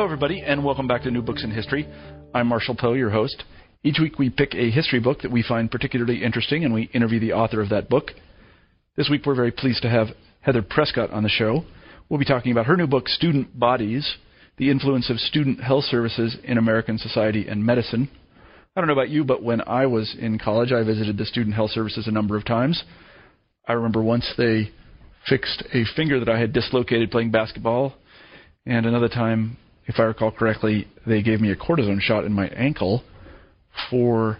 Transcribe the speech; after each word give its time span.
Hello, 0.00 0.08
everybody, 0.08 0.40
and 0.40 0.64
welcome 0.64 0.86
back 0.86 1.02
to 1.02 1.10
New 1.10 1.20
Books 1.20 1.44
in 1.44 1.50
History. 1.50 1.86
I'm 2.32 2.46
Marshall 2.46 2.74
Poe, 2.74 2.94
your 2.94 3.10
host. 3.10 3.44
Each 3.84 3.98
week 4.00 4.18
we 4.18 4.30
pick 4.30 4.54
a 4.54 4.70
history 4.70 4.98
book 4.98 5.20
that 5.20 5.30
we 5.30 5.42
find 5.42 5.70
particularly 5.70 6.24
interesting 6.24 6.64
and 6.64 6.72
we 6.72 6.88
interview 6.94 7.20
the 7.20 7.34
author 7.34 7.60
of 7.60 7.68
that 7.68 7.90
book. 7.90 8.12
This 8.96 9.10
week 9.10 9.26
we're 9.26 9.34
very 9.34 9.50
pleased 9.50 9.82
to 9.82 9.90
have 9.90 10.06
Heather 10.40 10.62
Prescott 10.62 11.10
on 11.10 11.22
the 11.22 11.28
show. 11.28 11.64
We'll 12.08 12.18
be 12.18 12.24
talking 12.24 12.50
about 12.50 12.64
her 12.64 12.78
new 12.78 12.86
book, 12.86 13.08
Student 13.08 13.58
Bodies 13.60 14.16
The 14.56 14.70
Influence 14.70 15.10
of 15.10 15.18
Student 15.18 15.62
Health 15.62 15.84
Services 15.84 16.34
in 16.44 16.56
American 16.56 16.96
Society 16.96 17.46
and 17.46 17.62
Medicine. 17.62 18.08
I 18.74 18.80
don't 18.80 18.86
know 18.86 18.94
about 18.94 19.10
you, 19.10 19.22
but 19.22 19.42
when 19.42 19.60
I 19.60 19.84
was 19.84 20.16
in 20.18 20.38
college, 20.38 20.72
I 20.72 20.82
visited 20.82 21.18
the 21.18 21.26
Student 21.26 21.56
Health 21.56 21.72
Services 21.72 22.06
a 22.06 22.10
number 22.10 22.38
of 22.38 22.46
times. 22.46 22.82
I 23.68 23.74
remember 23.74 24.02
once 24.02 24.32
they 24.38 24.70
fixed 25.28 25.62
a 25.74 25.84
finger 25.94 26.18
that 26.20 26.30
I 26.30 26.40
had 26.40 26.54
dislocated 26.54 27.10
playing 27.10 27.32
basketball, 27.32 27.96
and 28.64 28.86
another 28.86 29.10
time, 29.10 29.58
if 29.86 29.98
I 29.98 30.02
recall 30.02 30.30
correctly, 30.30 30.86
they 31.06 31.22
gave 31.22 31.40
me 31.40 31.50
a 31.50 31.56
cortisone 31.56 32.00
shot 32.00 32.24
in 32.24 32.32
my 32.32 32.48
ankle 32.48 33.02
for 33.90 34.38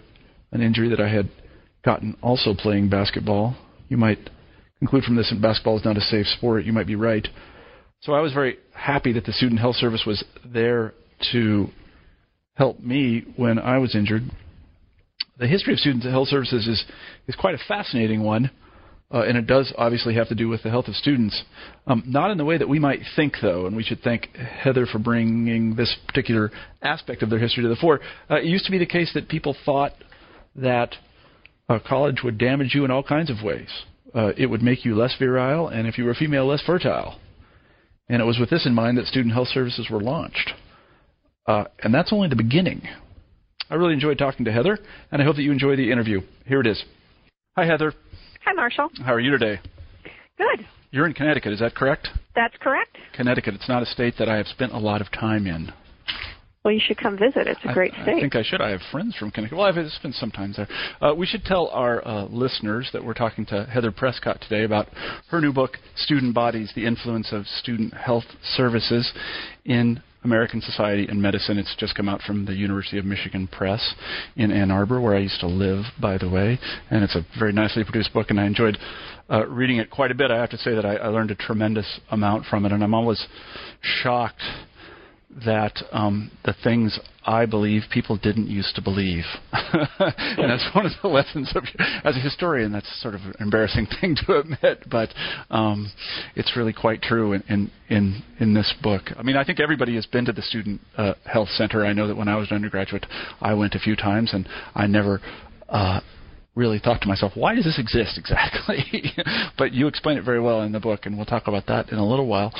an 0.51 0.61
injury 0.61 0.89
that 0.89 0.99
I 0.99 1.09
had 1.09 1.29
gotten 1.83 2.15
also 2.21 2.53
playing 2.53 2.89
basketball. 2.89 3.55
You 3.89 3.97
might 3.97 4.29
conclude 4.79 5.03
from 5.03 5.15
this 5.15 5.29
that 5.29 5.41
basketball 5.41 5.77
is 5.77 5.85
not 5.85 5.97
a 5.97 6.01
safe 6.01 6.27
sport. 6.27 6.65
You 6.65 6.73
might 6.73 6.87
be 6.87 6.95
right. 6.95 7.27
So 8.01 8.13
I 8.13 8.19
was 8.19 8.33
very 8.33 8.57
happy 8.73 9.13
that 9.13 9.25
the 9.25 9.33
Student 9.33 9.59
Health 9.59 9.75
Service 9.75 10.03
was 10.05 10.23
there 10.45 10.93
to 11.31 11.67
help 12.55 12.79
me 12.79 13.23
when 13.35 13.59
I 13.59 13.77
was 13.77 13.95
injured. 13.95 14.23
The 15.37 15.47
history 15.47 15.73
of 15.73 15.79
Student 15.79 16.03
Health 16.03 16.27
Services 16.27 16.67
is, 16.67 16.83
is 17.27 17.35
quite 17.35 17.55
a 17.55 17.59
fascinating 17.67 18.23
one. 18.23 18.51
Uh, 19.13 19.23
and 19.23 19.37
it 19.37 19.45
does 19.45 19.73
obviously 19.77 20.15
have 20.15 20.29
to 20.29 20.35
do 20.35 20.47
with 20.47 20.63
the 20.63 20.69
health 20.69 20.87
of 20.87 20.95
students. 20.95 21.43
Um, 21.85 22.03
not 22.07 22.31
in 22.31 22.37
the 22.37 22.45
way 22.45 22.57
that 22.57 22.69
we 22.69 22.79
might 22.79 23.01
think, 23.15 23.35
though, 23.41 23.65
and 23.65 23.75
we 23.75 23.83
should 23.83 24.01
thank 24.01 24.29
Heather 24.35 24.85
for 24.85 24.99
bringing 24.99 25.75
this 25.75 25.93
particular 26.07 26.49
aspect 26.81 27.21
of 27.21 27.29
their 27.29 27.39
history 27.39 27.63
to 27.63 27.69
the 27.69 27.75
fore. 27.75 27.99
Uh, 28.29 28.35
it 28.35 28.45
used 28.45 28.65
to 28.65 28.71
be 28.71 28.77
the 28.77 28.85
case 28.85 29.11
that 29.13 29.27
people 29.27 29.55
thought 29.65 29.93
that 30.55 30.95
uh, 31.67 31.79
college 31.85 32.21
would 32.23 32.37
damage 32.37 32.73
you 32.73 32.85
in 32.85 32.91
all 32.91 33.03
kinds 33.03 33.29
of 33.29 33.43
ways. 33.43 33.69
Uh, 34.13 34.31
it 34.37 34.45
would 34.45 34.61
make 34.61 34.85
you 34.85 34.95
less 34.95 35.15
virile, 35.19 35.67
and 35.67 35.87
if 35.87 35.97
you 35.97 36.05
were 36.05 36.11
a 36.11 36.15
female, 36.15 36.45
less 36.45 36.61
fertile. 36.65 37.19
And 38.09 38.21
it 38.21 38.25
was 38.25 38.39
with 38.39 38.49
this 38.49 38.65
in 38.65 38.73
mind 38.73 38.97
that 38.97 39.07
student 39.07 39.33
health 39.33 39.47
services 39.49 39.87
were 39.89 40.01
launched. 40.01 40.51
Uh, 41.47 41.65
and 41.81 41.93
that's 41.93 42.11
only 42.13 42.27
the 42.29 42.35
beginning. 42.35 42.81
I 43.69 43.75
really 43.75 43.93
enjoyed 43.93 44.17
talking 44.17 44.45
to 44.45 44.51
Heather, 44.51 44.79
and 45.11 45.21
I 45.21 45.25
hope 45.25 45.37
that 45.37 45.43
you 45.43 45.51
enjoy 45.51 45.75
the 45.75 45.91
interview. 45.91 46.21
Here 46.45 46.59
it 46.59 46.67
is. 46.67 46.83
Hi, 47.57 47.65
Heather. 47.65 47.93
Hi, 48.45 48.53
Marshall. 48.53 48.89
How 49.05 49.13
are 49.13 49.19
you 49.19 49.31
today? 49.31 49.59
Good. 50.37 50.65
You're 50.89 51.05
in 51.05 51.13
Connecticut, 51.13 51.53
is 51.53 51.59
that 51.59 51.75
correct? 51.75 52.09
That's 52.35 52.55
correct. 52.59 52.97
Connecticut. 53.13 53.53
It's 53.53 53.69
not 53.69 53.83
a 53.83 53.85
state 53.85 54.15
that 54.17 54.27
I 54.27 54.37
have 54.37 54.47
spent 54.47 54.73
a 54.73 54.79
lot 54.79 54.99
of 54.99 55.11
time 55.11 55.45
in. 55.45 55.71
Well, 56.63 56.73
you 56.73 56.79
should 56.83 56.97
come 56.97 57.17
visit. 57.17 57.47
It's 57.47 57.59
a 57.63 57.73
great 57.73 57.93
I, 57.93 58.03
state. 58.03 58.17
I 58.17 58.19
think 58.19 58.35
I 58.35 58.43
should. 58.43 58.61
I 58.61 58.69
have 58.69 58.81
friends 58.91 59.15
from 59.15 59.31
Connecticut. 59.31 59.57
Well, 59.57 59.67
I've 59.67 59.91
spent 59.91 60.15
some 60.15 60.31
time 60.31 60.53
there. 60.55 60.67
Uh, 61.01 61.13
we 61.13 61.25
should 61.25 61.43
tell 61.43 61.67
our 61.69 62.05
uh, 62.07 62.25
listeners 62.25 62.89
that 62.93 63.03
we're 63.03 63.13
talking 63.13 63.45
to 63.47 63.65
Heather 63.65 63.91
Prescott 63.91 64.41
today 64.41 64.63
about 64.63 64.87
her 65.29 65.39
new 65.39 65.53
book, 65.53 65.77
Student 65.95 66.35
Bodies 66.35 66.71
The 66.75 66.85
Influence 66.85 67.31
of 67.31 67.45
Student 67.47 67.93
Health 67.93 68.25
Services 68.43 69.11
in 69.65 70.01
American 70.23 70.61
Society 70.61 71.07
and 71.07 71.21
Medicine. 71.21 71.57
It's 71.57 71.75
just 71.77 71.95
come 71.95 72.07
out 72.07 72.21
from 72.21 72.45
the 72.45 72.53
University 72.53 72.97
of 72.97 73.05
Michigan 73.05 73.47
Press 73.47 73.95
in 74.35 74.51
Ann 74.51 74.71
Arbor, 74.71 75.01
where 75.01 75.15
I 75.15 75.19
used 75.19 75.39
to 75.41 75.47
live, 75.47 75.85
by 75.99 76.17
the 76.17 76.29
way. 76.29 76.59
And 76.89 77.03
it's 77.03 77.15
a 77.15 77.25
very 77.39 77.53
nicely 77.53 77.83
produced 77.83 78.13
book, 78.13 78.29
and 78.29 78.39
I 78.39 78.45
enjoyed 78.45 78.77
uh, 79.29 79.47
reading 79.47 79.77
it 79.77 79.89
quite 79.89 80.11
a 80.11 80.15
bit. 80.15 80.29
I 80.29 80.39
have 80.39 80.49
to 80.51 80.57
say 80.57 80.75
that 80.75 80.85
I, 80.85 80.95
I 80.95 81.07
learned 81.07 81.31
a 81.31 81.35
tremendous 81.35 81.99
amount 82.11 82.45
from 82.45 82.65
it, 82.65 82.71
and 82.71 82.83
I'm 82.83 82.93
always 82.93 83.25
shocked 83.81 84.41
that 85.45 85.73
um, 85.91 86.31
the 86.43 86.55
things 86.63 86.99
I 87.25 87.45
believe 87.45 87.83
people 87.91 88.17
didn't 88.17 88.47
used 88.47 88.75
to 88.75 88.81
believe, 88.81 89.23
and 89.51 90.49
that's 90.49 90.67
one 90.75 90.85
of 90.85 90.91
the 91.01 91.07
lessons 91.07 91.51
of 91.55 91.63
as 92.03 92.15
a 92.15 92.19
historian. 92.19 92.71
That's 92.71 93.01
sort 93.01 93.15
of 93.15 93.21
an 93.21 93.35
embarrassing 93.39 93.87
thing 94.01 94.15
to 94.25 94.39
admit, 94.39 94.89
but 94.89 95.09
um, 95.49 95.91
it's 96.35 96.57
really 96.57 96.73
quite 96.73 97.01
true 97.01 97.33
in, 97.33 97.43
in 97.47 97.71
in 97.89 98.23
in 98.39 98.53
this 98.53 98.73
book. 98.81 99.03
I 99.17 99.23
mean, 99.23 99.37
I 99.37 99.43
think 99.43 99.59
everybody 99.59 99.95
has 99.95 100.05
been 100.05 100.25
to 100.25 100.33
the 100.33 100.41
student 100.41 100.81
uh, 100.97 101.13
health 101.25 101.49
center. 101.49 101.85
I 101.85 101.93
know 101.93 102.07
that 102.07 102.17
when 102.17 102.27
I 102.27 102.35
was 102.35 102.49
an 102.49 102.55
undergraduate, 102.55 103.05
I 103.39 103.53
went 103.53 103.75
a 103.75 103.79
few 103.79 103.95
times, 103.95 104.33
and 104.33 104.47
I 104.75 104.87
never. 104.87 105.21
Uh, 105.69 106.01
really 106.53 106.79
thought 106.79 106.99
to 106.99 107.07
myself, 107.07 107.31
why 107.33 107.55
does 107.55 107.63
this 107.63 107.79
exist 107.79 108.17
exactly? 108.17 108.83
but 109.57 109.71
you 109.71 109.87
explain 109.87 110.17
it 110.17 110.25
very 110.25 110.41
well 110.41 110.63
in 110.63 110.73
the 110.73 110.81
book, 110.81 111.05
and 111.05 111.15
we'll 111.15 111.25
talk 111.25 111.47
about 111.47 111.65
that 111.67 111.87
in 111.93 111.97
a 111.97 112.05
little 112.05 112.27
while 112.27 112.53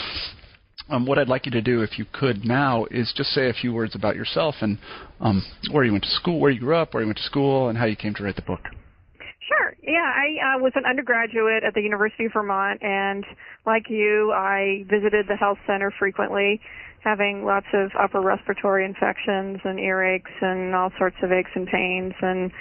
um, 0.92 1.06
what 1.06 1.18
I'd 1.18 1.30
like 1.30 1.46
you 1.46 1.52
to 1.54 1.62
do, 1.62 1.82
if 1.82 1.98
you 1.98 2.06
could 2.12 2.46
now, 2.46 2.86
is 2.92 3.12
just 3.16 3.30
say 3.30 3.50
a 3.50 3.54
few 3.54 3.74
words 3.74 3.96
about 3.96 4.16
yourself 4.16 4.56
and 4.62 4.78
um, 5.20 5.44
where 5.72 5.84
you 5.84 5.94
went 5.94 6.04
to 6.04 6.10
school, 6.12 6.40
where 6.40 6.52
you 6.52 6.60
grew 6.60 6.76
up, 6.76 6.94
where 6.94 7.02
you 7.02 7.08
went 7.08 7.18
to 7.18 7.24
school, 7.24 7.70
and 7.70 7.78
how 7.78 7.86
you 7.86 7.96
came 7.96 8.14
to 8.16 8.24
write 8.24 8.36
the 8.36 8.42
book. 8.42 8.60
Sure. 9.48 9.74
Yeah, 9.82 10.00
I 10.00 10.56
uh, 10.56 10.60
was 10.60 10.74
an 10.76 10.84
undergraduate 10.86 11.64
at 11.64 11.74
the 11.74 11.82
University 11.82 12.26
of 12.26 12.34
Vermont, 12.34 12.84
and 12.84 13.26
like 13.66 13.90
you, 13.90 14.32
I 14.34 14.86
visited 14.90 15.28
the 15.28 15.36
health 15.36 15.58
center 15.66 15.92
frequently, 15.98 16.62
having 17.04 17.46
lots 17.46 17.68
of 17.74 17.92
upper 18.00 18.22
respiratory 18.22 18.86
infections 18.86 19.60
and 19.64 19.80
earaches 19.80 20.42
and 20.42 20.76
all 20.76 20.92
sorts 20.98 21.16
of 21.24 21.32
aches 21.32 21.50
and 21.56 21.68
pains, 21.68 22.14
and 22.22 22.52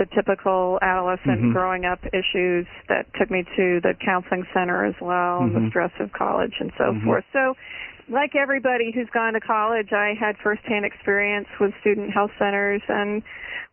the 0.00 0.06
typical 0.16 0.78
adolescent 0.80 1.44
mm-hmm. 1.44 1.52
growing 1.52 1.84
up 1.84 2.00
issues 2.08 2.64
that 2.88 3.04
took 3.20 3.30
me 3.30 3.44
to 3.54 3.84
the 3.84 3.92
counseling 4.02 4.46
center 4.56 4.86
as 4.86 4.96
well 4.98 5.44
mm-hmm. 5.44 5.54
and 5.54 5.66
the 5.66 5.68
stress 5.68 5.92
of 6.00 6.10
college 6.16 6.56
and 6.58 6.72
so 6.78 6.84
mm-hmm. 6.84 7.04
forth. 7.04 7.24
So 7.34 7.52
like 8.08 8.34
everybody 8.34 8.92
who's 8.96 9.08
gone 9.12 9.34
to 9.34 9.40
college, 9.40 9.92
I 9.92 10.14
had 10.18 10.36
firsthand 10.42 10.86
experience 10.86 11.46
with 11.60 11.72
student 11.82 12.10
health 12.12 12.32
centers 12.38 12.80
and 12.88 13.22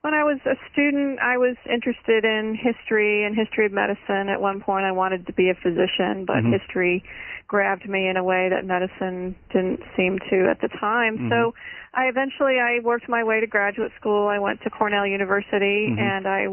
when 0.08 0.14
I 0.14 0.24
was 0.24 0.40
a 0.46 0.56
student, 0.72 1.20
I 1.20 1.36
was 1.36 1.58
interested 1.68 2.24
in 2.24 2.56
history 2.56 3.26
and 3.26 3.36
history 3.36 3.66
of 3.66 3.74
medicine. 3.74 4.32
At 4.32 4.40
one 4.40 4.62
point, 4.62 4.86
I 4.86 4.94
wanted 4.94 5.28
to 5.28 5.34
be 5.34 5.50
a 5.50 5.54
physician, 5.54 6.24
but 6.24 6.48
mm-hmm. 6.48 6.54
history 6.56 7.04
grabbed 7.48 7.90
me 7.90 8.08
in 8.08 8.16
a 8.16 8.24
way 8.24 8.48
that 8.48 8.64
medicine 8.64 9.36
didn't 9.52 9.82
seem 9.98 10.18
to 10.32 10.48
at 10.48 10.62
the 10.62 10.70
time. 10.80 11.28
Mm-hmm. 11.28 11.30
So 11.30 11.54
I 11.94 12.08
eventually 12.08 12.56
I 12.56 12.80
worked 12.80 13.10
my 13.10 13.26
way 13.26 13.42
to 13.42 13.48
graduate 13.48 13.92
school. 14.00 14.30
I 14.30 14.40
went 14.40 14.62
to 14.64 14.70
Cornell 14.70 15.06
University 15.06 15.92
mm-hmm. 15.92 16.00
and 16.00 16.24
I 16.26 16.48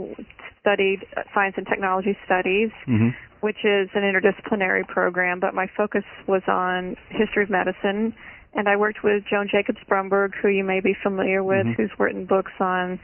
studied 0.58 1.06
science 1.32 1.54
and 1.56 1.64
technology 1.64 2.18
studies, 2.26 2.74
mm-hmm. 2.90 3.10
which 3.38 3.62
is 3.62 3.86
an 3.94 4.02
interdisciplinary 4.02 4.82
program, 4.88 5.38
but 5.38 5.54
my 5.54 5.70
focus 5.76 6.02
was 6.26 6.42
on 6.48 6.96
history 7.10 7.44
of 7.44 7.50
medicine. 7.50 8.16
And 8.54 8.68
I 8.68 8.74
worked 8.74 9.04
with 9.04 9.22
Joan 9.30 9.46
Jacobs 9.46 9.78
Brumberg, 9.88 10.34
who 10.42 10.48
you 10.48 10.64
may 10.64 10.80
be 10.80 10.96
familiar 11.00 11.44
with, 11.44 11.66
mm-hmm. 11.66 11.80
who's 11.80 11.92
written 12.00 12.26
books 12.26 12.52
on 12.58 12.98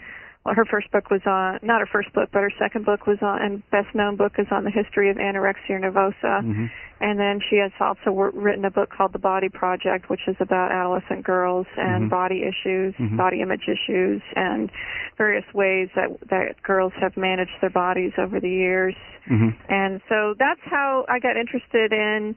well, 0.45 0.55
her 0.55 0.65
first 0.65 0.91
book 0.91 1.11
was 1.11 1.21
on 1.27 1.59
not 1.62 1.81
her 1.81 1.89
first 1.91 2.12
book, 2.15 2.31
but 2.33 2.41
her 2.41 2.53
second 2.59 2.87
book 2.87 3.06
was 3.06 3.19
on, 3.21 3.43
and 3.43 3.71
best 3.71 3.95
known 3.95 4.17
book 4.17 4.33
is 4.39 4.47
on 4.51 4.65
the 4.65 4.71
history 4.71 5.11
of 5.11 5.17
anorexia 5.17 5.78
nervosa. 5.78 6.41
Mm-hmm. 6.41 6.67
And 7.03 7.19
then 7.19 7.41
she 7.49 7.56
has 7.56 7.73
also 7.81 8.11
written 8.11 8.65
a 8.65 8.71
book 8.71 8.91
called 8.91 9.12
The 9.12 9.19
Body 9.19 9.49
Project, 9.49 10.09
which 10.09 10.21
is 10.27 10.37
about 10.41 10.73
adolescent 10.73 11.25
girls 11.25 11.67
and 11.77 12.05
mm-hmm. 12.05 12.09
body 12.09 12.43
issues, 12.43 12.95
mm-hmm. 12.95 13.17
body 13.17 13.43
image 13.43 13.69
issues, 13.69 14.23
and 14.34 14.71
various 15.19 15.45
ways 15.53 15.89
that 15.95 16.09
that 16.31 16.62
girls 16.62 16.93
have 17.01 17.17
managed 17.17 17.57
their 17.61 17.71
bodies 17.71 18.12
over 18.19 18.41
the 18.41 18.51
years. 18.51 18.95
Mm-hmm. 19.31 19.51
And 19.69 20.01
so 20.09 20.34
that's 20.39 20.61
how 20.65 21.05
I 21.09 21.19
got 21.19 21.37
interested 21.37 21.93
in 21.93 22.34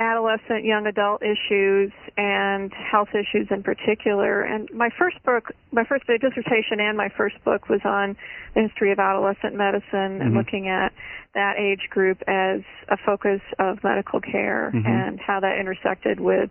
adolescent 0.00 0.64
young 0.64 0.86
adult 0.86 1.22
issues 1.22 1.90
and 2.16 2.72
health 2.72 3.08
issues 3.14 3.48
in 3.50 3.64
particular 3.64 4.42
and 4.42 4.68
my 4.72 4.90
first 4.96 5.16
book 5.24 5.50
my 5.72 5.84
first 5.84 6.06
dissertation 6.06 6.78
and 6.78 6.96
my 6.96 7.08
first 7.16 7.34
book 7.44 7.68
was 7.68 7.80
on 7.84 8.16
the 8.54 8.62
history 8.62 8.92
of 8.92 9.00
adolescent 9.00 9.56
medicine 9.56 9.82
mm-hmm. 9.92 10.22
and 10.22 10.34
looking 10.34 10.68
at 10.68 10.92
that 11.34 11.54
age 11.58 11.90
group 11.90 12.22
as 12.28 12.60
a 12.88 12.96
focus 13.04 13.40
of 13.58 13.82
medical 13.82 14.20
care 14.20 14.70
mm-hmm. 14.72 14.86
and 14.86 15.18
how 15.18 15.40
that 15.40 15.58
intersected 15.58 16.20
with 16.20 16.50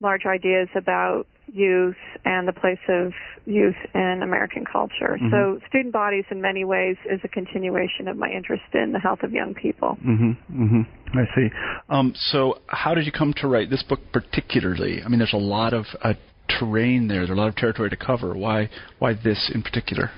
large 0.00 0.24
ideas 0.26 0.68
about 0.74 1.26
youth 1.52 1.96
and 2.24 2.46
the 2.46 2.52
place 2.52 2.78
of 2.88 3.12
youth 3.44 3.76
in 3.94 4.20
American 4.22 4.64
culture. 4.64 5.18
Mm-hmm. 5.20 5.30
So, 5.30 5.60
student 5.68 5.92
bodies, 5.92 6.24
in 6.30 6.40
many 6.40 6.64
ways, 6.64 6.96
is 7.10 7.20
a 7.24 7.28
continuation 7.28 8.08
of 8.08 8.16
my 8.16 8.30
interest 8.30 8.64
in 8.72 8.92
the 8.92 8.98
health 8.98 9.20
of 9.22 9.32
young 9.32 9.54
people. 9.54 9.98
Mm-hmm. 10.06 10.62
Mm-hmm. 10.62 11.18
I 11.18 11.24
see. 11.34 11.48
Um, 11.88 12.12
so, 12.16 12.60
how 12.68 12.94
did 12.94 13.06
you 13.06 13.12
come 13.12 13.34
to 13.38 13.48
write 13.48 13.70
this 13.70 13.82
book 13.82 14.00
particularly? 14.12 15.02
I 15.02 15.08
mean, 15.08 15.18
there's 15.18 15.32
a 15.32 15.38
lot 15.38 15.74
of 15.74 15.86
uh, 16.02 16.14
terrain 16.48 17.08
there. 17.08 17.26
There's 17.26 17.30
a 17.36 17.40
lot 17.40 17.48
of 17.48 17.56
territory 17.56 17.90
to 17.90 17.96
cover. 17.96 18.34
Why? 18.34 18.70
Why 18.98 19.14
this 19.14 19.50
in 19.54 19.62
particular? 19.62 20.10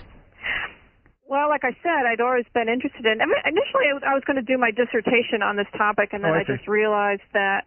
Well, 1.27 1.49
like 1.49 1.65
I 1.65 1.73
said, 1.83 2.05
I'd 2.05 2.21
always 2.21 2.45
been 2.53 2.69
interested 2.69 3.07
in. 3.07 3.23
I 3.23 3.25
mean, 3.25 3.41
initially, 3.47 3.89
I 4.05 4.13
was 4.13 4.23
going 4.27 4.37
to 4.37 4.45
do 4.45 4.59
my 4.59 4.71
dissertation 4.71 5.41
on 5.41 5.57
this 5.57 5.67
topic, 5.79 6.11
and 6.13 6.23
then 6.23 6.31
oh, 6.31 6.35
I, 6.35 6.41
I 6.41 6.45
just 6.45 6.69
realized 6.69 7.25
that 7.33 7.65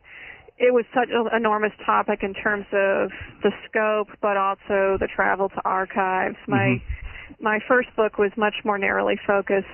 it 0.58 0.74
was 0.74 0.86
such 0.94 1.10
an 1.12 1.28
enormous 1.36 1.74
topic 1.86 2.20
in 2.24 2.34
terms 2.34 2.66
of 2.72 3.12
the 3.44 3.52
scope, 3.68 4.08
but 4.22 4.38
also 4.38 4.98
the 5.00 5.08
travel 5.14 5.50
to 5.50 5.62
archives. 5.66 6.38
My 6.48 6.80
mm-hmm. 6.80 7.44
my 7.44 7.60
first 7.68 7.90
book 7.96 8.18
was 8.18 8.32
much 8.38 8.56
more 8.64 8.78
narrowly 8.78 9.20
focused 9.28 9.68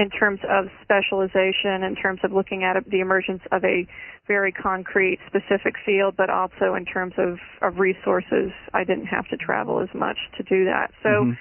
in 0.00 0.08
terms 0.08 0.40
of 0.48 0.66
specialization, 0.82 1.82
in 1.82 1.94
terms 1.94 2.20
of 2.24 2.32
looking 2.32 2.64
at 2.64 2.82
the 2.88 3.00
emergence 3.00 3.42
of 3.52 3.62
a 3.64 3.86
very 4.26 4.50
concrete, 4.50 5.18
specific 5.26 5.74
field, 5.84 6.14
but 6.16 6.30
also 6.30 6.74
in 6.74 6.86
terms 6.86 7.12
of, 7.18 7.36
of 7.60 7.78
resources. 7.78 8.50
I 8.72 8.84
didn't 8.84 9.06
have 9.06 9.28
to 9.28 9.36
travel 9.36 9.80
as 9.80 9.90
much 9.92 10.16
to 10.38 10.42
do 10.44 10.64
that. 10.64 10.90
So, 11.02 11.08
mm-hmm. 11.08 11.32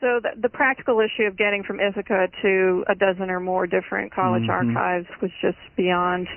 so 0.00 0.20
the, 0.22 0.40
the, 0.40 0.48
practical 0.48 1.00
issue 1.00 1.24
of 1.24 1.36
getting 1.36 1.64
from 1.64 1.80
Ithaca 1.80 2.28
to 2.42 2.84
a 2.88 2.94
dozen 2.94 3.30
or 3.30 3.40
more 3.40 3.66
different 3.66 4.14
college 4.14 4.42
mm-hmm. 4.42 4.76
archives 4.76 5.08
was 5.20 5.32
just 5.42 5.58
beyond 5.76 6.28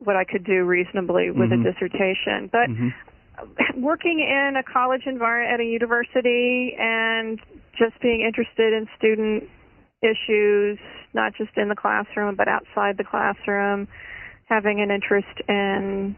what 0.00 0.16
I 0.16 0.24
could 0.24 0.44
do 0.44 0.64
reasonably 0.64 1.30
with 1.30 1.50
mm-hmm. 1.50 1.66
a 1.66 1.72
dissertation. 1.72 2.48
But 2.50 2.68
mm-hmm. 2.68 3.82
working 3.82 4.20
in 4.20 4.56
a 4.56 4.62
college 4.62 5.02
environment 5.06 5.54
at 5.54 5.60
a 5.60 5.68
university 5.68 6.74
and 6.78 7.38
just 7.78 8.00
being 8.00 8.20
interested 8.20 8.72
in 8.72 8.86
student 8.98 9.44
issues, 10.02 10.78
not 11.14 11.34
just 11.36 11.56
in 11.56 11.68
the 11.68 11.76
classroom, 11.76 12.34
but 12.36 12.48
outside 12.48 12.96
the 12.96 13.04
classroom, 13.04 13.88
having 14.46 14.80
an 14.80 14.90
interest 14.90 15.40
in 15.48 16.16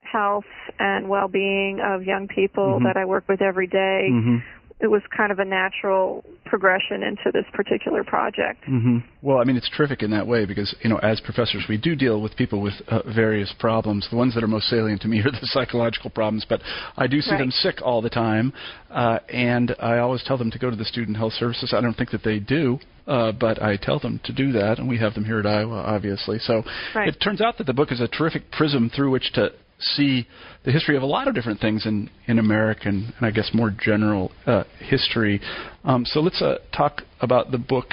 health 0.00 0.44
and 0.78 1.08
well-being 1.08 1.80
of 1.82 2.02
young 2.02 2.28
people 2.28 2.76
mm-hmm. 2.76 2.84
that 2.84 2.96
I 2.96 3.06
work 3.06 3.24
with 3.28 3.40
every 3.40 3.66
day 3.66 4.08
mm-hmm 4.10 4.36
it 4.82 4.90
was 4.90 5.00
kind 5.16 5.30
of 5.30 5.38
a 5.38 5.44
natural 5.44 6.24
progression 6.52 7.02
into 7.02 7.32
this 7.32 7.46
particular 7.54 8.04
project. 8.04 8.62
Mm-hmm. 8.68 8.98
Well, 9.22 9.38
I 9.38 9.44
mean, 9.44 9.56
it's 9.56 9.70
terrific 9.74 10.02
in 10.02 10.10
that 10.10 10.26
way 10.26 10.44
because, 10.44 10.76
you 10.82 10.90
know, 10.90 10.98
as 10.98 11.18
professors, 11.18 11.64
we 11.66 11.78
do 11.78 11.96
deal 11.96 12.20
with 12.20 12.36
people 12.36 12.60
with 12.60 12.74
uh, 12.88 13.00
various 13.14 13.54
problems. 13.58 14.06
The 14.10 14.18
ones 14.18 14.34
that 14.34 14.44
are 14.44 14.48
most 14.48 14.66
salient 14.66 15.00
to 15.00 15.08
me 15.08 15.20
are 15.24 15.30
the 15.30 15.38
psychological 15.44 16.10
problems, 16.10 16.44
but 16.46 16.60
I 16.94 17.06
do 17.06 17.22
see 17.22 17.30
right. 17.30 17.38
them 17.38 17.50
sick 17.50 17.76
all 17.82 18.02
the 18.02 18.10
time, 18.10 18.52
uh, 18.90 19.20
and 19.30 19.74
I 19.80 20.00
always 20.00 20.22
tell 20.24 20.36
them 20.36 20.50
to 20.50 20.58
go 20.58 20.68
to 20.68 20.76
the 20.76 20.84
student 20.84 21.16
health 21.16 21.32
services. 21.32 21.72
I 21.74 21.80
don't 21.80 21.94
think 21.94 22.10
that 22.10 22.22
they 22.22 22.38
do. 22.38 22.78
Uh, 23.04 23.32
but 23.32 23.60
I 23.60 23.76
tell 23.76 23.98
them 23.98 24.20
to 24.22 24.32
do 24.32 24.52
that, 24.52 24.78
and 24.78 24.88
we 24.88 24.96
have 24.98 25.14
them 25.14 25.24
here 25.24 25.40
at 25.40 25.46
Iowa, 25.46 25.74
obviously. 25.74 26.38
So 26.38 26.62
right. 26.94 27.08
it 27.08 27.16
turns 27.20 27.40
out 27.40 27.58
that 27.58 27.66
the 27.66 27.72
book 27.72 27.90
is 27.90 28.00
a 28.00 28.06
terrific 28.06 28.52
prism 28.52 28.92
through 28.94 29.10
which 29.10 29.32
to 29.32 29.50
see 29.82 30.26
the 30.64 30.72
history 30.72 30.96
of 30.96 31.02
a 31.02 31.06
lot 31.06 31.28
of 31.28 31.34
different 31.34 31.60
things 31.60 31.86
in, 31.86 32.10
in 32.26 32.38
American 32.38 33.12
and 33.16 33.26
I 33.26 33.30
guess 33.30 33.50
more 33.52 33.70
general 33.70 34.32
uh, 34.46 34.64
history. 34.78 35.40
Um, 35.84 36.04
so 36.04 36.20
let's 36.20 36.40
uh, 36.40 36.58
talk 36.76 37.02
about 37.20 37.50
the 37.50 37.58
book 37.58 37.86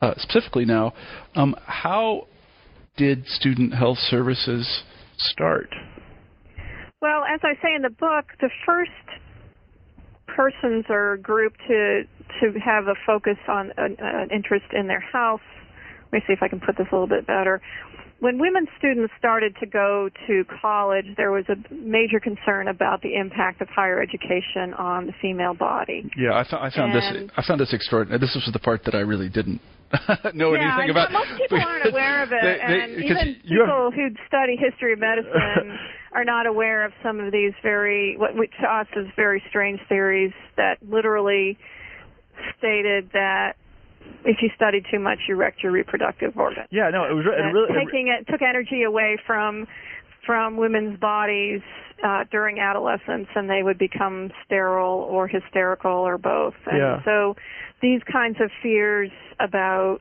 uh, 0.00 0.14
specifically 0.16 0.64
now. 0.64 0.92
Um, 1.34 1.54
how 1.64 2.26
did 2.96 3.26
Student 3.26 3.74
Health 3.74 3.98
Services 3.98 4.82
start? 5.18 5.68
Well, 7.00 7.22
as 7.24 7.40
I 7.42 7.54
say 7.62 7.74
in 7.74 7.82
the 7.82 7.90
book, 7.90 8.26
the 8.40 8.50
first 8.64 8.90
persons 10.26 10.84
or 10.88 11.16
group 11.18 11.54
to 11.68 12.02
to 12.40 12.58
have 12.58 12.86
a 12.86 12.94
focus 13.06 13.36
on 13.48 13.72
an, 13.76 13.96
an 13.98 14.30
interest 14.30 14.66
in 14.72 14.86
their 14.86 15.00
health. 15.00 15.40
Let 16.04 16.12
me 16.12 16.24
see 16.26 16.32
if 16.32 16.42
I 16.42 16.48
can 16.48 16.60
put 16.60 16.76
this 16.76 16.86
a 16.90 16.94
little 16.94 17.08
bit 17.08 17.26
better 17.26 17.60
when 18.22 18.38
women 18.38 18.68
students 18.78 19.12
started 19.18 19.56
to 19.58 19.66
go 19.66 20.08
to 20.28 20.44
college, 20.62 21.06
there 21.16 21.32
was 21.32 21.44
a 21.48 21.74
major 21.74 22.20
concern 22.20 22.68
about 22.68 23.02
the 23.02 23.16
impact 23.16 23.60
of 23.60 23.68
higher 23.68 24.00
education 24.00 24.72
on 24.78 25.06
the 25.06 25.12
female 25.20 25.54
body. 25.54 26.08
Yeah, 26.16 26.38
I, 26.38 26.44
th- 26.44 26.54
I 26.54 26.70
found 26.70 26.92
and 26.94 27.26
this. 27.26 27.30
I 27.36 27.42
found 27.44 27.60
this 27.60 27.74
extraordinary. 27.74 28.20
This 28.20 28.30
was 28.36 28.48
the 28.52 28.60
part 28.60 28.84
that 28.84 28.94
I 28.94 29.00
really 29.00 29.28
didn't 29.28 29.60
know 30.34 30.54
yeah, 30.54 30.70
anything 30.70 30.90
about. 30.90 31.10
most 31.10 31.30
people 31.36 31.58
aren't 31.66 31.88
aware 31.90 32.22
of 32.22 32.28
it, 32.32 32.42
they, 32.42 32.58
they, 32.64 32.80
and 32.80 32.92
even 32.92 33.34
people 33.42 33.90
have... 33.90 33.94
who 33.94 34.14
study 34.28 34.54
history 34.54 34.92
of 34.92 35.00
medicine 35.00 35.76
are 36.14 36.24
not 36.24 36.46
aware 36.46 36.84
of 36.84 36.92
some 37.02 37.18
of 37.18 37.32
these 37.32 37.52
very, 37.60 38.14
what 38.18 38.30
to 38.36 38.66
us 38.68 38.86
is 38.94 39.08
very 39.16 39.42
strange 39.48 39.80
theories 39.88 40.32
that 40.56 40.76
literally 40.88 41.58
stated 42.56 43.10
that 43.14 43.54
if 44.24 44.38
you 44.40 44.50
studied 44.54 44.84
too 44.90 44.98
much, 44.98 45.18
you 45.28 45.36
wrecked 45.36 45.62
your 45.62 45.72
reproductive 45.72 46.36
organs. 46.36 46.68
Yeah, 46.70 46.90
no, 46.90 47.04
it 47.04 47.14
was 47.14 47.26
it 47.26 47.42
really 47.52 47.72
taking 47.84 48.08
it 48.08 48.30
took 48.30 48.42
energy 48.42 48.82
away 48.84 49.18
from 49.26 49.66
from 50.24 50.56
women's 50.56 50.98
bodies 51.00 51.60
uh, 52.04 52.24
during 52.30 52.60
adolescence, 52.60 53.26
and 53.34 53.50
they 53.50 53.62
would 53.62 53.78
become 53.78 54.30
sterile 54.44 55.06
or 55.10 55.26
hysterical 55.26 55.90
or 55.90 56.18
both. 56.18 56.54
And 56.66 56.78
yeah. 56.78 57.04
so, 57.04 57.34
these 57.80 58.00
kinds 58.10 58.36
of 58.40 58.50
fears 58.62 59.10
about 59.40 60.00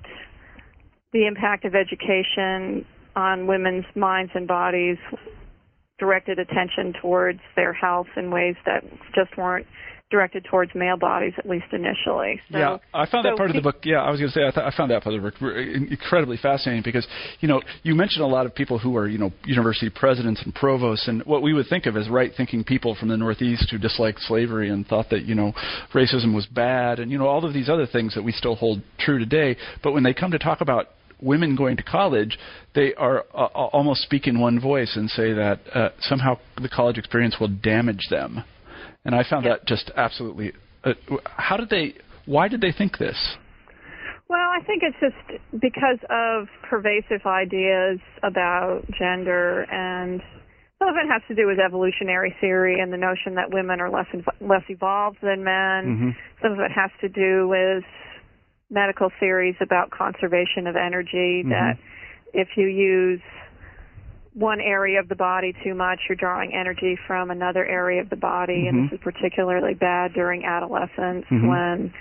the 1.13 1.25
impact 1.25 1.65
of 1.65 1.73
education 1.75 2.85
on 3.15 3.47
women's 3.47 3.85
minds 3.95 4.31
and 4.35 4.47
bodies 4.47 4.97
directed 5.99 6.39
attention 6.39 6.93
towards 7.01 7.39
their 7.55 7.73
health 7.73 8.07
in 8.15 8.31
ways 8.31 8.55
that 8.65 8.83
just 9.13 9.37
weren't 9.37 9.67
directed 10.11 10.45
towards 10.45 10.75
male 10.75 10.97
bodies, 10.97 11.33
at 11.37 11.47
least 11.47 11.65
initially. 11.71 12.39
So, 12.51 12.57
yeah, 12.57 12.77
I 12.93 13.05
found 13.07 13.23
so 13.23 13.29
that 13.31 13.37
part 13.37 13.49
of 13.49 13.55
the 13.55 13.61
book. 13.61 13.77
Yeah, 13.83 14.03
I 14.03 14.11
was 14.11 14.19
going 14.19 14.31
to 14.31 14.33
say 14.33 14.45
I, 14.45 14.51
th- 14.51 14.65
I 14.73 14.75
found 14.75 14.91
that 14.91 15.03
part 15.03 15.15
of 15.15 15.23
the 15.23 15.31
book 15.31 15.41
incredibly 15.89 16.37
fascinating 16.37 16.83
because 16.83 17.07
you 17.39 17.47
know 17.47 17.61
you 17.83 17.95
mentioned 17.95 18.23
a 18.23 18.27
lot 18.27 18.45
of 18.45 18.53
people 18.53 18.77
who 18.77 18.95
are 18.97 19.07
you 19.07 19.17
know 19.17 19.31
university 19.45 19.89
presidents 19.89 20.41
and 20.43 20.53
provosts 20.53 21.07
and 21.07 21.23
what 21.23 21.41
we 21.41 21.53
would 21.53 21.67
think 21.67 21.85
of 21.85 21.97
as 21.97 22.09
right-thinking 22.09 22.63
people 22.63 22.95
from 22.95 23.07
the 23.07 23.17
Northeast 23.17 23.69
who 23.71 23.77
disliked 23.77 24.19
slavery 24.21 24.69
and 24.69 24.85
thought 24.85 25.09
that 25.09 25.23
you 25.23 25.33
know 25.33 25.53
racism 25.93 26.35
was 26.35 26.45
bad 26.45 26.99
and 26.99 27.11
you 27.11 27.17
know 27.17 27.27
all 27.27 27.43
of 27.45 27.53
these 27.53 27.69
other 27.69 27.87
things 27.87 28.13
that 28.13 28.23
we 28.23 28.31
still 28.31 28.55
hold 28.55 28.81
true 28.99 29.17
today. 29.17 29.57
But 29.83 29.93
when 29.93 30.03
they 30.03 30.13
come 30.13 30.31
to 30.31 30.39
talk 30.39 30.61
about 30.61 30.87
women 31.21 31.55
going 31.55 31.77
to 31.77 31.83
college, 31.83 32.37
they 32.73 32.93
are 32.95 33.25
uh, 33.33 33.45
almost 33.45 34.01
speak 34.01 34.27
in 34.27 34.39
one 34.39 34.59
voice 34.59 34.93
and 34.95 35.09
say 35.09 35.33
that 35.33 35.59
uh, 35.73 35.89
somehow 35.99 36.37
the 36.61 36.69
college 36.69 36.97
experience 36.97 37.37
will 37.39 37.47
damage 37.47 38.07
them 38.09 38.43
and 39.05 39.15
I 39.15 39.23
found 39.29 39.45
that 39.45 39.65
just 39.65 39.91
absolutely. 39.95 40.53
Uh, 40.83 40.93
how 41.23 41.57
did 41.57 41.69
they? 41.69 41.95
Why 42.25 42.47
did 42.47 42.61
they 42.61 42.71
think 42.71 42.97
this? 42.97 43.17
Well, 44.27 44.39
I 44.39 44.63
think 44.65 44.83
it's 44.83 44.97
just 45.01 45.61
because 45.61 45.99
of 46.09 46.47
pervasive 46.69 47.25
ideas 47.25 47.99
about 48.23 48.83
gender, 48.97 49.63
and 49.63 50.21
some 50.79 50.87
of 50.87 50.95
it 50.95 51.07
has 51.11 51.21
to 51.27 51.35
do 51.35 51.47
with 51.47 51.59
evolutionary 51.59 52.35
theory 52.39 52.79
and 52.79 52.93
the 52.93 52.97
notion 52.97 53.35
that 53.35 53.51
women 53.51 53.81
are 53.81 53.89
less 53.89 54.07
less 54.39 54.63
evolved 54.69 55.17
than 55.21 55.43
men. 55.43 55.81
Mm-hmm. 55.85 56.09
Some 56.41 56.53
of 56.53 56.59
it 56.59 56.71
has 56.71 56.91
to 57.01 57.09
do 57.09 57.47
with 57.47 57.83
medical 58.69 59.11
theories 59.19 59.55
about 59.59 59.91
conservation 59.91 60.65
of 60.65 60.75
energy. 60.75 61.43
Mm-hmm. 61.43 61.49
That 61.49 61.77
if 62.33 62.49
you 62.55 62.67
use 62.67 63.21
one 64.33 64.61
area 64.61 64.99
of 64.99 65.09
the 65.09 65.15
body 65.15 65.53
too 65.63 65.73
much, 65.73 65.99
you're 66.07 66.15
drawing 66.15 66.53
energy 66.53 66.97
from 67.07 67.31
another 67.31 67.65
area 67.65 68.01
of 68.01 68.09
the 68.09 68.15
body, 68.15 68.65
mm-hmm. 68.65 68.77
and 68.77 68.89
this 68.89 68.97
is 68.97 69.03
particularly 69.03 69.73
bad 69.73 70.13
during 70.13 70.45
adolescence 70.45 71.25
mm-hmm. 71.29 71.47
when 71.47 71.93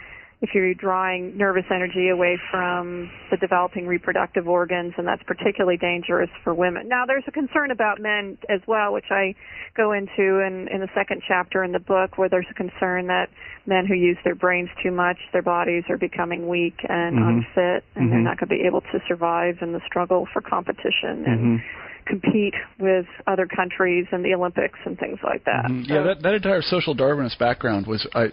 if 0.42 0.50
you're 0.54 0.72
drawing 0.72 1.36
nervous 1.36 1.66
energy 1.70 2.08
away 2.08 2.38
from 2.50 3.10
the 3.30 3.36
developing 3.36 3.86
reproductive 3.86 4.48
organs, 4.48 4.94
and 4.96 5.06
that's 5.06 5.22
particularly 5.24 5.76
dangerous 5.76 6.30
for 6.42 6.54
women. 6.54 6.88
Now, 6.88 7.04
there's 7.06 7.24
a 7.28 7.30
concern 7.30 7.70
about 7.70 8.00
men 8.00 8.38
as 8.48 8.60
well, 8.66 8.94
which 8.94 9.10
I 9.10 9.34
go 9.76 9.92
into 9.92 10.40
in, 10.40 10.68
in 10.72 10.80
the 10.80 10.88
second 10.94 11.22
chapter 11.28 11.62
in 11.62 11.72
the 11.72 11.78
book, 11.78 12.16
where 12.16 12.30
there's 12.30 12.46
a 12.50 12.54
concern 12.54 13.08
that 13.08 13.28
men 13.66 13.84
who 13.86 13.94
use 13.94 14.16
their 14.24 14.34
brains 14.34 14.70
too 14.82 14.90
much, 14.90 15.18
their 15.34 15.42
bodies 15.42 15.84
are 15.90 15.98
becoming 15.98 16.48
weak 16.48 16.78
and 16.88 17.18
mm-hmm. 17.18 17.28
unfit, 17.28 17.84
and 17.94 18.04
mm-hmm. 18.04 18.10
they're 18.10 18.20
not 18.20 18.40
going 18.40 18.48
to 18.48 18.56
be 18.56 18.64
able 18.66 18.80
to 18.80 18.98
survive 19.06 19.56
in 19.60 19.72
the 19.72 19.80
struggle 19.86 20.26
for 20.32 20.40
competition 20.40 21.24
and 21.26 21.60
mm-hmm 21.60 21.86
compete 22.06 22.54
with 22.78 23.06
other 23.26 23.46
countries 23.46 24.06
and 24.12 24.24
the 24.24 24.34
Olympics 24.34 24.78
and 24.84 24.98
things 24.98 25.18
like 25.22 25.44
that. 25.44 25.66
Mm-hmm. 25.66 25.84
So, 25.84 25.94
yeah, 25.94 26.02
that, 26.02 26.22
that 26.22 26.34
entire 26.34 26.62
social 26.62 26.94
Darwinist 26.94 27.38
background 27.38 27.86
was 27.86 28.06
I, 28.14 28.28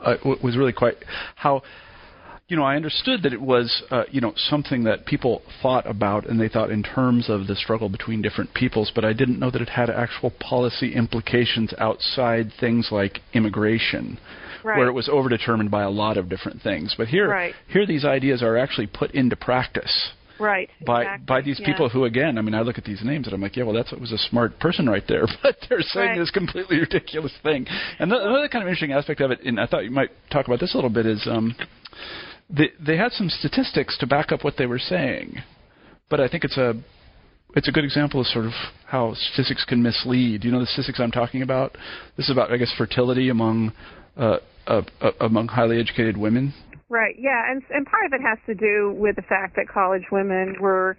I 0.00 0.16
was 0.24 0.56
really 0.56 0.72
quite 0.72 0.96
how 1.36 1.62
you 2.48 2.56
know, 2.56 2.64
I 2.64 2.76
understood 2.76 3.22
that 3.24 3.34
it 3.34 3.40
was, 3.40 3.82
uh, 3.90 4.04
you 4.10 4.22
know, 4.22 4.32
something 4.34 4.84
that 4.84 5.04
people 5.04 5.42
thought 5.60 5.86
about 5.86 6.26
and 6.26 6.40
they 6.40 6.48
thought 6.48 6.70
in 6.70 6.82
terms 6.82 7.28
of 7.28 7.46
the 7.46 7.54
struggle 7.54 7.90
between 7.90 8.22
different 8.22 8.54
peoples, 8.54 8.90
but 8.94 9.04
I 9.04 9.12
didn't 9.12 9.38
know 9.38 9.50
that 9.50 9.60
it 9.60 9.68
had 9.68 9.90
actual 9.90 10.30
policy 10.40 10.94
implications 10.94 11.74
outside 11.76 12.50
things 12.58 12.88
like 12.90 13.20
immigration, 13.34 14.18
right. 14.64 14.78
where 14.78 14.88
it 14.88 14.92
was 14.92 15.08
overdetermined 15.08 15.70
by 15.70 15.82
a 15.82 15.90
lot 15.90 16.16
of 16.16 16.30
different 16.30 16.62
things. 16.62 16.94
But 16.96 17.08
here, 17.08 17.28
right. 17.28 17.54
here 17.68 17.86
these 17.86 18.06
ideas 18.06 18.42
are 18.42 18.56
actually 18.56 18.86
put 18.86 19.10
into 19.10 19.36
practice 19.36 20.12
right 20.40 20.70
by 20.84 21.02
exactly. 21.02 21.24
by 21.26 21.40
these 21.40 21.60
yeah. 21.60 21.66
people 21.66 21.88
who 21.88 22.04
again 22.04 22.38
i 22.38 22.40
mean 22.40 22.54
i 22.54 22.60
look 22.60 22.78
at 22.78 22.84
these 22.84 23.00
names 23.04 23.26
and 23.26 23.34
i'm 23.34 23.40
like 23.40 23.56
yeah 23.56 23.64
well 23.64 23.74
that's 23.74 23.92
what 23.92 24.00
was 24.00 24.12
a 24.12 24.18
smart 24.18 24.58
person 24.60 24.88
right 24.88 25.04
there 25.08 25.26
but 25.42 25.56
they're 25.68 25.80
saying 25.80 26.10
right. 26.10 26.18
this 26.18 26.30
completely 26.30 26.78
ridiculous 26.80 27.32
thing 27.42 27.66
and 27.98 28.10
the, 28.10 28.16
another 28.16 28.48
kind 28.48 28.62
of 28.62 28.68
interesting 28.68 28.92
aspect 28.92 29.20
of 29.20 29.30
it 29.30 29.40
and 29.44 29.60
i 29.60 29.66
thought 29.66 29.84
you 29.84 29.90
might 29.90 30.10
talk 30.30 30.46
about 30.46 30.60
this 30.60 30.74
a 30.74 30.76
little 30.76 30.90
bit 30.90 31.06
is 31.06 31.26
um 31.30 31.54
they 32.50 32.70
they 32.84 32.96
had 32.96 33.12
some 33.12 33.28
statistics 33.28 33.96
to 33.98 34.06
back 34.06 34.32
up 34.32 34.44
what 34.44 34.54
they 34.56 34.66
were 34.66 34.78
saying 34.78 35.42
but 36.08 36.20
i 36.20 36.28
think 36.28 36.44
it's 36.44 36.56
a 36.56 36.74
it's 37.54 37.68
a 37.68 37.72
good 37.72 37.84
example 37.84 38.20
of 38.20 38.26
sort 38.26 38.44
of 38.44 38.52
how 38.86 39.14
statistics 39.14 39.64
can 39.64 39.82
mislead. 39.82 40.44
You 40.44 40.50
know 40.50 40.60
the 40.60 40.66
statistics 40.66 41.00
I'm 41.00 41.10
talking 41.10 41.42
about. 41.42 41.76
This 42.16 42.26
is 42.26 42.32
about, 42.32 42.52
I 42.52 42.56
guess, 42.56 42.72
fertility 42.76 43.30
among 43.30 43.72
uh, 44.16 44.38
uh, 44.66 44.82
uh, 45.00 45.10
among 45.20 45.48
highly 45.48 45.80
educated 45.80 46.16
women. 46.16 46.54
Right. 46.88 47.14
Yeah, 47.18 47.50
and 47.50 47.62
and 47.70 47.86
part 47.86 48.06
of 48.06 48.12
it 48.12 48.22
has 48.22 48.38
to 48.46 48.54
do 48.54 48.94
with 48.98 49.16
the 49.16 49.22
fact 49.22 49.56
that 49.56 49.68
college 49.68 50.04
women 50.10 50.56
were 50.60 50.96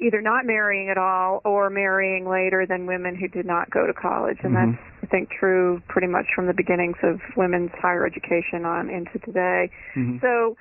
either 0.00 0.20
not 0.20 0.44
marrying 0.44 0.90
at 0.90 0.98
all 0.98 1.40
or 1.44 1.70
marrying 1.70 2.28
later 2.28 2.66
than 2.68 2.86
women 2.86 3.14
who 3.14 3.28
did 3.28 3.46
not 3.46 3.70
go 3.70 3.86
to 3.86 3.94
college, 3.94 4.38
and 4.42 4.54
mm-hmm. 4.54 4.72
that's 4.72 5.04
I 5.04 5.06
think 5.06 5.30
true 5.38 5.82
pretty 5.88 6.08
much 6.08 6.26
from 6.34 6.46
the 6.46 6.52
beginnings 6.52 6.96
of 7.02 7.20
women's 7.36 7.70
higher 7.80 8.06
education 8.06 8.64
on 8.64 8.90
into 8.90 9.18
today. 9.24 9.70
Mm-hmm. 9.96 10.18
So, 10.20 10.56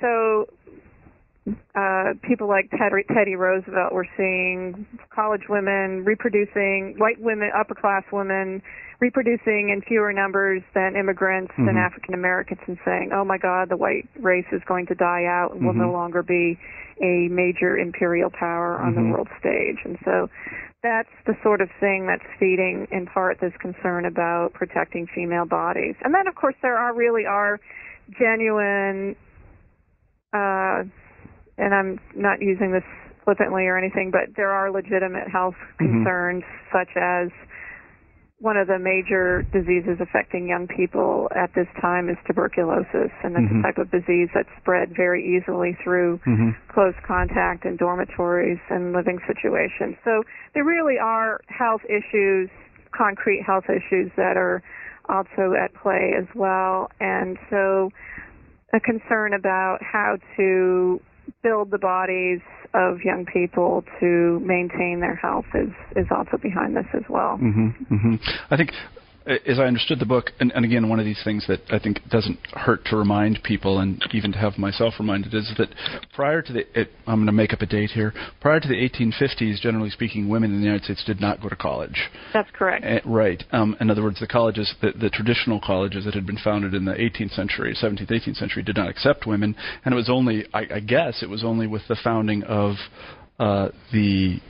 so 0.00 0.46
uh, 1.74 2.14
people 2.26 2.48
like 2.48 2.70
Teddy, 2.70 3.04
Teddy 3.14 3.36
Roosevelt 3.36 3.92
were 3.92 4.06
seeing 4.16 4.86
college 5.14 5.42
women 5.48 6.04
reproducing, 6.04 6.94
white 6.98 7.20
women, 7.20 7.50
upper 7.58 7.74
class 7.74 8.02
women 8.12 8.62
reproducing 9.00 9.70
in 9.70 9.80
fewer 9.86 10.12
numbers 10.12 10.62
than 10.74 10.96
immigrants 10.96 11.52
Mhm. 11.56 11.68
and 11.68 11.78
African 11.78 12.14
Americans 12.14 12.60
and 12.66 12.78
saying, 12.84 13.10
oh 13.12 13.24
my 13.24 13.38
God, 13.38 13.68
the 13.68 13.76
white 13.76 14.08
race 14.18 14.46
is 14.50 14.62
going 14.64 14.86
to 14.86 14.94
die 14.94 15.24
out 15.24 15.54
and 15.54 15.64
will 15.64 15.72
Mhm. 15.74 15.86
no 15.86 15.92
longer 15.92 16.22
be 16.22 16.58
a 17.00 17.28
major 17.28 17.76
imperial 17.78 18.30
power 18.30 18.76
on 18.80 18.92
Mhm. 18.92 18.96
the 18.96 19.12
world 19.12 19.28
stage. 19.38 19.78
And 19.84 19.98
so 20.04 20.28
that's 20.82 21.10
the 21.26 21.36
sort 21.42 21.60
of 21.60 21.70
thing 21.80 22.06
that's 22.06 22.24
feeding 22.38 22.86
in 22.90 23.06
part 23.06 23.38
this 23.38 23.56
concern 23.58 24.04
about 24.04 24.52
protecting 24.52 25.06
female 25.06 25.44
bodies. 25.46 25.94
And 26.02 26.12
then 26.14 26.26
of 26.26 26.34
course 26.34 26.56
there 26.62 26.76
are 26.76 26.92
really 26.92 27.24
are 27.26 27.60
genuine 28.10 29.14
uh 30.32 30.84
and 31.58 31.74
I'm 31.74 32.00
not 32.14 32.40
using 32.40 32.72
this 32.72 32.84
flippantly 33.24 33.66
or 33.66 33.76
anything, 33.76 34.10
but 34.10 34.34
there 34.36 34.50
are 34.50 34.70
legitimate 34.70 35.28
health 35.28 35.56
Mhm. 35.80 36.02
concerns 36.02 36.44
such 36.72 36.96
as 36.96 37.30
one 38.40 38.56
of 38.56 38.68
the 38.68 38.78
major 38.78 39.42
diseases 39.52 40.00
affecting 40.00 40.46
young 40.46 40.68
people 40.68 41.28
at 41.34 41.52
this 41.54 41.66
time 41.80 42.08
is 42.08 42.16
tuberculosis, 42.24 43.10
and 43.22 43.36
it's 43.36 43.52
Mhm. 43.52 43.58
a 43.58 43.62
type 43.62 43.78
of 43.78 43.90
disease 43.90 44.30
that's 44.32 44.48
spread 44.58 44.94
very 44.94 45.24
easily 45.24 45.74
through 45.82 46.20
Mhm. 46.24 46.54
close 46.68 46.94
contact 47.02 47.64
in 47.64 47.76
dormitories 47.76 48.60
and 48.70 48.92
living 48.92 49.18
situations. 49.26 49.96
So 50.04 50.22
there 50.54 50.64
really 50.64 50.98
are 51.00 51.40
health 51.48 51.84
issues, 51.88 52.48
concrete 52.92 53.42
health 53.42 53.68
issues 53.68 54.12
that 54.14 54.36
are 54.36 54.62
also 55.08 55.54
at 55.54 55.74
play 55.74 56.14
as 56.14 56.32
well. 56.34 56.90
And 57.00 57.38
so 57.50 57.90
a 58.72 58.78
concern 58.78 59.32
about 59.34 59.82
how 59.82 60.18
to 60.36 61.00
build 61.42 61.70
the 61.70 61.78
bodies 61.78 62.40
of 62.74 63.00
young 63.02 63.24
people 63.26 63.84
to 64.00 64.40
maintain 64.40 65.00
their 65.00 65.16
health 65.16 65.46
is, 65.54 65.70
is 65.96 66.06
also 66.10 66.36
behind 66.36 66.76
this 66.76 66.86
as 66.94 67.02
well. 67.08 67.36
hmm 67.36 67.68
hmm 67.68 68.14
I 68.50 68.56
think, 68.56 68.72
as 69.46 69.58
I 69.58 69.64
understood 69.64 69.98
the 69.98 70.06
book, 70.06 70.30
and, 70.40 70.50
and 70.52 70.64
again, 70.64 70.88
one 70.88 70.98
of 70.98 71.04
these 71.04 71.20
things 71.22 71.46
that 71.48 71.60
I 71.70 71.78
think 71.78 72.00
doesn't 72.08 72.38
hurt 72.52 72.84
to 72.86 72.96
remind 72.96 73.42
people, 73.42 73.78
and 73.80 74.02
even 74.12 74.32
to 74.32 74.38
have 74.38 74.56
myself 74.56 74.94
reminded, 74.98 75.34
is 75.34 75.52
that 75.58 75.68
prior 76.14 76.40
to 76.40 76.52
the, 76.52 76.80
it, 76.80 76.90
I'm 77.06 77.16
going 77.16 77.26
to 77.26 77.32
make 77.32 77.52
up 77.52 77.60
a 77.60 77.66
date 77.66 77.90
here. 77.90 78.14
Prior 78.40 78.58
to 78.58 78.68
the 78.68 78.74
1850s, 78.74 79.60
generally 79.60 79.90
speaking, 79.90 80.28
women 80.28 80.52
in 80.52 80.60
the 80.60 80.64
United 80.64 80.84
States 80.84 81.04
did 81.04 81.20
not 81.20 81.42
go 81.42 81.48
to 81.48 81.56
college. 81.56 82.08
That's 82.32 82.50
correct. 82.52 82.84
Uh, 82.84 83.08
right. 83.08 83.42
Um, 83.52 83.76
in 83.80 83.90
other 83.90 84.02
words, 84.02 84.18
the 84.18 84.26
colleges, 84.26 84.74
the, 84.80 84.92
the 84.92 85.10
traditional 85.10 85.60
colleges 85.60 86.06
that 86.06 86.14
had 86.14 86.26
been 86.26 86.38
founded 86.38 86.72
in 86.72 86.86
the 86.86 86.92
18th 86.92 87.34
century, 87.34 87.76
17th, 87.80 88.10
18th 88.10 88.36
century, 88.36 88.62
did 88.62 88.76
not 88.76 88.88
accept 88.88 89.26
women, 89.26 89.54
and 89.84 89.92
it 89.92 89.96
was 89.96 90.08
only, 90.08 90.46
I, 90.54 90.66
I 90.76 90.80
guess, 90.80 91.22
it 91.22 91.28
was 91.28 91.44
only 91.44 91.66
with 91.66 91.82
the 91.88 91.96
founding 92.02 92.44
of 92.44 92.76
uh, 93.38 93.68
the 93.92 94.40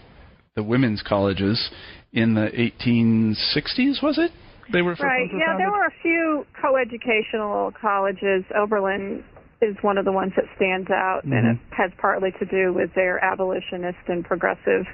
the 0.54 0.62
women's 0.64 1.04
colleges 1.06 1.70
in 2.12 2.35
the 2.35 2.49
1860s, 2.50 4.02
was 4.02 4.18
it? 4.18 4.32
They 4.71 4.83
were 4.83 4.95
Right. 5.01 5.31
Yeah, 5.33 5.57
there 5.57 5.71
were 5.71 5.87
a 5.87 5.95
few 6.03 6.47
coeducational 6.61 7.73
colleges. 7.75 8.45
Oberlin 8.55 9.25
is 9.61 9.77
one 9.83 9.99
of 9.99 10.05
the 10.05 10.13
ones 10.13 10.33
that 10.37 10.45
stands 10.57 10.91
out, 10.91 11.25
and 11.25 11.33
Mhm. 11.33 11.53
it 11.53 11.75
has 11.75 11.91
partly 11.99 12.33
to 12.33 12.45
do 12.45 12.73
with 12.73 12.93
their 12.95 13.23
abolitionist 13.25 13.99
and 14.09 14.25
progressive 14.25 14.87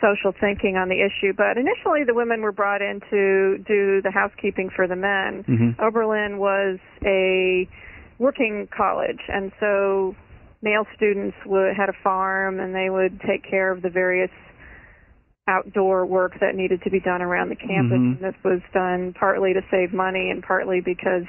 social 0.00 0.32
thinking 0.32 0.76
on 0.76 0.88
the 0.88 1.00
issue. 1.00 1.32
But 1.32 1.56
initially, 1.56 2.04
the 2.04 2.14
women 2.14 2.42
were 2.42 2.52
brought 2.52 2.82
in 2.82 3.00
to 3.10 3.58
do 3.58 4.02
the 4.02 4.10
housekeeping 4.10 4.68
for 4.70 4.86
the 4.86 4.96
men. 4.96 5.44
Mhm. 5.44 5.78
Oberlin 5.80 6.38
was 6.38 6.78
a 7.04 7.66
working 8.18 8.66
college, 8.68 9.22
and 9.28 9.50
so 9.58 10.14
male 10.62 10.86
students 10.94 11.36
would, 11.46 11.74
had 11.74 11.88
a 11.88 11.92
farm, 11.94 12.60
and 12.60 12.74
they 12.74 12.90
would 12.90 13.20
take 13.22 13.42
care 13.42 13.70
of 13.70 13.82
the 13.82 13.90
various 13.90 14.30
outdoor 15.48 16.04
work 16.06 16.38
that 16.40 16.54
needed 16.54 16.82
to 16.82 16.90
be 16.90 17.00
done 17.00 17.22
around 17.22 17.50
the 17.50 17.56
campus. 17.56 17.98
Mhm. 17.98 18.16
And 18.16 18.20
this 18.20 18.34
was 18.44 18.60
done 18.72 19.12
partly 19.12 19.54
to 19.54 19.62
save 19.70 19.92
money 19.92 20.30
and 20.30 20.42
partly 20.42 20.80
because 20.80 21.24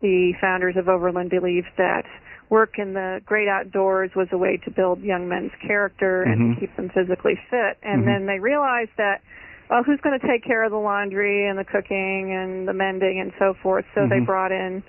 the 0.00 0.32
founders 0.40 0.76
of 0.76 0.88
Oberlin 0.88 1.28
believed 1.28 1.70
that 1.76 2.06
work 2.48 2.78
in 2.78 2.94
the 2.94 3.20
great 3.26 3.48
outdoors 3.48 4.10
was 4.16 4.28
a 4.32 4.38
way 4.38 4.56
to 4.56 4.70
build 4.70 5.02
young 5.02 5.28
men's 5.28 5.52
character 5.56 6.22
and 6.22 6.40
Mhm. 6.40 6.54
to 6.54 6.60
keep 6.60 6.76
them 6.76 6.88
physically 6.88 7.36
fit. 7.48 7.76
And 7.82 8.02
Mhm. 8.02 8.06
then 8.06 8.26
they 8.26 8.40
realized 8.40 8.96
that 8.96 9.20
well, 9.68 9.84
who's 9.84 10.00
going 10.00 10.18
to 10.18 10.26
take 10.26 10.42
care 10.42 10.64
of 10.64 10.72
the 10.72 10.80
laundry 10.80 11.46
and 11.46 11.56
the 11.56 11.64
cooking 11.64 12.32
and 12.32 12.66
the 12.66 12.72
mending 12.72 13.20
and 13.20 13.32
so 13.38 13.54
forth? 13.54 13.84
So 13.94 14.08
they 14.08 14.18
Mhm. 14.18 14.26
brought 14.26 14.50
in 14.50 14.82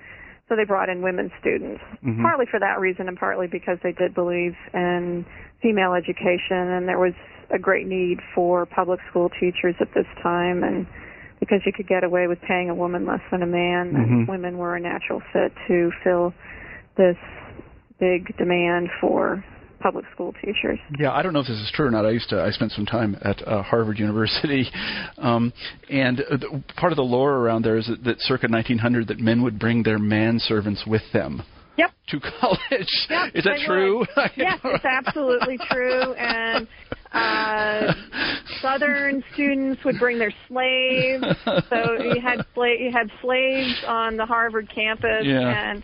so 0.49 0.55
they 0.57 0.65
brought 0.65 0.89
in 0.89 1.01
women 1.01 1.31
students, 1.39 1.81
Mhm. 2.03 2.23
partly 2.23 2.45
for 2.45 2.59
that 2.59 2.77
reason 2.77 3.07
and 3.07 3.17
partly 3.17 3.47
because 3.47 3.79
they 3.83 3.93
did 3.93 4.13
believe 4.13 4.57
in 4.73 5.23
female 5.61 5.93
education 5.93 6.57
and 6.57 6.89
there 6.89 6.99
was 6.99 7.13
a 7.53 7.59
great 7.59 7.87
need 7.87 8.19
for 8.33 8.65
public 8.65 8.99
school 9.09 9.29
teachers 9.39 9.75
at 9.79 9.87
this 9.93 10.05
time 10.23 10.63
and 10.63 10.87
because 11.39 11.59
you 11.65 11.73
could 11.73 11.87
get 11.87 12.03
away 12.03 12.27
with 12.27 12.39
paying 12.41 12.69
a 12.69 12.75
woman 12.75 13.05
less 13.05 13.19
than 13.31 13.41
a 13.41 13.47
man, 13.47 13.95
and 13.95 14.27
Mhm. 14.27 14.27
women 14.27 14.59
were 14.59 14.75
a 14.75 14.79
natural 14.79 15.21
fit 15.33 15.51
to 15.67 15.91
fill 16.03 16.33
this 16.97 17.17
big 17.99 18.37
demand 18.37 18.89
for 18.99 19.43
public 19.79 20.05
school 20.13 20.33
teachers. 20.33 20.77
Yeah, 20.99 21.11
I 21.11 21.23
don't 21.23 21.33
know 21.33 21.39
if 21.39 21.47
this 21.47 21.57
is 21.57 21.71
true 21.71 21.87
or 21.87 21.89
not. 21.89 22.05
I 22.05 22.11
used 22.11 22.29
to. 22.29 22.43
I 22.43 22.51
spent 22.51 22.71
some 22.73 22.85
time 22.85 23.17
at 23.23 23.41
uh, 23.47 23.63
Harvard 23.63 23.97
University, 23.97 24.69
um, 25.17 25.51
and 25.89 26.21
uh, 26.21 26.37
the, 26.37 26.63
part 26.77 26.91
of 26.91 26.97
the 26.97 27.03
lore 27.03 27.33
around 27.37 27.63
there 27.63 27.77
is 27.77 27.87
that, 27.87 28.03
that 28.03 28.21
circa 28.21 28.47
1900 28.47 29.07
that 29.07 29.19
men 29.19 29.41
would 29.41 29.57
bring 29.57 29.81
their 29.81 29.97
manservants 29.97 30.85
with 30.85 31.01
them 31.11 31.41
Yep. 31.77 31.91
to 32.09 32.19
college. 32.39 33.07
Yep, 33.09 33.31
is 33.33 33.43
that 33.45 33.59
true? 33.65 34.05
yes, 34.37 34.59
it's 34.63 34.85
absolutely 34.85 35.57
true. 35.71 36.13
And 36.13 36.67
uh, 37.13 37.93
Southern 38.61 39.23
students 39.33 39.83
would 39.83 39.97
bring 39.99 40.19
their 40.19 40.33
slaves. 40.47 41.23
So 41.69 42.03
you 42.03 42.21
had 42.21 42.45
sla- 42.55 42.79
you 42.79 42.91
had 42.91 43.09
slaves 43.21 43.83
on 43.87 44.17
the 44.17 44.25
Harvard 44.25 44.69
campus, 44.73 45.25
Yeah. 45.25 45.71
and 45.71 45.83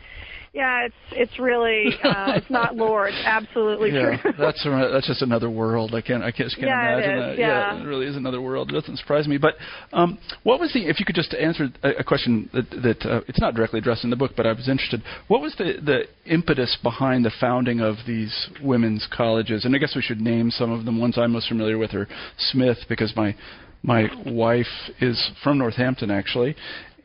yeah, 0.58 0.86
it's 0.88 0.96
it's 1.12 1.40
really 1.40 1.94
uh, 2.04 2.34
it's 2.36 2.50
not 2.50 2.76
lore. 2.84 3.08
It's 3.08 3.18
absolutely 3.24 3.92
yeah, 3.92 4.18
true. 4.22 4.34
that's 4.40 4.66
a- 4.66 4.90
that's 4.92 5.06
just 5.08 5.22
another 5.22 5.50
world. 5.52 5.94
I 5.94 6.02
can't 6.02 6.24
I 6.24 6.32
can't, 6.32 6.50
just 6.50 6.56
can't 6.56 6.68
Yeah, 6.68 6.98
imagine 6.98 7.20
that. 7.20 7.38
yeah. 7.38 7.80
it 7.80 7.86
really 7.86 8.08
is 8.08 8.16
another 8.16 8.42
world. 8.42 8.72
It 8.72 8.74
doesn't 8.74 8.98
surprise 8.98 9.28
me. 9.28 9.38
But 9.38 9.54
um, 9.94 10.18
what 10.44 10.60
was 10.60 10.74
the? 10.74 10.88
If 10.88 11.00
you 11.00 11.06
could 11.06 11.16
just 11.16 11.34
answer 11.36 11.68
a, 11.84 11.90
a 12.00 12.04
question 12.04 12.50
that 12.54 12.70
that 12.72 13.06
uh, 13.10 13.22
it's 13.28 13.40
not 13.40 13.54
directly 13.54 13.78
addressed 13.80 14.04
in 14.04 14.10
the 14.10 14.16
book, 14.16 14.32
but 14.36 14.48
I 14.48 14.52
was 14.54 14.68
interested. 14.68 15.04
What 15.28 15.42
was 15.42 15.54
the 15.58 15.74
the 15.86 16.06
impetus 16.32 16.76
behind 16.82 17.24
the 17.24 17.32
founding 17.40 17.80
of 17.80 17.96
these 18.08 18.50
women's 18.64 19.08
colleges? 19.16 19.64
And 19.64 19.76
I 19.76 19.78
guess 19.78 19.96
we 19.96 20.02
should 20.02 20.20
name 20.20 20.50
some 20.50 20.72
of 20.72 20.86
them. 20.86 21.00
Ones 21.00 21.18
I'm 21.20 21.34
most 21.34 21.50
familiar 21.50 21.78
with 21.78 21.94
are 21.94 22.08
Smith, 22.38 22.80
because 22.90 23.14
my 23.16 23.36
my 23.84 24.10
wife 24.26 24.66
is 25.00 25.32
from 25.44 25.60
Northampton 25.60 26.10
actually. 26.10 26.56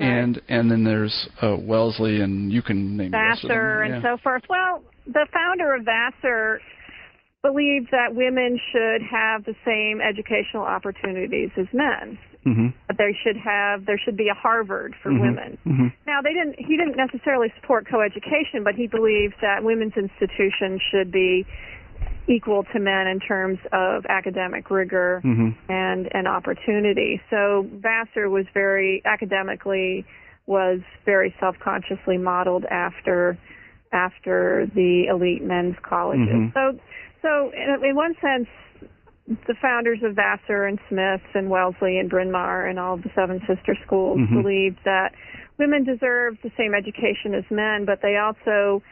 And 0.03 0.41
and 0.49 0.71
then 0.71 0.85
there's 0.85 1.29
uh, 1.41 1.57
Wellesley, 1.59 2.21
and 2.21 2.53
you 2.53 2.63
can 2.63 2.97
name 2.97 3.11
the 3.11 3.19
rest 3.19 3.45
of 3.45 3.49
them. 3.49 3.59
Vassar 3.59 3.83
and 3.83 4.03
so 4.03 4.17
forth. 4.23 4.43
Well, 4.49 4.83
the 5.07 5.27
founder 5.33 5.75
of 5.75 5.85
Vassar 5.85 6.61
believed 7.43 7.89
that 7.91 8.15
women 8.15 8.59
should 8.71 9.03
have 9.03 9.45
the 9.45 9.55
same 9.65 10.01
educational 10.01 10.63
opportunities 10.63 11.51
as 11.57 11.67
men. 11.73 12.19
Mhm. 12.47 12.73
That 12.89 12.99
they 12.99 13.17
should 13.23 13.37
have 13.37 13.85
there 13.85 13.99
should 13.99 14.17
be 14.17 14.29
a 14.29 14.35
Harvard 14.35 14.95
for 15.03 15.11
Mhm. 15.11 15.21
women. 15.21 15.59
Mhm. 15.67 15.93
Now 16.07 16.23
they 16.23 16.33
didn't 16.33 16.59
he 16.59 16.77
didn't 16.77 16.97
necessarily 16.97 17.53
support 17.61 17.87
coeducation, 17.87 18.65
but 18.65 18.75
he 18.75 18.87
believed 18.87 19.35
that 19.41 19.63
women's 19.63 19.97
institutions 19.97 20.81
should 20.91 21.11
be 21.11 21.47
equal 22.29 22.65
to 22.73 22.79
men 22.79 23.07
in 23.09 23.19
terms 23.21 23.59
of 23.73 24.07
academic 24.09 24.71
rigor 24.71 25.21
Mhm. 25.25 25.55
and 25.69 26.09
and 26.15 26.29
opportunity. 26.29 27.21
So 27.31 27.67
Vassar 27.73 28.29
was 28.31 28.47
very 28.55 29.03
academically 29.05 30.05
was 30.47 30.81
very 31.05 31.35
self-consciously 31.41 32.19
modeled 32.19 32.65
after 32.67 33.37
after 33.93 34.67
the 34.75 35.07
elite 35.07 35.43
men's 35.43 35.77
colleges. 35.83 36.29
Mhm. 36.29 36.53
So 36.55 36.79
so 37.23 37.51
in, 37.51 37.85
in 37.85 37.97
one 37.97 38.15
sense 38.21 38.49
the 39.47 39.55
founders 39.55 40.03
of 40.03 40.15
Vassar 40.15 40.67
and 40.67 40.81
Smith 40.89 41.23
and 41.35 41.49
Wellesley 41.49 41.99
and 41.99 42.11
Bryn 42.11 42.31
Mawr 42.31 42.67
and 42.67 42.79
all 42.79 42.95
of 42.95 43.03
the 43.03 43.11
Seven 43.15 43.41
Sister 43.47 43.77
Schools 43.87 44.19
Mhm. 44.19 44.43
believed 44.43 44.79
that 44.85 45.15
women 45.59 45.85
deserved 45.85 46.43
the 46.43 46.51
same 46.57 46.75
education 46.75 47.35
as 47.35 47.49
men, 47.51 47.85
but 47.85 48.01
they 48.01 48.17
also 48.17 48.83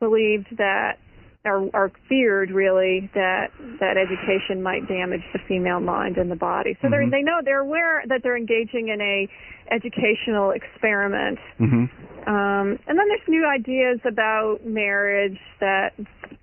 believed 0.00 0.56
that 0.56 0.98
or, 1.46 1.70
or 1.72 1.92
feared 2.08 2.50
really 2.50 3.08
that 3.14 3.48
that 3.80 3.96
education 3.96 4.62
might 4.62 4.86
damage 4.88 5.22
the 5.32 5.38
female 5.48 5.80
mind 5.80 6.18
and 6.18 6.30
the 6.30 6.36
body. 6.36 6.76
So 6.82 6.88
Mhm. 6.88 6.90
they're, 6.90 7.10
they 7.10 7.22
know 7.22 7.40
they're 7.44 7.60
aware 7.60 8.02
that 8.06 8.22
they're 8.22 8.36
engaging 8.36 8.88
in 8.88 9.00
a 9.00 9.28
educational 9.70 10.50
experiment. 10.50 11.38
Mhm. 11.60 11.88
Um, 12.26 12.78
and 12.86 12.98
then 12.98 13.08
there's 13.08 13.28
new 13.28 13.46
ideas 13.46 14.00
about 14.04 14.66
marriage 14.66 15.38
that 15.60 15.92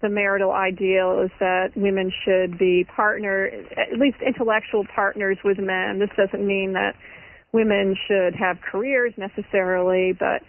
the 0.01 0.09
marital 0.09 0.51
ideal 0.51 1.19
is 1.21 1.31
that 1.39 1.75
women 1.75 2.11
should 2.23 2.57
be 2.57 2.85
partner, 2.85 3.51
at 3.77 3.97
least 3.99 4.21
intellectual 4.21 4.85
partners 4.85 5.37
with 5.43 5.59
men. 5.59 5.99
This 5.99 6.09
doesn't 6.15 6.45
mean 6.45 6.73
that 6.73 6.95
women 7.51 7.95
should 8.07 8.35
have 8.35 8.59
careers 8.61 9.13
necessarily, 9.17 10.13
but 10.13 10.41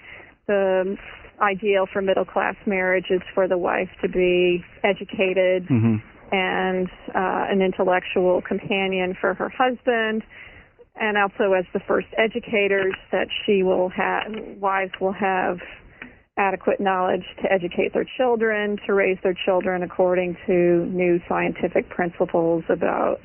the 0.46 0.96
ideal 1.40 1.86
for 1.92 2.00
middle 2.02 2.24
class 2.24 2.54
marriage 2.66 3.06
is 3.10 3.20
for 3.34 3.48
the 3.48 3.58
wife 3.58 3.90
to 4.02 4.08
be 4.08 4.64
educated 4.82 5.66
hmm 5.66 5.96
and 6.32 6.88
uh, 7.14 7.46
an 7.48 7.62
intellectual 7.62 8.42
companion 8.42 9.16
for 9.20 9.34
her 9.34 9.48
husband, 9.48 10.24
and 10.96 11.16
also 11.16 11.52
as 11.52 11.64
the 11.72 11.80
first 11.86 12.08
educators 12.18 12.94
that 13.12 13.28
she 13.44 13.62
will 13.62 13.88
have, 13.88 14.32
wives 14.58 14.90
will 15.00 15.12
have 15.12 15.58
adequate 16.36 16.80
knowledge 16.80 17.24
to 17.40 17.52
educate 17.52 17.92
their 17.94 18.06
children, 18.16 18.76
to 18.84 18.94
raise 18.94 19.18
their 19.22 19.36
children 19.44 19.84
according 19.84 20.36
to 20.46 20.86
new 20.86 21.20
scientific 21.28 21.88
principles 21.88 22.64
about 22.68 23.20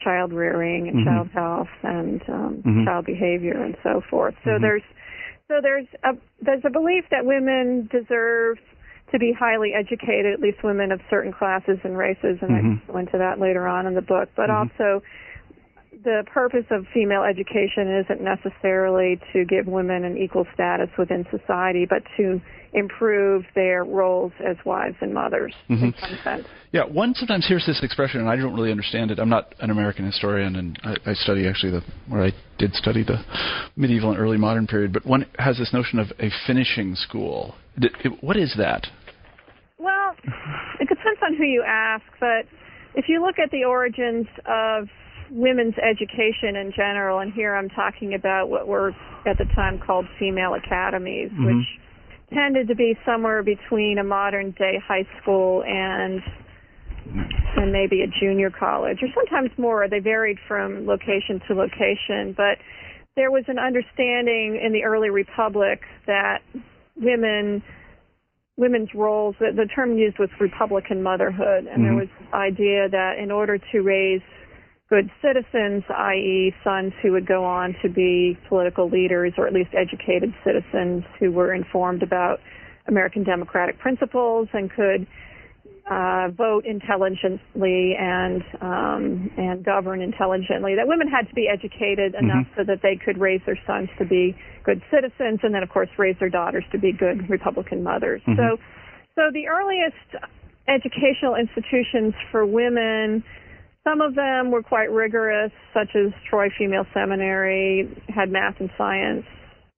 child 0.00 0.32
rearing 0.32 0.88
and 0.88 0.98
Mhm. 0.98 1.04
child 1.04 1.30
health 1.32 1.68
and 1.82 2.22
um, 2.28 2.62
Mhm. 2.64 2.84
child 2.84 3.04
behavior 3.04 3.60
and 3.60 3.76
so 3.82 4.00
forth. 4.00 4.34
So 4.44 4.52
Mhm. 4.52 4.60
there's 4.60 4.82
so 5.48 5.60
there's 5.62 5.86
a 6.04 6.12
there's 6.42 6.64
a 6.64 6.70
belief 6.70 7.04
that 7.10 7.24
women 7.24 7.88
deserve 7.90 8.58
to 9.12 9.18
be 9.18 9.32
highly 9.32 9.72
educated, 9.72 10.32
at 10.32 10.40
least 10.40 10.58
women 10.64 10.90
of 10.90 11.00
certain 11.08 11.32
classes 11.32 11.78
and 11.84 11.96
races, 11.96 12.38
and 12.42 12.50
Mhm. 12.50 12.82
I 12.88 12.92
go 12.92 12.98
into 12.98 13.18
that 13.18 13.38
later 13.38 13.66
on 13.66 13.86
in 13.86 13.94
the 13.94 14.02
book. 14.02 14.28
But 14.34 14.50
Mhm. 14.50 14.54
also, 14.54 15.02
the 16.04 16.24
purpose 16.32 16.64
of 16.70 16.86
female 16.92 17.22
education 17.22 17.88
isn't 18.04 18.20
necessarily 18.20 19.18
to 19.32 19.44
give 19.44 19.66
women 19.66 20.04
an 20.04 20.16
equal 20.16 20.46
status 20.52 20.88
within 20.98 21.26
society, 21.30 21.86
but 21.88 22.02
to 22.16 22.40
improve 22.72 23.44
their 23.54 23.84
roles 23.84 24.32
as 24.44 24.56
wives 24.64 24.96
and 25.00 25.14
mothers 25.14 25.54
in 25.68 25.78
Mhm. 25.78 25.98
some 25.98 26.18
sense. 26.18 26.48
Yeah, 26.72 26.82
one 26.84 27.14
sometimes 27.14 27.46
hears 27.46 27.64
this 27.64 27.82
expression, 27.82 28.20
and 28.20 28.28
I 28.28 28.36
don't 28.36 28.54
really 28.54 28.70
understand 28.70 29.10
it. 29.10 29.18
I'm 29.18 29.30
not 29.30 29.54
an 29.60 29.70
American 29.70 30.04
historian, 30.04 30.56
and 30.56 30.78
I, 30.84 30.96
I 31.06 31.14
study 31.14 31.48
actually 31.48 31.72
the, 31.72 31.82
where 32.08 32.22
I 32.22 32.32
did 32.58 32.74
study 32.74 33.02
the 33.02 33.24
medieval 33.76 34.10
and 34.10 34.18
early 34.18 34.36
modern 34.36 34.66
period. 34.66 34.92
But 34.92 35.06
one 35.06 35.24
has 35.38 35.56
this 35.56 35.72
notion 35.72 35.98
of 35.98 36.12
a 36.18 36.28
finishing 36.46 36.94
school. 36.96 37.54
What 38.20 38.36
is 38.36 38.54
that? 38.56 38.86
Well, 39.78 40.14
it 40.80 40.88
depends 40.88 41.20
on 41.22 41.34
who 41.36 41.44
you 41.44 41.62
ask, 41.62 42.04
but 42.20 42.46
if 42.94 43.08
you 43.08 43.22
look 43.22 43.38
at 43.38 43.50
the 43.50 43.64
origins 43.64 44.26
of 44.44 44.88
women's 45.30 45.74
education 45.78 46.56
in 46.56 46.72
general, 46.72 47.18
and 47.20 47.32
here 47.32 47.54
I'm 47.54 47.68
talking 47.70 48.14
about 48.14 48.48
what 48.48 48.66
were 48.66 48.94
at 49.26 49.38
the 49.38 49.44
time 49.54 49.78
called 49.78 50.06
female 50.18 50.54
academies, 50.54 51.30
Mhm. 51.32 51.44
which 51.46 51.80
tended 52.32 52.68
to 52.68 52.74
be 52.74 52.96
somewhere 53.04 53.42
between 53.42 53.98
a 53.98 54.04
modern 54.04 54.50
day 54.52 54.78
high 54.78 55.06
school 55.20 55.62
and 55.64 56.22
and 57.56 57.72
maybe 57.72 58.02
a 58.02 58.06
junior 58.08 58.50
college, 58.50 59.00
or 59.02 59.08
sometimes 59.14 59.56
more. 59.56 59.86
They 59.88 60.00
varied 60.00 60.38
from 60.40 60.86
location 60.86 61.40
to 61.46 61.54
location, 61.54 62.32
but 62.32 62.58
there 63.14 63.30
was 63.30 63.48
an 63.48 63.58
understanding 63.58 64.56
in 64.56 64.72
the 64.72 64.84
early 64.84 65.10
republic 65.10 65.82
that 66.06 66.42
women 66.96 67.62
women's 68.58 68.92
roles 68.94 69.36
the, 69.38 69.52
the 69.52 69.66
term 69.66 69.98
used 69.98 70.18
was 70.18 70.30
republican 70.40 71.02
motherhood 71.02 71.66
and 71.66 71.84
there 71.84 71.92
Mhm. 71.92 72.00
was 72.00 72.08
idea 72.32 72.88
that 72.88 73.18
in 73.18 73.30
order 73.30 73.58
to 73.58 73.82
raise 73.82 74.22
good 74.88 75.10
citizens 75.20 75.82
i.e. 75.90 76.54
sons 76.62 76.92
who 77.02 77.12
would 77.12 77.26
go 77.26 77.44
on 77.44 77.74
to 77.82 77.88
be 77.88 78.38
political 78.48 78.88
leaders 78.88 79.32
or 79.36 79.46
at 79.46 79.52
least 79.52 79.70
educated 79.74 80.32
citizens 80.44 81.04
who 81.18 81.30
were 81.30 81.52
informed 81.52 82.02
about 82.02 82.40
american 82.86 83.24
democratic 83.24 83.78
principles 83.78 84.48
and 84.52 84.70
could 84.70 85.06
uh, 85.90 86.28
vote 86.36 86.66
intelligently 86.66 87.94
and 87.98 88.42
um, 88.60 89.30
and 89.36 89.64
govern 89.64 90.02
intelligently. 90.02 90.74
That 90.74 90.88
women 90.88 91.06
had 91.06 91.28
to 91.28 91.34
be 91.34 91.46
educated 91.46 92.16
enough 92.18 92.46
so 92.56 92.64
that 92.64 92.82
they 92.82 92.96
could 92.96 93.18
raise 93.18 93.40
their 93.46 93.58
sons 93.66 93.88
to 93.98 94.04
be 94.04 94.36
good 94.64 94.82
citizens, 94.90 95.40
and 95.44 95.54
then 95.54 95.62
of 95.62 95.68
course 95.68 95.88
raise 95.96 96.16
their 96.18 96.28
daughters 96.28 96.64
to 96.72 96.78
be 96.78 96.92
good 96.92 97.30
Republican 97.30 97.84
mothers. 97.84 98.20
Mhm. 98.26 98.36
So, 98.36 98.56
so 99.14 99.30
the 99.32 99.46
earliest 99.46 100.26
educational 100.66 101.36
institutions 101.36 102.14
for 102.32 102.44
women. 102.44 103.22
Some 103.86 104.00
of 104.00 104.16
them 104.16 104.50
were 104.50 104.62
quite 104.62 104.90
rigorous, 104.90 105.52
such 105.72 105.94
as 105.94 106.10
Troy 106.28 106.48
Female 106.58 106.84
Seminary 106.92 107.88
had 108.08 108.30
math 108.30 108.56
and 108.58 108.70
science 108.76 109.24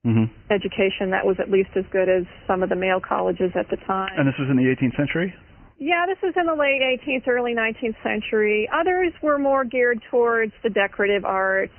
hmm 0.04 0.24
education 0.50 1.10
that 1.10 1.26
was 1.26 1.36
at 1.38 1.50
least 1.50 1.68
as 1.76 1.84
good 1.92 2.08
as 2.08 2.24
some 2.46 2.62
of 2.62 2.70
the 2.70 2.76
male 2.76 3.00
colleges 3.00 3.52
at 3.54 3.68
the 3.68 3.76
time. 3.84 4.14
And 4.16 4.26
this 4.26 4.34
was 4.38 4.48
in 4.48 4.56
the 4.56 4.64
18th 4.64 4.96
century? 4.96 5.34
Yeah, 5.78 6.06
this 6.08 6.16
was 6.22 6.32
in 6.36 6.46
the 6.46 6.54
late 6.54 6.80
18th, 6.80 7.28
early 7.28 7.54
19th 7.54 8.00
century. 8.02 8.68
Others 8.72 9.12
were 9.22 9.38
more 9.38 9.64
geared 9.64 10.00
towards 10.10 10.52
the 10.62 10.70
decorative 10.70 11.24
arts. 11.24 11.74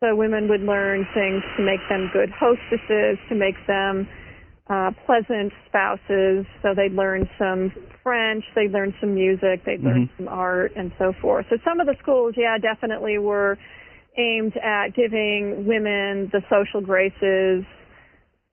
So 0.00 0.14
women 0.14 0.48
would 0.48 0.60
learn 0.60 1.08
things 1.14 1.42
to 1.56 1.62
make 1.64 1.80
them 1.88 2.10
good 2.12 2.28
hostesses, 2.30 3.16
to 3.30 3.34
make 3.34 3.56
them 3.66 4.06
uh, 4.68 4.90
pleasant 5.04 5.52
spouses. 5.66 6.46
So 6.62 6.74
they'd 6.74 6.92
learn 6.92 7.28
some 7.38 7.72
French, 8.02 8.44
they'd 8.54 8.72
learn 8.72 8.94
some 9.00 9.14
music, 9.14 9.64
they'd 9.64 9.82
learn 9.82 10.08
Mhm. 10.08 10.16
some 10.16 10.28
art, 10.28 10.72
and 10.76 10.92
so 10.98 11.12
forth. 11.12 11.46
So 11.50 11.56
some 11.64 11.80
of 11.80 11.86
the 11.86 11.96
schools, 11.96 12.34
yeah, 12.36 12.58
definitely 12.58 13.18
were 13.18 13.58
aimed 14.16 14.56
at 14.56 14.94
giving 14.94 15.66
women 15.66 16.28
the 16.28 16.42
social 16.48 16.80
graces 16.80 17.64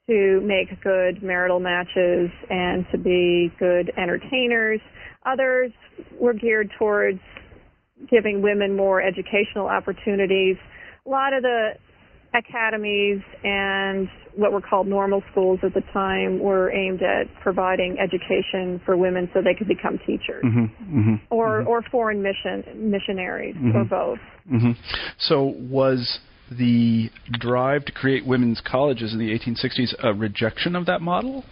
to 0.07 0.41
make 0.41 0.81
good 0.81 1.21
marital 1.23 1.59
matches 1.59 2.29
and 2.49 2.89
to 2.89 2.97
be 2.97 3.51
good 3.59 3.91
entertainers. 3.97 4.81
Others 5.25 5.71
were 6.19 6.33
geared 6.33 6.71
towards 6.77 7.19
giving 8.09 8.41
women 8.41 8.75
more 8.75 9.01
educational 9.01 9.67
opportunities. 9.67 10.57
A 11.05 11.09
lot 11.09 11.33
of 11.33 11.43
the 11.43 11.77
academies 12.33 13.21
and 13.43 14.07
what 14.35 14.53
were 14.53 14.61
called 14.61 14.87
normal 14.87 15.21
schools 15.31 15.59
at 15.63 15.73
the 15.73 15.81
time 15.91 16.39
were 16.39 16.71
aimed 16.71 17.01
at 17.01 17.27
providing 17.41 17.97
education 17.99 18.79
for 18.85 18.95
women 18.95 19.29
so 19.33 19.41
they 19.41 19.53
could 19.53 19.67
become 19.67 19.99
teachers 20.05 20.41
hmm 20.43 20.65
hmm 20.65 21.15
or 21.29 21.61
or 21.63 21.81
foreign 21.91 22.21
mission 22.21 22.63
missionaries 22.75 23.55
or 23.57 23.83
Mhm. 23.83 23.89
both. 23.89 24.19
hmm 24.49 24.71
So 25.17 25.43
was 25.43 26.19
the 26.51 27.09
drive 27.39 27.85
to 27.85 27.91
create 27.91 28.25
women's 28.25 28.61
colleges 28.61 29.13
in 29.13 29.19
the 29.19 29.31
1860s 29.31 29.93
a 30.03 30.13
rejection 30.13 30.75
of 30.75 30.85
that 30.85 31.01
model? 31.01 31.43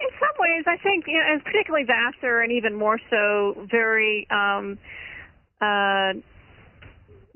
In 0.00 0.08
some 0.20 0.36
ways, 0.38 0.64
I 0.66 0.76
think, 0.82 1.06
you 1.06 1.14
know, 1.18 1.26
and 1.32 1.44
particularly 1.44 1.84
Vassar, 1.86 2.40
and 2.42 2.52
even 2.52 2.74
more 2.74 2.98
so, 3.10 3.66
very, 3.70 4.26
um, 4.30 4.78
uh, 5.60 6.12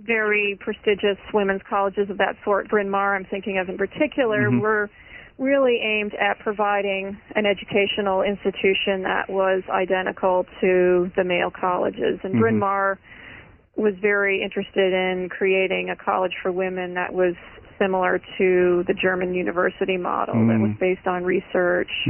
very 0.01 0.57
prestigious 0.61 1.19
women's 1.35 1.63
colleges 1.69 2.09
of 2.11 2.19
that 2.19 2.37
sort. 2.45 2.69
Bryn 2.69 2.89
Mawr, 2.91 3.17
I'm 3.17 3.25
thinking 3.25 3.59
of 3.59 3.69
in 3.69 3.77
particular, 3.77 4.49
Mhm. 4.49 4.61
were 4.61 4.91
really 5.39 5.77
aimed 5.81 6.15
at 6.15 6.39
providing 6.41 7.17
an 7.37 7.47
educational 7.47 8.23
institution 8.23 9.03
that 9.03 9.29
was 9.29 9.63
identical 9.69 10.47
to 10.61 11.11
the 11.15 11.25
male 11.25 11.51
colleges. 11.51 12.19
And 12.23 12.39
Bryn 12.39 12.57
Mhm. 12.57 12.61
Mawr 12.61 12.99
was 13.77 13.95
very 13.99 14.43
interested 14.43 14.93
in 14.93 15.29
creating 15.29 15.91
a 15.91 15.97
college 15.97 16.37
for 16.43 16.51
women 16.51 16.95
that 16.95 17.13
was 17.13 17.37
similar 17.79 18.21
to 18.37 18.83
the 18.89 18.95
German 18.95 19.35
university 19.35 19.97
model 19.97 20.35
that 20.49 20.59
was 20.59 20.73
Mm. 20.73 20.79
based 20.81 21.07
on 21.07 21.25
research, 21.25 22.09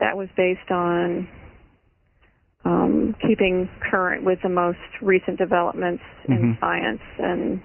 that 0.00 0.16
was 0.16 0.28
based 0.32 0.72
on 0.72 1.28
um, 2.68 3.16
keeping 3.26 3.68
current 3.90 4.24
with 4.24 4.38
the 4.42 4.48
most 4.48 4.78
recent 5.00 5.38
developments 5.38 6.02
in 6.28 6.54
Mhm. 6.54 6.60
science 6.60 7.00
and 7.18 7.60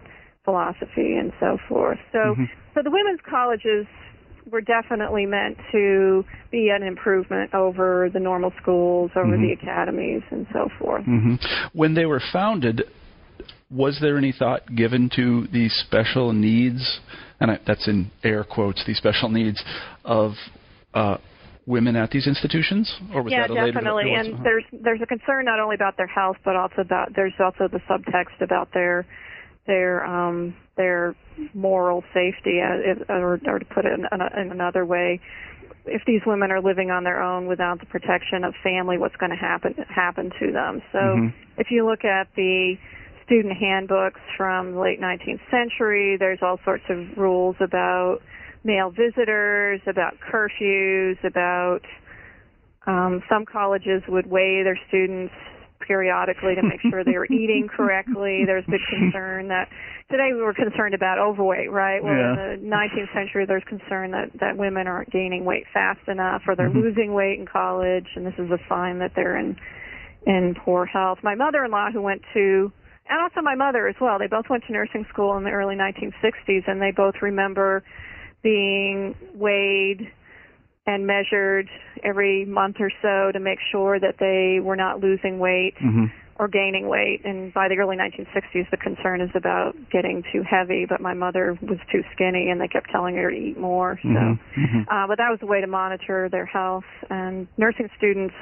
philosophy 0.45 1.17
and 1.17 1.33
so 1.39 1.57
forth. 1.67 1.99
So, 2.11 2.35
Mhm. 2.35 2.49
so 2.73 2.81
the 2.81 2.91
women's 2.91 3.19
colleges 3.21 3.85
were 4.49 4.61
definitely 4.61 5.25
meant 5.25 5.57
to 5.71 6.25
be 6.51 6.69
an 6.69 6.83
improvement 6.83 7.53
over 7.53 8.09
the 8.09 8.19
normal 8.19 8.51
schools, 8.61 9.11
over 9.15 9.37
Mhm. 9.37 9.41
the 9.41 9.51
academies, 9.51 10.23
and 10.31 10.47
so 10.53 10.69
forth. 10.79 11.05
hmm 11.05 11.35
When 11.73 11.93
they 11.93 12.05
were 12.05 12.19
founded, 12.19 12.85
was 13.69 13.99
there 13.99 14.17
any 14.17 14.31
thought 14.31 14.73
given 14.75 15.09
to 15.09 15.47
the 15.47 15.67
special 15.69 16.31
needs, 16.31 17.01
and 17.39 17.51
I, 17.51 17.59
that's 17.65 17.87
in 17.87 18.11
air 18.23 18.43
quotes, 18.43 18.83
the 18.85 18.93
special 18.93 19.29
needs 19.29 19.63
of 20.05 20.37
uh, 20.93 21.17
women 21.65 21.95
at 21.95 22.11
these 22.11 22.27
institutions, 22.27 22.91
or 23.13 23.21
was 23.23 23.31
yeah, 23.31 23.47
that 23.47 23.51
a 23.51 23.53
later? 23.53 23.71
definitely. 23.71 24.11
it 24.13 24.17
was- 24.17 24.27
And 24.27 24.45
there's 24.45 24.63
there's 24.71 25.01
a 25.01 25.05
concern 25.05 25.45
not 25.45 25.59
only 25.59 25.75
about 25.75 25.95
their 25.97 26.07
health, 26.07 26.37
but 26.43 26.55
also 26.55 26.81
about 26.81 27.13
there's 27.15 27.33
also 27.39 27.67
the 27.67 27.79
subtext 27.89 28.41
about 28.41 28.71
their 28.73 29.05
their 29.65 30.03
um 30.05 30.55
their 30.75 31.15
moral 31.53 32.03
safety, 32.13 32.59
uh, 32.61 33.11
or, 33.13 33.39
or 33.47 33.59
to 33.59 33.65
put 33.65 33.85
it 33.85 33.93
in, 33.93 34.05
in 34.41 34.51
another 34.51 34.85
way, 34.85 35.19
if 35.85 36.01
these 36.05 36.21
women 36.25 36.51
are 36.51 36.61
living 36.61 36.91
on 36.91 37.03
their 37.03 37.21
own 37.21 37.45
without 37.47 37.79
the 37.79 37.85
protection 37.85 38.43
of 38.43 38.53
family, 38.63 38.97
what's 38.97 39.15
going 39.17 39.29
to 39.29 39.35
happen 39.37 39.73
happen 39.89 40.31
to 40.39 40.51
them? 40.51 40.81
So 40.91 40.97
Mhm. 40.99 41.33
if 41.57 41.71
you 41.71 41.85
look 41.85 42.03
at 42.03 42.27
the 42.35 42.77
student 43.25 43.55
handbooks 43.55 44.19
from 44.35 44.73
the 44.73 44.79
late 44.79 44.99
19th 44.99 45.41
century, 45.49 46.17
there's 46.17 46.41
all 46.41 46.59
sorts 46.65 46.83
of 46.89 47.17
rules 47.17 47.55
about 47.61 48.21
male 48.63 48.91
visitors, 48.91 49.81
about 49.87 50.13
curfews, 50.31 51.17
about 51.23 51.81
um, 52.85 53.21
some 53.29 53.45
colleges 53.45 54.01
would 54.07 54.25
weigh 54.25 54.61
their 54.63 54.79
students 54.87 55.33
periodically 55.85 56.55
to 56.55 56.63
make 56.63 56.79
sure 56.89 57.03
they 57.03 57.17
were 57.17 57.25
eating 57.31 57.67
correctly. 57.67 58.43
There's 58.45 58.63
big 58.71 58.79
concern 58.87 59.49
that 59.49 59.67
today 60.09 60.31
we 60.33 60.41
were 60.41 60.53
concerned 60.53 60.93
about 60.93 61.19
overweight, 61.19 61.71
right? 61.71 62.01
Well, 62.01 62.13
Yeah. 62.13 62.55
in 62.55 62.61
the 62.61 62.67
19th 62.67 63.13
century, 63.13 63.45
there's 63.45 63.63
concern 63.65 64.11
that 64.11 64.31
that 64.39 64.57
women 64.57 64.87
aren't 64.87 65.11
gaining 65.11 65.43
weight 65.43 65.65
fast 65.73 66.07
enough, 66.07 66.43
or 66.47 66.55
they're 66.55 66.69
Mhm. 66.69 66.83
losing 66.83 67.13
weight 67.13 67.39
in 67.39 67.45
college, 67.45 68.07
and 68.15 68.25
this 68.25 68.37
is 68.39 68.49
a 68.51 68.59
sign 68.69 68.99
that 68.99 69.13
they're 69.15 69.35
in 69.37 69.57
in 70.25 70.55
poor 70.55 70.85
health. 70.85 71.19
My 71.21 71.35
mother-in-law, 71.35 71.91
who 71.91 72.01
went 72.01 72.23
to 72.33 72.71
and 73.09 73.19
also 73.19 73.41
my 73.41 73.55
mother 73.55 73.87
as 73.87 73.95
well. 73.99 74.17
They 74.17 74.27
both 74.27 74.49
went 74.49 74.63
to 74.65 74.71
nursing 74.71 75.05
school 75.11 75.35
in 75.35 75.43
the 75.43 75.51
early 75.51 75.75
1960s, 75.75 76.63
and 76.67 76.81
they 76.81 76.91
both 76.91 77.21
remember 77.21 77.83
being 78.43 79.15
weighed 79.33 80.11
and 80.85 81.07
measured 81.07 81.69
every 82.03 82.45
month 82.45 82.75
or 82.79 82.91
so 83.01 83.31
to 83.31 83.39
make 83.39 83.59
sure 83.71 83.99
that 83.99 84.15
they 84.19 84.59
were 84.59 84.75
not 84.75 84.99
losing 84.99 85.39
weight 85.39 85.73
hmm 85.79 86.05
or 86.37 86.47
gaining 86.47 86.87
weight. 86.89 87.21
And 87.23 87.53
by 87.53 87.67
the 87.69 87.77
early 87.77 87.95
1960s, 87.95 88.69
the 88.71 88.77
concern 88.77 89.21
is 89.21 89.29
about 89.35 89.75
getting 89.91 90.23
too 90.33 90.41
heavy. 90.41 90.85
But 90.89 90.99
my 90.99 91.13
mother 91.13 91.55
was 91.61 91.77
too 91.91 92.01
skinny, 92.13 92.49
and 92.49 92.59
they 92.59 92.67
kept 92.67 92.89
telling 92.89 93.15
her 93.17 93.29
to 93.29 93.37
eat 93.37 93.57
more. 93.57 93.99
So, 94.01 94.09
hmm 94.09 94.33
hmm 94.55 94.81
uh, 94.89 95.07
but 95.07 95.19
that 95.19 95.29
was 95.29 95.39
a 95.43 95.45
way 95.45 95.61
to 95.61 95.67
monitor 95.67 96.29
their 96.29 96.47
health. 96.47 96.89
And 97.09 97.47
nursing 97.57 97.87
students, 97.97 98.33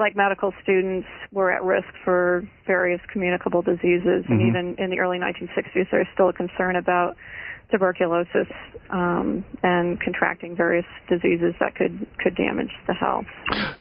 like 0.00 0.16
medical 0.16 0.52
students, 0.64 1.06
were 1.30 1.52
at 1.52 1.62
risk 1.62 1.88
for 2.04 2.42
various 2.66 3.00
communicable 3.12 3.62
diseases. 3.62 4.26
And 4.28 4.40
Mhm. 4.40 4.48
even 4.48 4.74
in 4.78 4.90
the 4.90 4.98
early 4.98 5.18
1960s, 5.20 5.88
there's 5.90 6.08
still 6.14 6.28
a 6.28 6.32
concern 6.32 6.74
about 6.74 7.16
tuberculosis 7.72 8.46
um, 8.90 9.44
and 9.62 10.00
contracting 10.00 10.54
various 10.54 10.84
diseases 11.08 11.54
that 11.58 11.74
could 11.74 12.06
could 12.18 12.36
damage 12.36 12.70
the 12.86 12.94
health. 12.94 13.26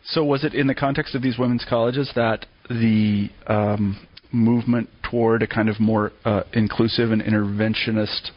So, 0.05 0.23
was 0.23 0.43
it 0.43 0.53
in 0.53 0.67
the 0.67 0.75
context 0.75 1.13
of 1.13 1.21
these 1.21 1.37
women's 1.37 1.65
colleges 1.69 2.11
that 2.15 2.45
the 2.69 3.29
um, 3.47 3.99
movement 4.31 4.89
toward 5.09 5.43
a 5.43 5.47
kind 5.47 5.69
of 5.69 5.79
more 5.79 6.11
uh, 6.25 6.43
inclusive 6.53 7.11
and 7.11 7.21
interventionist 7.21 8.31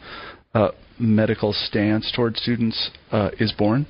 uh, 0.55 0.69
medical 0.99 1.53
stance 1.53 2.13
toward 2.15 2.37
students 2.37 2.91
uh, 3.13 3.31
is 3.39 3.53
born? 3.53 3.87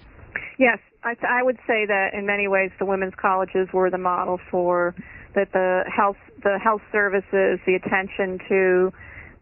Yes, 0.59 0.79
I, 1.03 1.14
I 1.29 1.42
would 1.42 1.57
say 1.66 1.87
that 1.87 2.11
in 2.12 2.27
many 2.27 2.48
ways 2.48 2.70
the 2.79 2.85
women's 2.85 3.14
colleges 3.20 3.68
were 3.72 3.90
the 3.90 3.98
model 3.98 4.38
for 4.50 4.94
that 5.35 5.53
the 5.53 5.83
health 5.94 6.16
the 6.42 6.59
health 6.62 6.83
services, 6.92 7.59
the 7.66 7.74
attention 7.74 8.38
to 8.48 8.92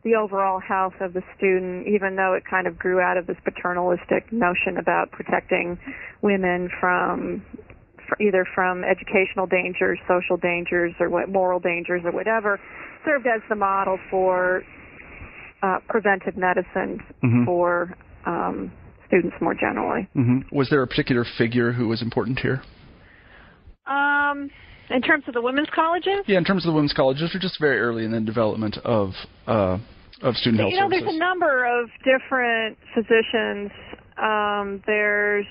the 0.05 0.15
overall 0.17 0.59
health 0.61 0.95
of 1.01 1.13
the 1.13 1.23
student, 1.37 1.87
even 1.87 2.17
though 2.17 2.35
it 2.35 2.43
kind 2.49 2.67
of 2.67 2.79
grew 2.79 3.01
out 3.01 3.17
of 3.17 3.27
this 3.27 3.37
paternalistic 3.45 4.33
notion 4.33 4.77
about 4.79 5.11
protecting 5.13 5.79
women 6.23 6.69
from 6.81 7.45
either 8.21 8.45
from 8.55 8.85
educational 8.85 9.47
dangers, 9.47 9.99
social 10.09 10.37
dangers, 10.37 10.93
or 11.01 11.09
what 11.09 11.29
moral 11.29 11.61
dangers, 11.61 12.03
or 12.05 12.11
whatever, 12.13 12.61
served 13.07 13.27
as 13.27 13.41
the 13.49 13.55
model 13.55 13.99
for 14.11 14.63
uh, 15.63 15.79
preventive 15.89 16.37
medicine 16.37 17.01
Mhm. 17.23 17.45
for 17.47 17.95
um, 18.27 18.71
students 19.07 19.37
more 19.41 19.55
generally. 19.55 20.09
hmm 20.15 20.41
Was 20.51 20.69
there 20.69 20.83
a 20.83 20.87
particular 20.87 21.25
figure 21.25 21.71
who 21.73 21.87
was 21.89 22.03
important 22.03 22.41
here? 22.41 22.61
Um, 23.87 24.51
in 24.91 25.03
terms 25.03 25.25
of 25.27 25.35
the 25.35 25.43
women's 25.43 25.69
colleges, 25.75 26.25
Yeah, 26.27 26.39
in 26.39 26.45
terms 26.45 26.65
of 26.65 26.71
the 26.71 26.75
women's 26.75 26.93
colleges, 26.93 27.35
or 27.35 27.39
just 27.39 27.59
very 27.61 27.79
early 27.81 28.05
in 28.05 28.11
the 28.11 28.21
development 28.21 28.79
of 28.85 29.13
uh, 29.47 29.79
of 30.23 30.37
student 30.37 30.61
health 30.61 30.73
you 30.73 30.79
know, 30.79 30.87
services. 30.87 31.03
there's 31.05 31.17
a 31.17 31.19
number 31.19 31.65
of 31.65 31.91
different 32.05 32.79
physicians. 32.95 33.71
Um, 34.17 34.83
there's, 34.87 35.47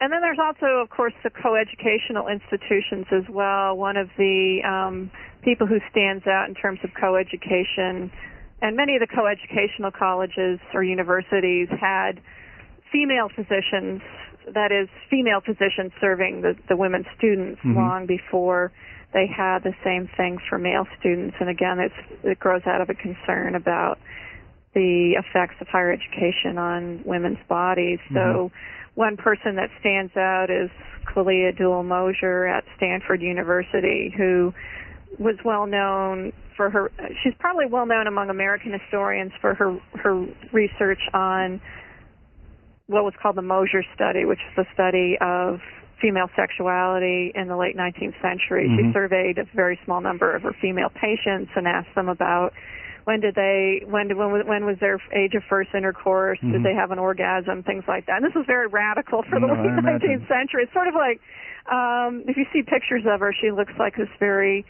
and 0.00 0.12
then 0.12 0.20
there's 0.20 0.38
also, 0.38 0.82
of 0.82 0.90
course, 0.90 1.14
the 1.24 1.30
coeducational 1.30 2.30
institutions 2.30 3.06
as 3.10 3.24
well. 3.28 3.76
One 3.76 3.96
of 3.96 4.08
the 4.16 4.60
um, 4.64 5.10
people 5.42 5.66
who 5.66 5.78
stands 5.90 6.26
out 6.26 6.48
in 6.48 6.54
terms 6.54 6.78
of 6.84 6.90
coeducation, 6.90 8.10
and 8.62 8.76
many 8.76 8.94
of 8.96 9.00
the 9.00 9.08
coeducational 9.08 9.92
colleges 9.92 10.60
or 10.72 10.84
universities 10.84 11.68
had 11.80 12.20
female 12.92 13.28
physicians. 13.34 14.00
That 14.52 14.72
is, 14.72 14.88
female 15.10 15.40
physicians 15.40 15.92
serving 16.00 16.42
the, 16.42 16.56
the 16.68 16.76
women 16.76 17.04
students 17.16 17.60
Mhm. 17.62 17.76
long 17.76 18.06
before 18.06 18.72
they 19.12 19.26
had 19.26 19.62
the 19.62 19.74
same 19.84 20.08
thing 20.16 20.38
for 20.48 20.58
male 20.58 20.86
students. 20.98 21.36
And 21.40 21.48
again, 21.48 21.78
it's, 21.78 21.94
it 22.24 22.38
grows 22.38 22.62
out 22.66 22.80
of 22.80 22.90
a 22.90 22.94
concern 22.94 23.54
about 23.54 23.98
the 24.74 25.12
effects 25.12 25.54
of 25.60 25.68
higher 25.68 25.92
education 25.92 26.58
on 26.58 27.00
women's 27.04 27.38
bodies. 27.48 28.00
So, 28.12 28.50
one 28.96 29.16
person 29.16 29.54
that 29.56 29.70
stands 29.80 30.16
out 30.16 30.50
is 30.50 30.68
Clelia 31.06 31.52
Duel 31.56 31.84
Mosher 31.84 32.46
at 32.46 32.64
Stanford 32.76 33.22
University, 33.22 34.12
who 34.16 34.52
was 35.18 35.36
well 35.44 35.66
known 35.66 36.32
for 36.56 36.70
her. 36.70 36.90
She's 37.22 37.34
probably 37.38 37.66
well 37.66 37.86
known 37.86 38.06
among 38.06 38.30
American 38.30 38.72
historians 38.72 39.32
for 39.40 39.54
her 39.54 39.78
her 40.02 40.26
research 40.52 41.00
on 41.12 41.60
what 42.86 43.04
was 43.04 43.14
called 43.20 43.36
the 43.36 43.42
Mosher 43.42 43.82
study, 43.94 44.24
which 44.24 44.40
is 44.40 44.56
the 44.56 44.66
study 44.74 45.16
of 45.20 45.60
female 46.00 46.28
sexuality 46.36 47.32
in 47.34 47.48
the 47.48 47.56
late 47.56 47.76
19th 47.76 48.14
century. 48.20 48.68
Mhm. 48.68 48.76
She 48.76 48.92
surveyed 48.92 49.38
a 49.38 49.44
very 49.54 49.78
small 49.84 50.00
number 50.00 50.34
of 50.34 50.42
her 50.42 50.52
female 50.52 50.90
patients 50.90 51.50
and 51.56 51.66
asked 51.66 51.94
them 51.94 52.08
about 52.08 52.52
when 53.04 53.20
did 53.20 53.34
they 53.34 53.82
when 53.86 54.08
did 54.08 54.16
when 54.16 54.32
was, 54.32 54.46
when 54.46 54.64
was 54.66 54.78
their 54.80 54.98
age 55.12 55.34
of 55.34 55.44
first 55.44 55.74
intercourse? 55.74 56.38
Mhm. 56.40 56.52
Did 56.52 56.62
they 56.62 56.74
have 56.74 56.90
an 56.90 56.98
orgasm? 56.98 57.62
Things 57.62 57.84
like 57.86 58.06
that. 58.06 58.16
And 58.16 58.24
this 58.24 58.34
was 58.34 58.44
very 58.46 58.66
radical 58.66 59.22
for 59.22 59.40
the 59.40 59.46
No, 59.46 59.54
late 59.54 59.84
19th 59.84 60.26
century. 60.28 60.64
It's 60.64 60.72
sort 60.72 60.88
of 60.88 60.94
like 60.94 61.20
um, 61.66 62.24
if 62.28 62.36
you 62.36 62.44
see 62.52 62.62
pictures 62.62 63.06
of 63.06 63.20
her, 63.20 63.32
she 63.32 63.50
looks 63.50 63.72
like 63.78 63.96
this 63.96 64.08
very 64.18 64.64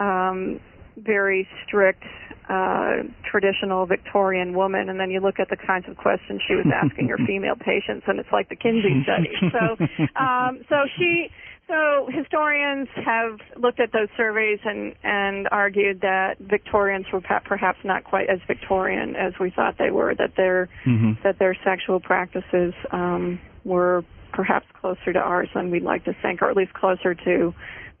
um, 0.00 0.58
very 0.96 1.46
strict 1.64 2.02
uh, 2.48 3.08
traditional 3.30 3.86
Victorian 3.86 4.54
woman, 4.54 4.88
and 4.88 5.00
then 5.00 5.10
you 5.10 5.20
look 5.20 5.40
at 5.40 5.48
the 5.48 5.56
kinds 5.56 5.86
of 5.88 5.96
questions 5.96 6.40
she 6.46 6.54
was 6.54 6.66
asking 6.72 7.08
her 7.08 7.18
female 7.26 7.56
patients, 7.56 8.04
and 8.06 8.18
it's 8.18 8.28
like 8.32 8.48
the 8.48 8.56
Kinsey 8.56 9.02
study. 9.04 9.32
So, 9.50 9.76
um, 10.20 10.60
so 10.68 10.84
she, 10.98 11.28
so 11.66 12.08
historians 12.12 12.88
have 13.04 13.40
looked 13.56 13.80
at 13.80 13.92
those 13.92 14.08
surveys 14.16 14.58
and 14.64 14.94
and 15.02 15.48
argued 15.50 16.02
that 16.02 16.36
Victorians 16.38 17.06
were 17.12 17.22
perhaps 17.22 17.78
not 17.84 18.04
quite 18.04 18.28
as 18.28 18.38
Victorian 18.46 19.16
as 19.16 19.32
we 19.40 19.50
thought 19.50 19.76
they 19.78 19.90
were. 19.90 20.14
That 20.14 20.36
their 20.36 20.68
Mhm. 20.86 21.22
that 21.22 21.38
their 21.38 21.56
sexual 21.64 22.00
practices 22.00 22.74
um, 22.90 23.40
were 23.64 24.04
perhaps 24.32 24.66
closer 24.80 25.12
to 25.12 25.18
ours 25.18 25.48
than 25.54 25.70
we'd 25.70 25.82
like 25.82 26.04
to 26.04 26.12
think, 26.20 26.42
or 26.42 26.50
at 26.50 26.56
least 26.56 26.74
closer 26.74 27.14
to 27.14 27.54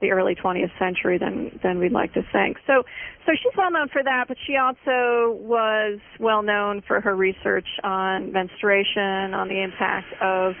the 0.04 0.12
early 0.12 0.34
20th 0.34 0.70
century 0.78 1.16
than 1.18 1.58
than 1.62 1.78
we'd 1.78 1.92
like 1.92 2.12
to 2.12 2.22
think. 2.32 2.58
So, 2.66 2.84
so 3.24 3.32
she's 3.32 3.56
well 3.56 3.70
known 3.70 3.88
for 3.88 4.02
that, 4.02 4.28
but 4.28 4.36
she 4.46 4.56
also 4.56 5.32
was 5.40 5.98
well 6.20 6.42
known 6.42 6.82
for 6.86 7.00
her 7.00 7.16
research 7.16 7.66
on 7.82 8.30
menstruation, 8.32 9.32
on 9.32 9.48
the 9.48 9.62
impact 9.62 10.06
of 10.20 10.54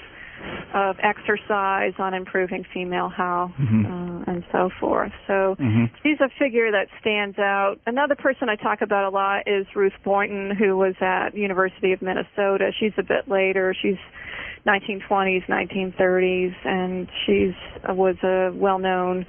of 0.74 0.96
exercise 1.00 1.92
on 1.98 2.12
improving 2.12 2.64
female 2.74 3.08
health, 3.08 3.52
Mhm. 3.58 3.84
uh, 3.86 4.30
and 4.30 4.44
so 4.50 4.68
forth. 4.80 5.12
So 5.28 5.54
Mhm. 5.60 5.88
she's 6.02 6.20
a 6.20 6.28
figure 6.30 6.70
that 6.72 6.88
stands 7.00 7.38
out. 7.38 7.78
Another 7.86 8.16
person 8.16 8.48
I 8.48 8.56
talk 8.56 8.82
about 8.82 9.04
a 9.04 9.10
lot 9.10 9.44
is 9.46 9.64
Ruth 9.76 9.94
Boynton, 10.02 10.50
who 10.50 10.76
was 10.76 10.96
at 11.00 11.34
University 11.36 11.92
of 11.92 12.02
Minnesota. 12.02 12.72
She's 12.72 12.92
a 12.98 13.02
bit 13.02 13.28
later. 13.28 13.72
She's 13.74 13.96
1920s, 14.66 15.44
1930s, 15.46 16.54
and 16.64 17.08
she's 17.24 17.54
was 17.88 18.16
a 18.22 18.50
well-known 18.54 19.26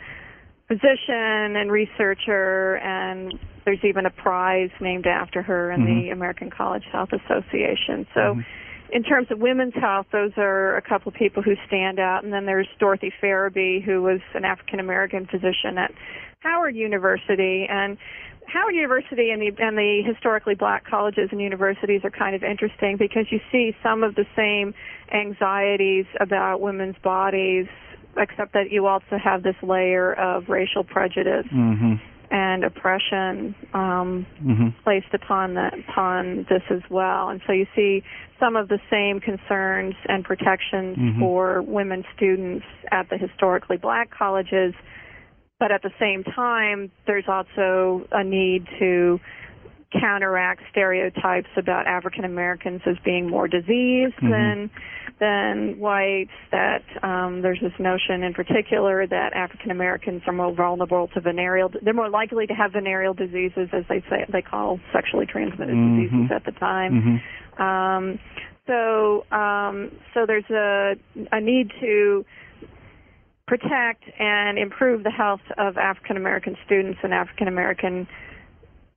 physician 0.68 1.56
and 1.56 1.72
researcher, 1.72 2.78
and 2.78 3.38
there's 3.66 3.84
even 3.84 4.06
a 4.06 4.10
prize 4.10 4.72
named 4.80 5.06
after 5.06 5.42
her 5.42 5.72
in 5.72 5.86
the 5.86 6.10
American 6.10 6.50
College 6.50 6.86
Health 6.92 7.10
Association. 7.14 8.08
So. 8.14 8.36
Mhm. 8.36 8.46
In 8.92 9.02
terms 9.02 9.32
of 9.32 9.40
women's 9.40 9.74
health, 9.74 10.06
those 10.12 10.32
are 10.38 10.78
a 10.78 10.82
couple 10.82 11.10
of 11.10 11.16
people 11.16 11.42
who 11.42 11.56
stand 11.66 12.00
out. 12.00 12.24
And 12.24 12.32
then 12.32 12.46
there's 12.46 12.68
Dorothy 12.78 13.12
Ferebee, 13.20 13.82
who 13.84 14.04
was 14.04 14.22
an 14.36 14.46
African 14.46 14.80
American 14.80 15.26
physician 15.26 15.80
at 15.80 15.92
Howard 16.42 16.76
University. 16.76 17.66
And 17.68 17.98
Howard 18.48 18.76
University 18.76 19.32
and 19.32 19.42
the, 19.42 19.52
and 19.60 19.78
the 19.78 20.02
historically 20.06 20.56
black 20.56 20.86
colleges 20.86 21.30
and 21.32 21.42
universities 21.42 22.02
are 22.04 22.12
kind 22.12 22.36
of 22.36 22.44
interesting 22.44 22.96
because 22.98 23.26
you 23.32 23.40
see 23.52 23.76
some 23.84 24.04
of 24.04 24.16
the 24.16 24.26
same 24.36 24.74
anxieties 25.14 26.06
about 26.20 26.62
women's 26.62 26.96
bodies, 27.04 27.68
except 28.18 28.54
that 28.54 28.72
you 28.72 28.86
also 28.88 29.18
have 29.22 29.44
this 29.44 29.56
layer 29.62 30.14
of 30.14 30.48
racial 30.48 30.84
prejudice 30.84 31.48
Mhm. 31.48 32.00
and 32.32 32.64
oppression 32.64 33.54
um, 33.74 34.26
Mhm. 34.44 34.74
placed 34.84 35.14
upon 35.14 35.54
the, 35.56 35.68
upon 35.90 36.46
this 36.50 36.64
as 36.70 36.82
well. 36.90 37.30
And 37.30 37.42
so 37.46 37.52
you 37.54 37.68
see 37.76 38.04
some 38.40 38.56
of 38.56 38.68
the 38.68 38.80
same 38.90 39.20
concerns 39.20 39.96
and 40.08 40.24
protections 40.24 40.98
Mhm. 40.98 41.20
for 41.20 41.62
women 41.62 42.04
students 42.16 42.66
at 42.92 43.10
the 43.10 43.18
historically 43.18 43.78
black 43.78 44.10
colleges, 44.12 44.74
but 45.60 45.72
at 45.72 45.82
the 45.82 45.92
same 46.00 46.24
time, 46.24 46.92
there's 47.08 47.26
also 47.28 48.06
a 48.12 48.24
need 48.24 48.66
to 48.80 49.20
counteract 50.00 50.62
stereotypes 50.72 51.48
about 51.58 51.88
African 51.88 52.26
Americans 52.26 52.82
as 52.86 52.96
being 53.06 53.30
more 53.30 53.48
diseased 53.48 54.16
mm-hmm. 54.16 54.32
than 54.32 54.70
than 55.20 55.80
whites. 55.80 56.32
That 56.52 56.84
um, 57.04 57.42
there's 57.42 57.60
this 57.62 57.72
notion 57.80 58.24
in 58.24 58.34
particular 58.34 59.08
that 59.08 59.34
African 59.34 59.72
Americans 59.72 60.24
are 60.28 60.34
more 60.34 60.54
vulnerable 60.54 61.10
to 61.14 61.22
venereal. 61.22 61.72
They're 61.82 61.94
more 61.94 62.10
likely 62.10 62.48
to 62.48 62.54
have 62.54 62.74
venereal 62.74 63.14
diseases, 63.14 63.70
as 63.72 63.84
they 63.88 64.02
say 64.10 64.26
they 64.32 64.42
call 64.42 64.80
sexually 64.94 65.26
transmitted 65.26 65.74
mm-hmm. 65.76 66.04
diseases 66.04 66.32
at 66.36 66.46
the 66.46 66.52
time. 66.60 67.22
Mm-hmm. 67.58 67.62
Um, 67.62 68.20
so 68.68 69.26
um, 69.36 69.92
so 70.14 70.26
there's 70.26 70.50
a 70.50 70.96
a 71.32 71.40
need 71.40 71.72
to 71.80 72.26
protect 73.48 74.04
and 74.20 74.58
improve 74.58 75.04
the 75.04 75.12
health 75.12 75.42
of 75.58 75.78
African 75.78 76.18
American 76.18 76.56
students 76.66 77.00
and 77.04 77.14
African 77.14 77.48
American 77.48 78.08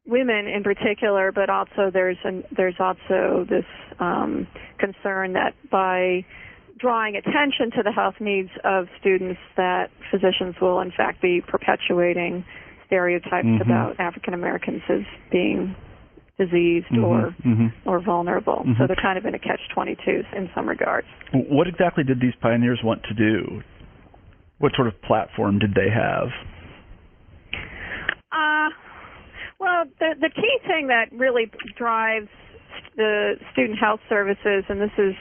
women 0.06 0.46
in 0.46 0.62
particular, 0.62 1.30
but 1.32 1.50
also 1.50 1.90
there's 1.92 2.16
an, 2.24 2.42
there's 2.56 2.76
also 2.80 3.46
this 3.48 3.66
um, 4.00 4.46
concern 4.78 5.34
that 5.34 5.54
by 5.70 6.24
drawing 6.78 7.16
attention 7.16 7.70
to 7.76 7.82
the 7.82 7.92
health 7.92 8.14
needs 8.20 8.50
of 8.64 8.86
students, 9.00 9.40
that 9.56 9.90
physicians 10.10 10.54
will 10.60 10.80
in 10.80 10.92
fact 10.96 11.20
be 11.20 11.42
perpetuating 11.46 12.44
stereotypes 12.86 13.46
mm-hmm. 13.46 13.60
about 13.60 14.00
African 14.00 14.32
Americans 14.32 14.80
as 14.88 15.02
being 15.30 15.76
diseased 16.38 16.86
mm-hmm. 16.86 17.04
or 17.04 17.34
mm-hmm. 17.44 17.88
or 17.88 18.00
vulnerable. 18.00 18.62
So 18.62 18.70
mm-hmm. 18.70 18.86
they're 18.86 18.96
kind 19.02 19.18
of 19.18 19.26
in 19.26 19.34
a 19.34 19.38
catch 19.38 19.60
22 19.74 20.22
in 20.34 20.48
some 20.54 20.68
regards. 20.68 21.06
What 21.34 21.66
exactly 21.66 22.04
did 22.04 22.20
these 22.20 22.34
pioneers 22.40 22.80
want 22.82 23.02
to 23.04 23.14
do? 23.14 23.62
What 24.58 24.72
sort 24.74 24.88
of 24.88 25.00
platform 25.02 25.58
did 25.58 25.74
they 25.74 25.88
have? 25.92 26.28
Uh, 28.32 28.70
well, 29.60 29.84
the 29.98 30.14
the 30.20 30.30
key 30.34 30.58
thing 30.66 30.88
that 30.88 31.06
really 31.12 31.50
drives 31.76 32.28
the 32.96 33.34
student 33.52 33.78
health 33.78 34.00
services, 34.08 34.64
and 34.68 34.80
this 34.80 34.90
is 34.98 35.14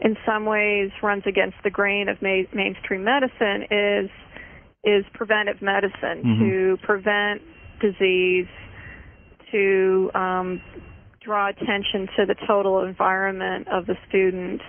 in 0.00 0.16
some 0.26 0.44
ways 0.44 0.90
runs 1.02 1.22
against 1.26 1.56
the 1.64 1.70
grain 1.70 2.08
of 2.08 2.20
ma- 2.20 2.48
mainstream 2.54 3.04
medicine, 3.04 3.64
is 3.70 4.10
is 4.84 5.04
preventive 5.14 5.62
medicine 5.62 6.22
mm-hmm. 6.22 6.44
to 6.44 6.76
prevent 6.84 7.40
disease, 7.80 8.46
to 9.50 10.10
um, 10.14 10.60
draw 11.24 11.48
attention 11.48 12.06
to 12.16 12.26
the 12.26 12.34
total 12.46 12.84
environment 12.84 13.66
of 13.68 13.86
the 13.86 13.94
student, 14.08 14.60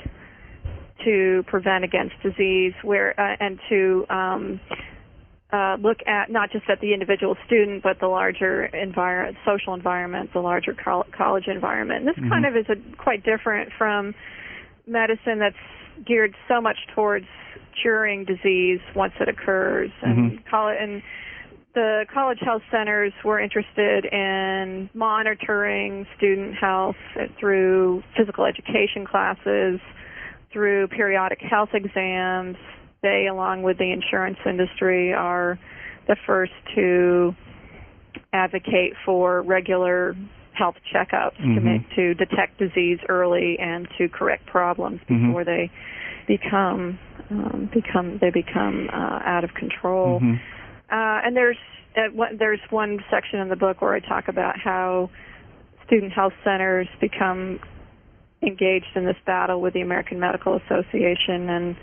to 1.04 1.44
prevent 1.48 1.84
against 1.84 2.16
disease, 2.24 2.74
where 2.84 3.20
uh, 3.20 3.36
and 3.40 3.60
to 3.70 4.06
um, 4.10 4.60
uh, 5.52 5.78
look 5.80 5.98
at 6.08 6.30
not 6.30 6.52
just 6.52 6.66
at 6.70 6.80
the 6.82 6.94
individual 6.94 7.36
student, 7.46 7.84
but 7.84 8.00
the 8.00 8.08
larger 8.08 8.66
environment, 8.66 9.38
social 9.46 9.74
environment, 9.74 10.32
the 10.34 10.40
larger 10.40 10.74
col- 10.74 11.06
college 11.16 11.46
environment. 11.48 12.00
And 12.00 12.08
this 12.08 12.16
mm-hmm. 12.16 12.30
kind 12.30 12.46
of 12.46 12.56
is 12.56 12.66
a, 12.70 12.98
quite 12.98 13.24
different 13.24 13.72
from 13.78 14.16
medicine 14.88 15.40
that's 15.40 15.56
geared 16.06 16.36
so 16.48 16.60
much 16.62 16.78
towards 16.94 17.28
curing 17.82 18.26
disease 18.26 18.80
once 18.96 19.14
it 19.20 19.30
occurs. 19.30 19.92
And, 20.02 20.32
mm-hmm. 20.32 20.50
college, 20.50 20.78
and 20.80 21.02
the 21.74 22.06
college 22.12 22.40
health 22.42 22.64
centers 22.72 23.14
were 23.24 23.40
interested 23.40 24.06
in 24.06 24.90
monitoring 24.94 26.08
student 26.18 26.56
health 26.56 26.96
through 27.40 28.02
physical 28.18 28.46
education 28.46 29.06
classes, 29.06 29.80
through 30.56 30.88
periodic 30.88 31.40
health 31.42 31.70
exams, 31.74 32.56
they, 33.04 33.28
along 33.30 33.62
with 33.62 33.78
the 33.78 33.92
insurance 33.92 34.38
industry, 34.46 35.14
are 35.14 35.60
the 36.08 36.16
first 36.26 36.54
to 36.76 37.36
advocate 38.32 38.94
for 39.06 39.42
regular 39.42 40.16
health 40.54 40.76
checkups 40.94 41.36
mm-hmm. 41.36 41.56
to 41.56 41.62
make 41.62 41.82
to 41.96 42.14
detect 42.14 42.58
disease 42.58 43.00
early 43.10 43.58
and 43.60 43.90
to 43.98 44.08
correct 44.08 44.46
problems 44.46 45.02
mm-hmm. 45.02 45.28
before 45.28 45.44
they 45.44 45.70
become 46.26 46.98
um, 47.30 47.70
become 47.74 48.18
they 48.22 48.30
become 48.30 48.88
uh, 48.94 49.20
out 49.26 49.44
of 49.44 49.50
control. 49.56 50.22
Mm-hmm. 50.22 50.36
Uh, 50.90 51.28
and 51.28 51.36
there's 51.36 51.58
uh, 51.98 52.14
one, 52.14 52.38
there's 52.38 52.62
one 52.70 53.00
section 53.12 53.40
in 53.40 53.50
the 53.50 53.58
book 53.58 53.82
where 53.82 53.94
I 53.94 54.00
talk 54.00 54.30
about 54.30 54.56
how 54.58 55.10
student 55.86 56.14
health 56.14 56.34
centers 56.46 56.88
become 57.02 57.60
engaged 58.46 58.96
in 58.96 59.06
this 59.06 59.18
battle 59.26 59.62
with 59.62 59.74
the 59.74 59.82
American 59.82 60.20
Medical 60.20 60.60
Association 60.66 61.50
and 61.50 61.76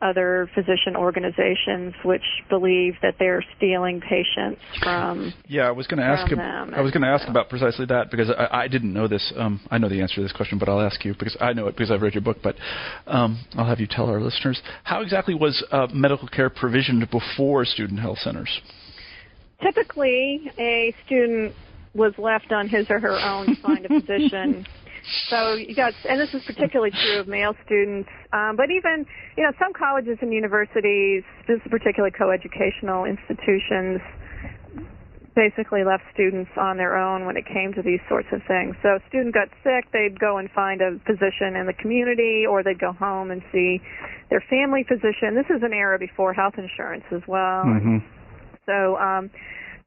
other 0.00 0.48
physician 0.54 0.94
organizations 0.94 1.92
which 2.04 2.22
believe 2.48 2.94
that 3.02 3.16
they're 3.18 3.44
stealing 3.56 4.00
patients 4.00 4.60
from 4.80 5.32
yeah 5.48 5.66
i 5.66 5.72
was 5.72 5.88
going 5.88 5.98
to 5.98 6.04
ask 6.04 6.30
them 6.30 6.72
i 6.72 6.80
was 6.80 6.92
going 6.92 7.02
to 7.02 7.08
ask 7.08 7.26
about 7.26 7.48
precisely 7.48 7.84
that 7.84 8.08
because 8.08 8.30
I, 8.30 8.62
I 8.62 8.68
didn't 8.68 8.92
know 8.92 9.08
this 9.08 9.32
um, 9.36 9.60
i 9.72 9.78
know 9.78 9.88
the 9.88 10.00
answer 10.00 10.14
to 10.16 10.22
this 10.22 10.32
question 10.32 10.56
but 10.56 10.68
i'll 10.68 10.80
ask 10.80 11.04
you 11.04 11.14
because 11.18 11.36
i 11.40 11.52
know 11.52 11.66
it 11.66 11.72
because 11.72 11.90
i've 11.90 12.00
read 12.00 12.14
your 12.14 12.22
book 12.22 12.36
but 12.44 12.54
um, 13.08 13.44
i'll 13.56 13.66
have 13.66 13.80
you 13.80 13.88
tell 13.88 14.08
our 14.08 14.20
listeners. 14.20 14.60
How 14.84 15.02
exactly 15.02 15.34
was 15.34 15.64
uh, 15.70 15.88
medical 15.92 16.28
care 16.28 16.50
provisioned 16.50 17.08
before 17.10 17.64
student 17.64 18.00
health 18.00 18.18
centers? 18.18 18.60
Typically 19.62 20.50
a 20.58 20.94
student 21.06 21.54
was 21.94 22.12
left 22.18 22.52
on 22.52 22.68
his 22.68 22.88
or 22.90 23.00
her 23.00 23.18
own 23.18 23.46
to 23.46 23.62
find 23.62 23.84
a 23.86 23.88
physician 24.00 24.66
so 25.28 25.54
you 25.54 25.74
got, 25.74 25.92
and 26.08 26.20
this 26.20 26.32
is 26.34 26.42
particularly 26.44 26.90
true 26.90 27.20
of 27.20 27.28
male 27.28 27.54
students, 27.64 28.08
um, 28.32 28.56
but 28.56 28.70
even, 28.70 29.06
you 29.36 29.42
know, 29.42 29.52
some 29.58 29.72
colleges 29.72 30.18
and 30.20 30.32
universities, 30.32 31.22
this 31.46 31.60
is 31.64 31.70
particularly 31.70 32.12
coeducational 32.12 33.08
institutions, 33.08 34.00
basically 35.34 35.84
left 35.84 36.02
students 36.12 36.50
on 36.58 36.76
their 36.76 36.98
own 36.98 37.24
when 37.24 37.36
it 37.36 37.46
came 37.46 37.72
to 37.72 37.82
these 37.82 38.00
sorts 38.08 38.26
of 38.32 38.42
things. 38.48 38.74
So 38.82 38.98
a 38.98 39.00
student 39.08 39.34
got 39.34 39.48
sick, 39.62 39.86
they'd 39.92 40.18
go 40.18 40.38
and 40.38 40.50
find 40.50 40.82
a 40.82 40.98
physician 41.06 41.54
in 41.54 41.66
the 41.66 41.74
community, 41.78 42.42
or 42.42 42.64
they'd 42.64 42.80
go 42.80 42.92
home 42.92 43.30
and 43.30 43.40
see 43.52 43.80
their 44.30 44.42
family 44.50 44.82
physician. 44.82 45.38
This 45.38 45.46
is 45.46 45.62
an 45.62 45.72
era 45.72 45.98
before 45.98 46.34
health 46.34 46.54
insurance 46.58 47.04
as 47.14 47.22
well. 47.28 47.64
Mm-hmm. 47.64 47.98
So, 48.66 48.96
um, 48.98 49.30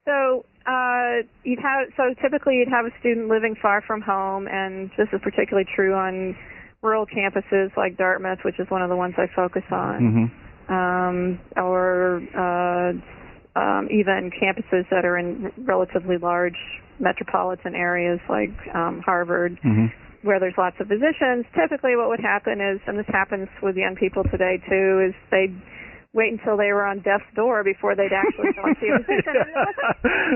so 0.06 0.46
uh, 0.66 1.26
you'd 1.44 1.60
have 1.60 1.90
so 1.98 2.14
typically 2.22 2.58
you'd 2.58 2.70
have 2.70 2.86
a 2.86 2.94
student 3.00 3.30
living 3.30 3.56
far 3.62 3.82
from 3.86 4.02
home, 4.02 4.48
and 4.48 4.90
this 4.98 5.08
is 5.14 5.20
particularly 5.24 5.68
true 5.76 5.94
on 5.94 6.36
rural 6.82 7.06
campuses 7.06 7.76
like 7.78 7.98
Dartmouth, 7.98 8.40
which 8.44 8.60
is 8.60 8.68
one 8.70 8.82
of 8.82 8.90
the 8.90 8.96
ones 8.96 9.14
I 9.18 9.28
focus 9.36 9.64
on, 9.72 10.30
mm-hmm. 10.70 10.74
um, 10.74 11.40
or 11.56 12.22
uh, 12.34 13.60
um, 13.60 13.90
even 13.92 14.32
campuses 14.32 14.90
that 14.90 15.06
are 15.06 15.18
in 15.18 15.52
relatively 15.66 16.18
large 16.18 16.58
metropolitan 17.00 17.76
areas 17.76 18.20
like 18.30 18.54
um, 18.74 19.02
Harvard. 19.06 19.58
Mm-hmm. 19.66 19.88
Where 20.24 20.40
there's 20.40 20.54
lots 20.56 20.76
of 20.80 20.86
physicians, 20.86 21.50
typically 21.58 21.98
what 21.98 22.08
would 22.10 22.20
happen 22.22 22.62
is, 22.62 22.78
and 22.86 22.94
this 22.94 23.10
happens 23.10 23.50
with 23.64 23.76
young 23.76 23.96
people 23.96 24.22
today 24.30 24.62
too, 24.70 25.10
is 25.10 25.16
they'd 25.32 25.58
wait 26.14 26.36
until 26.36 26.58
they 26.58 26.76
were 26.76 26.84
on 26.84 27.00
death's 27.00 27.28
door 27.36 27.64
before 27.64 27.96
they'd 27.96 28.12
actually 28.12 28.52
go 28.52 28.68
and 28.68 28.76
see 28.84 28.92
a 28.92 29.00
physician. 29.00 29.48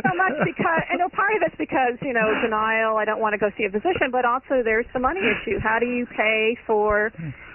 so 0.08 0.14
much 0.16 0.36
because, 0.48 0.84
I 0.88 0.96
know 0.96 1.12
part 1.12 1.36
of 1.36 1.44
it's 1.44 1.60
because, 1.60 2.00
you 2.02 2.14
know, 2.14 2.32
denial, 2.40 2.96
I 2.96 3.04
don't 3.04 3.20
want 3.20 3.34
to 3.34 3.40
go 3.40 3.52
see 3.58 3.68
a 3.68 3.72
physician, 3.72 4.08
but 4.12 4.24
also 4.24 4.64
there's 4.64 4.88
the 4.94 5.04
money 5.04 5.20
issue. 5.20 5.60
How 5.60 5.80
do 5.80 5.86
you 5.86 6.08
pay 6.16 6.56
for 6.66 7.12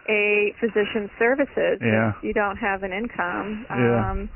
a 0.08 0.52
physician's 0.60 1.08
services 1.18 1.80
yeah. 1.80 2.12
if 2.12 2.22
you 2.22 2.34
don't 2.34 2.56
have 2.56 2.82
an 2.82 2.92
income? 2.92 3.64
Yeah. 3.72 4.10
Um, 4.10 4.28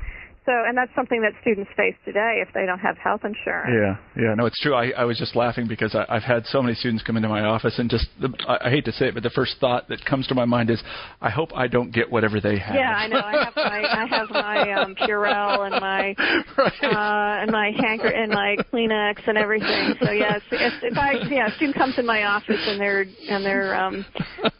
so, 0.45 0.51
and 0.51 0.77
that's 0.77 0.93
something 0.95 1.21
that 1.21 1.33
students 1.41 1.71
face 1.75 1.95
today 2.05 2.43
if 2.45 2.53
they 2.53 2.65
don't 2.65 2.79
have 2.79 2.97
health 2.97 3.21
insurance. 3.23 3.73
Yeah, 3.73 4.21
yeah, 4.21 4.35
no, 4.35 4.45
it's 4.45 4.59
true. 4.61 4.75
I, 4.75 4.89
I 4.91 5.03
was 5.03 5.17
just 5.17 5.35
laughing 5.35 5.67
because 5.67 5.95
I, 5.95 6.05
I've 6.07 6.23
had 6.23 6.45
so 6.45 6.61
many 6.61 6.75
students 6.75 7.03
come 7.03 7.17
into 7.17 7.29
my 7.29 7.41
office, 7.41 7.79
and 7.79 7.89
just 7.89 8.07
the, 8.21 8.29
I, 8.47 8.67
I 8.67 8.69
hate 8.69 8.85
to 8.85 8.91
say 8.91 9.07
it, 9.07 9.13
but 9.15 9.23
the 9.23 9.31
first 9.31 9.55
thought 9.59 9.89
that 9.89 10.05
comes 10.05 10.27
to 10.27 10.35
my 10.35 10.45
mind 10.45 10.69
is, 10.69 10.81
I 11.21 11.29
hope 11.29 11.49
I 11.55 11.67
don't 11.67 11.91
get 11.91 12.11
whatever 12.11 12.39
they 12.39 12.59
have. 12.59 12.75
Yeah, 12.75 12.93
I 12.93 13.07
know. 13.07 13.19
I 13.19 13.43
have 13.43 13.55
my 13.55 13.83
I 13.83 14.07
have 14.07 14.29
my 14.29 14.71
um, 14.73 14.95
Purell 14.95 15.65
and 15.65 15.81
my 15.81 16.15
right. 16.57 16.83
uh, 16.83 17.41
and 17.41 17.51
my 17.51 17.71
hanker 17.77 18.07
and 18.07 18.31
my 18.31 18.55
Kleenex 18.71 19.27
and 19.27 19.37
everything. 19.37 19.95
So 20.01 20.11
yes, 20.11 20.41
if, 20.51 20.73
if 20.83 20.97
I 20.97 21.13
yeah, 21.29 21.47
a 21.47 21.55
student 21.55 21.75
comes 21.75 21.97
in 21.97 22.05
my 22.05 22.23
office 22.23 22.61
and 22.67 22.79
they're 22.79 23.05
and 23.29 23.43
they're 23.43 23.75
um, 23.75 24.05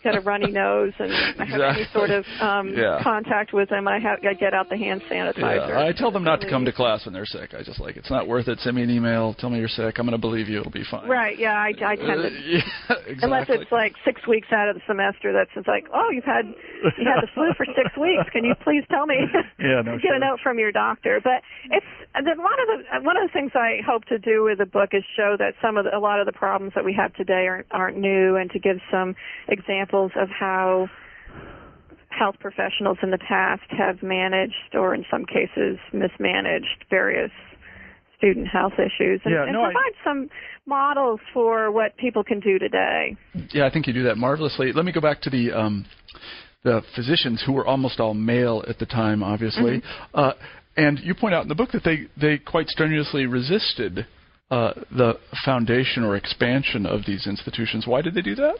got 0.04 0.16
a 0.16 0.22
runny 0.22 0.52
nose 0.52 0.94
and 1.00 1.14
I 1.14 1.46
have 1.46 1.60
exactly. 1.62 1.84
any 1.84 1.94
sort 1.94 2.10
of 2.10 2.26
um, 2.40 2.74
yeah. 2.76 3.00
contact 3.04 3.54
with 3.54 3.70
them, 3.70 3.88
I 3.88 4.00
have 4.00 4.20
I 4.28 4.34
get 4.34 4.54
out 4.54 4.70
the 4.70 4.78
hand 4.78 5.02
sanitizer. 5.10 5.70
Yeah. 5.70 5.75
I 5.78 5.94
tell 5.94 6.12
them 6.12 6.24
not 6.24 6.42
to 6.42 6.50
come 6.50 6.66
to 6.66 6.72
class 6.72 7.06
when 7.06 7.14
they're 7.14 7.26
sick. 7.26 7.54
I 7.54 7.64
just 7.64 7.80
like 7.80 7.98
it's 7.98 8.10
not 8.10 8.28
worth 8.28 8.48
it. 8.48 8.60
Send 8.60 8.76
me 8.76 8.84
an 8.84 8.90
email. 8.90 9.34
Tell 9.34 9.50
me 9.50 9.60
you're 9.60 9.68
sick. 9.68 9.98
I'm 9.98 10.06
going 10.06 10.12
to 10.12 10.18
believe 10.18 10.48
you. 10.48 10.60
It'll 10.60 10.72
be 10.72 10.84
fine. 10.90 11.08
Right. 11.08 11.38
Yeah. 11.38 11.54
I, 11.54 11.74
I 11.86 11.96
tend 11.96 12.22
to. 12.22 12.28
Uh, 12.28 12.30
yeah, 12.46 12.62
exactly. 12.90 13.18
Unless 13.22 13.48
it's 13.50 13.72
like 13.72 13.94
six 14.04 14.26
weeks 14.28 14.48
out 14.52 14.70
of 14.70 14.76
the 14.76 14.82
semester, 14.88 15.34
that's 15.34 15.52
just 15.54 15.68
like, 15.68 15.86
oh, 15.94 16.10
you've 16.12 16.26
had 16.26 16.46
you 16.98 17.06
had 17.06 17.22
the 17.22 17.30
flu 17.34 17.54
for 17.58 17.66
six 17.66 17.96
weeks. 18.00 18.30
Can 18.32 18.44
you 18.44 18.56
please 18.64 18.84
tell 18.90 19.06
me? 19.06 19.18
Yeah. 19.60 19.82
No. 19.82 19.98
Get 20.02 20.14
sure. 20.14 20.16
a 20.16 20.20
note 20.20 20.40
from 20.42 20.60
your 20.60 20.72
doctor. 20.72 21.20
But 21.24 21.42
it's 21.72 21.86
a 22.16 22.22
lot 22.22 22.60
of 22.60 22.68
the 22.68 23.02
one 23.02 23.18
of 23.18 23.28
the 23.28 23.34
things 23.34 23.52
I 23.56 23.80
hope 23.86 24.06
to 24.06 24.18
do 24.20 24.44
with 24.44 24.60
the 24.60 24.66
book 24.66 24.90
is 24.94 25.04
show 25.16 25.36
that 25.40 25.54
some 25.62 25.78
of 25.78 25.86
the, 25.86 25.96
a 25.96 26.00
lot 26.00 26.20
of 26.20 26.26
the 26.26 26.34
problems 26.34 26.74
that 26.76 26.86
we 26.86 26.94
have 26.94 27.14
today 27.14 27.48
aren't 27.48 27.68
aren't 27.72 27.98
new, 27.98 28.36
and 28.36 28.50
to 28.52 28.60
give 28.60 28.78
some 28.92 29.16
examples 29.48 30.12
of 30.16 30.30
how 30.30 30.90
health 32.18 32.36
professionals 32.40 32.98
in 33.04 33.12
the 33.12 33.18
past 33.18 33.64
have 33.70 34.02
managed, 34.04 34.74
or 34.74 34.94
in 34.96 35.06
some 35.12 35.26
cases 35.26 35.78
mismanaged, 35.94 36.86
various 36.90 37.32
student 38.18 38.48
health 38.48 38.74
issues 38.74 39.22
and, 39.26 39.34
Yeah, 39.34 39.44
and 39.44 39.54
no, 39.54 39.62
I- 39.64 39.66
provide 39.74 39.94
some 40.04 40.30
models 40.66 41.20
for 41.34 41.70
what 41.72 41.96
people 41.98 42.24
can 42.24 42.40
do 42.40 42.58
today. 42.58 43.16
Yeah, 43.52 43.66
I 43.66 43.70
think 43.70 43.88
you 43.88 43.94
do 43.94 44.04
that 44.04 44.18
marvelously. 44.18 44.72
Let 44.72 44.86
me 44.86 44.92
go 44.92 45.02
back 45.02 45.22
to 45.22 45.30
the 45.30 45.52
um, 45.52 45.86
the 46.64 46.82
physicians 46.96 47.44
who 47.46 47.54
were 47.54 47.68
almost 47.68 48.00
all 48.00 48.14
male 48.16 48.64
at 48.68 48.80
the 48.80 48.88
time, 48.88 49.22
obviously, 49.22 49.84
uh, 50.16 50.32
and 50.78 51.00
you 51.00 51.14
point 51.14 51.36
out 51.36 51.44
in 51.44 51.50
the 51.50 51.56
book 51.56 51.72
that 51.74 51.84
they 51.84 52.08
they 52.20 52.38
quite 52.40 52.68
strenuously 52.70 53.26
resisted 53.28 54.08
uh, 54.50 54.72
the 54.92 55.20
foundation 55.44 56.04
or 56.04 56.16
expansion 56.16 56.86
of 56.86 57.02
these 57.06 57.28
institutions. 57.28 57.86
Why 57.86 58.02
did 58.02 58.14
they 58.16 58.22
do 58.22 58.36
that? 58.36 58.58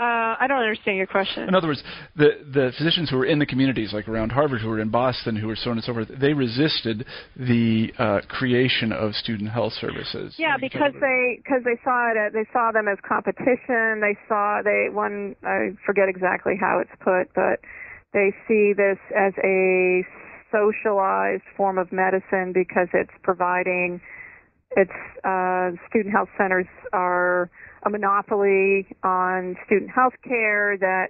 Uh, 0.00 0.36
I 0.38 0.46
don't 0.46 0.60
understand 0.60 0.96
your 0.96 1.08
question. 1.08 1.48
In 1.48 1.56
other 1.56 1.66
words, 1.66 1.82
the 2.14 2.38
the 2.52 2.72
physicians 2.78 3.10
who 3.10 3.16
were 3.16 3.24
in 3.26 3.40
the 3.40 3.46
communities, 3.46 3.92
like 3.92 4.06
around 4.06 4.30
Harvard, 4.30 4.60
who 4.60 4.68
were 4.68 4.78
in 4.78 4.90
Boston, 4.90 5.34
who 5.34 5.48
were 5.48 5.56
so 5.56 5.70
on 5.70 5.76
and 5.76 5.84
so 5.84 5.92
forth, 5.92 6.06
they 6.20 6.32
resisted 6.32 7.04
the 7.36 7.92
uh, 7.98 8.20
creation 8.28 8.92
of 8.92 9.14
student 9.14 9.50
health 9.50 9.72
services. 9.72 10.36
Yeah, 10.38 10.56
because 10.56 10.92
they 11.00 11.40
because 11.42 11.64
they 11.64 11.78
saw 11.82 12.12
it 12.12 12.16
as- 12.16 12.32
they 12.32 12.46
saw 12.52 12.70
them 12.70 12.86
as 12.86 12.98
competition. 13.06 14.00
They 14.00 14.16
saw 14.28 14.62
they 14.62 14.86
one 14.88 15.34
I 15.42 15.74
forget 15.84 16.08
exactly 16.08 16.54
how 16.60 16.78
it's 16.78 16.94
put, 17.02 17.34
but 17.34 17.58
they 18.12 18.32
see 18.46 18.72
this 18.72 18.98
as 19.16 19.32
a 19.42 20.04
socialized 20.52 21.42
form 21.56 21.76
of 21.76 21.90
medicine 21.90 22.52
because 22.54 22.86
it's 22.94 23.10
providing 23.24 24.00
it's 24.76 24.90
uh, 25.24 25.70
student 25.88 26.14
health 26.14 26.28
centers 26.38 26.66
are 26.92 27.50
a 27.84 27.90
monopoly 27.90 28.86
on 29.02 29.56
student 29.66 29.90
health 29.90 30.14
care 30.24 30.76
that 30.78 31.08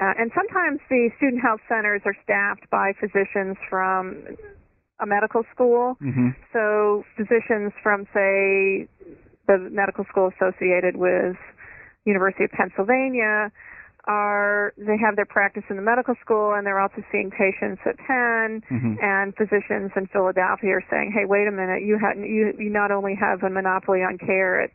uh, 0.00 0.12
and 0.18 0.30
sometimes 0.34 0.78
the 0.90 1.08
student 1.16 1.40
health 1.40 1.60
centers 1.68 2.02
are 2.04 2.16
staffed 2.22 2.68
by 2.70 2.92
physicians 3.00 3.56
from 3.70 4.36
a 5.00 5.06
medical 5.06 5.42
school. 5.54 5.96
Hmm 6.00 6.30
so 6.52 7.04
physicians 7.16 7.72
from, 7.82 8.06
say, 8.14 8.88
the 9.46 9.58
medical 9.70 10.04
school 10.08 10.30
associated 10.32 10.96
with 10.96 11.36
University 12.06 12.44
of 12.44 12.50
Pennsylvania 12.52 13.52
are 14.08 14.72
they 14.78 14.96
have 14.96 15.16
their 15.16 15.26
practice 15.26 15.64
in 15.68 15.76
the 15.76 15.82
medical 15.82 16.14
school 16.24 16.54
and 16.54 16.66
they're 16.66 16.80
also 16.80 17.02
seeing 17.12 17.30
patients 17.30 17.82
at 17.84 17.96
Penn. 17.98 18.62
Hmm 18.68 18.94
and 19.02 19.34
physicians 19.36 19.92
in 19.96 20.06
Philadelphia 20.12 20.76
are 20.80 20.84
saying, 20.88 21.12
"Hey, 21.12 21.26
wait 21.26 21.46
a 21.46 21.52
minute, 21.52 21.82
you 21.82 21.98
ha- 21.98 22.16
you 22.16 22.54
you 22.58 22.70
not 22.70 22.90
only 22.90 23.14
have 23.14 23.42
a 23.42 23.50
monopoly 23.50 24.00
on 24.00 24.16
care 24.16 24.60
at 24.62 24.70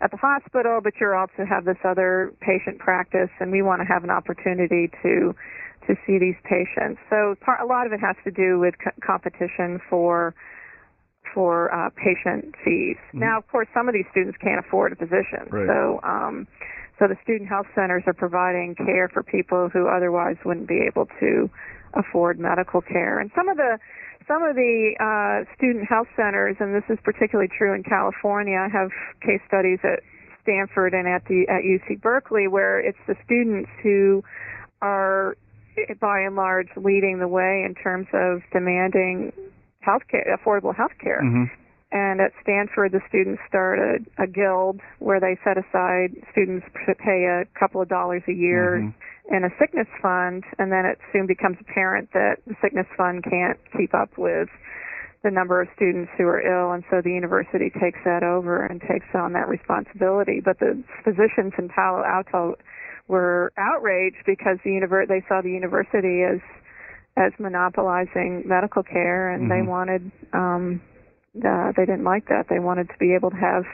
at 0.00 0.10
the 0.10 0.16
hospital, 0.16 0.80
but 0.82 0.94
you 1.00 1.12
also 1.12 1.44
have 1.48 1.64
this 1.64 1.78
other 1.84 2.32
patient 2.40 2.78
practice, 2.78 3.30
and 3.40 3.50
we 3.50 3.62
want 3.62 3.80
to 3.80 3.86
have 3.86 4.04
an 4.04 4.10
opportunity 4.10 4.90
to 5.02 5.34
to 5.86 5.94
see 6.06 6.18
these 6.18 6.36
patients." 6.44 7.00
So 7.10 7.36
part, 7.40 7.60
a 7.60 7.66
lot 7.66 7.86
of 7.86 7.92
it 7.92 8.00
has 8.00 8.16
to 8.24 8.30
do 8.30 8.58
with 8.58 8.74
co- 8.82 8.90
competition 9.00 9.80
for 9.88 10.34
for 11.34 11.72
uh, 11.74 11.90
patient 11.90 12.54
fees. 12.64 12.96
Mhm. 13.12 13.20
Now, 13.20 13.38
of 13.38 13.46
course, 13.48 13.68
some 13.74 13.88
of 13.88 13.94
these 13.94 14.06
students 14.10 14.38
can't 14.38 14.58
afford 14.64 14.92
a 14.92 14.96
physician, 14.96 15.48
Right. 15.50 15.66
so 15.66 16.00
um, 16.02 16.46
so 16.98 17.06
the 17.08 17.16
student 17.22 17.48
health 17.48 17.66
centers 17.74 18.04
are 18.06 18.14
providing 18.14 18.74
care 18.74 19.08
for 19.08 19.22
people 19.22 19.68
who 19.68 19.86
otherwise 19.86 20.36
wouldn't 20.44 20.66
be 20.68 20.80
able 20.86 21.06
to 21.20 21.50
afford 21.94 22.38
medical 22.38 22.80
care. 22.80 23.18
And 23.18 23.30
some 23.34 23.48
of 23.48 23.56
the 23.56 23.78
some 24.28 24.42
of 24.42 24.56
the 24.56 24.94
uh, 24.98 25.54
student 25.56 25.86
health 25.88 26.08
centers, 26.16 26.56
and 26.60 26.74
this 26.74 26.84
is 26.88 26.98
particularly 27.04 27.48
true 27.56 27.74
in 27.74 27.82
California, 27.82 28.58
I 28.58 28.68
have 28.68 28.90
case 29.22 29.40
studies 29.46 29.78
at 29.84 30.00
Stanford 30.42 30.94
and 30.94 31.08
at 31.08 31.24
the 31.26 31.46
at 31.48 31.62
UC 31.62 32.00
Berkeley 32.00 32.46
where 32.48 32.78
it's 32.78 32.98
the 33.06 33.16
students 33.24 33.70
who 33.82 34.22
are 34.82 35.36
by 36.00 36.20
and 36.20 36.36
large 36.36 36.68
leading 36.76 37.18
the 37.18 37.28
way 37.28 37.64
in 37.66 37.74
terms 37.74 38.06
of 38.12 38.42
demanding 38.52 39.32
healthcare, 39.86 40.26
affordable 40.34 40.74
health 40.74 40.96
care. 41.00 41.20
hmm 41.20 41.44
And 41.92 42.20
at 42.20 42.32
Stanford, 42.42 42.92
the 42.92 43.00
students 43.08 43.40
started 43.48 44.06
a 44.18 44.26
guild 44.26 44.80
where 44.98 45.20
they 45.20 45.38
set 45.44 45.56
aside 45.56 46.10
students 46.32 46.66
to 46.86 46.94
pay 46.94 47.24
a 47.24 47.44
couple 47.58 47.80
of 47.80 47.88
dollars 47.88 48.22
a 48.26 48.32
year 48.32 48.80
Mhm. 48.82 48.94
In 49.30 49.44
a 49.44 49.50
sickness 49.58 49.88
fund, 50.00 50.44
and 50.58 50.70
then 50.70 50.86
it 50.86 50.98
soon 51.12 51.26
becomes 51.26 51.56
apparent 51.60 52.12
that 52.12 52.36
the 52.46 52.54
sickness 52.62 52.86
fund 52.96 53.24
can't 53.24 53.58
keep 53.76 53.94
up 53.94 54.16
with 54.16 54.48
the 55.24 55.30
number 55.30 55.60
of 55.60 55.68
students 55.74 56.10
who 56.16 56.24
are 56.24 56.40
ill, 56.40 56.72
and 56.72 56.84
so 56.90 57.00
the 57.02 57.10
university 57.10 57.70
takes 57.80 57.98
that 58.04 58.22
over 58.22 58.64
and 58.64 58.80
takes 58.82 59.06
on 59.14 59.32
that 59.32 59.48
responsibility. 59.48 60.40
But 60.44 60.60
the 60.60 60.82
physicians 61.02 61.52
in 61.58 61.68
Palo 61.68 62.04
Alto 62.04 62.54
were 63.08 63.52
outraged 63.58 64.22
because 64.26 64.58
the 64.62 64.70
univer- 64.70 65.08
they 65.08 65.24
saw 65.28 65.40
the 65.40 65.50
university 65.50 66.22
as 66.22 66.40
as 67.18 67.32
monopolizing 67.38 68.42
medical 68.44 68.82
care, 68.82 69.30
and 69.30 69.50
they 69.50 69.62
Mhm. 69.62 69.66
wanted 69.66 70.12
um, 70.34 70.80
uh, 71.44 71.72
they 71.72 71.84
didn't 71.84 72.04
like 72.04 72.26
that. 72.26 72.48
They 72.48 72.58
wanted 72.58 72.88
to 72.90 72.98
be 72.98 73.14
able 73.14 73.30
to 73.30 73.36
have 73.36 73.64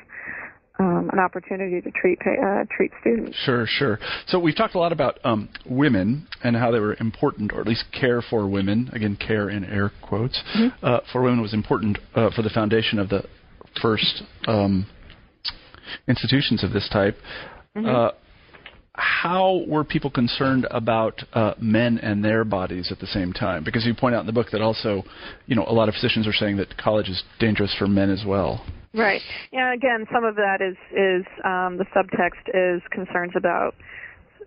um, 0.79 1.11
an 1.13 1.19
opportunity 1.19 1.81
to 1.81 1.91
treat 1.91 2.19
uh, 2.23 2.65
treat 2.75 2.91
students. 3.01 3.37
Sure, 3.45 3.67
sure. 3.67 3.99
So 4.27 4.39
we've 4.39 4.57
talked 4.57 4.75
a 4.75 4.79
lot 4.79 4.93
about 4.93 5.19
um, 5.25 5.49
women 5.67 6.27
and 6.43 6.57
how 6.57 6.71
they 6.71 6.81
were 6.81 6.97
important, 7.01 7.53
or 7.53 7.61
at 7.61 7.67
least 7.67 7.85
care 7.93 8.23
for 8.23 8.49
women. 8.49 8.91
Again, 8.93 9.17
care 9.17 9.51
in 9.51 9.65
air 9.65 9.91
quotes 10.01 10.43
Mm-hmm. 10.55 10.85
uh, 10.85 11.01
for 11.13 11.23
women 11.23 11.41
was 11.41 11.55
important 11.55 11.99
uh, 12.15 12.31
for 12.35 12.43
the 12.43 12.51
foundation 12.51 12.99
of 12.99 13.09
the 13.09 13.25
first 13.81 14.23
um, 14.47 14.87
institutions 16.09 16.63
of 16.63 16.73
this 16.73 16.89
type. 16.93 17.17
Mm-hmm. 17.77 17.87
How 18.95 19.65
were 19.67 19.85
people 19.85 20.11
concerned 20.11 20.67
about 20.71 21.23
uh, 21.33 21.55
men 21.59 21.99
and 21.99 22.23
their 22.23 22.45
bodies 22.45 22.93
at 22.93 22.99
the 22.99 23.07
same 23.07 23.33
time? 23.33 23.65
Because 23.65 23.87
you 23.87 23.95
point 23.95 24.15
out 24.15 24.21
in 24.21 24.27
the 24.27 24.33
book 24.33 24.51
that 24.53 24.61
also, 24.61 25.03
you 25.47 25.57
know, 25.57 25.65
a 25.67 25.73
lot 25.73 25.89
of 25.89 25.95
physicians 25.95 26.27
are 26.27 26.33
saying 26.35 26.59
that 26.59 26.77
college 26.77 27.09
is 27.09 27.23
dangerous 27.41 27.75
for 27.79 27.87
men 27.87 28.11
as 28.11 28.23
well. 28.27 28.65
Right. 28.93 29.23
Yeah. 29.51 29.73
Again, 29.73 30.05
some 30.13 30.25
of 30.25 30.37
that 30.37 30.61
is 30.61 30.77
is 30.91 31.25
um, 31.45 31.79
the 31.79 31.87
subtext 31.97 32.49
is 32.53 32.83
concerns 32.91 33.33
about 33.35 33.75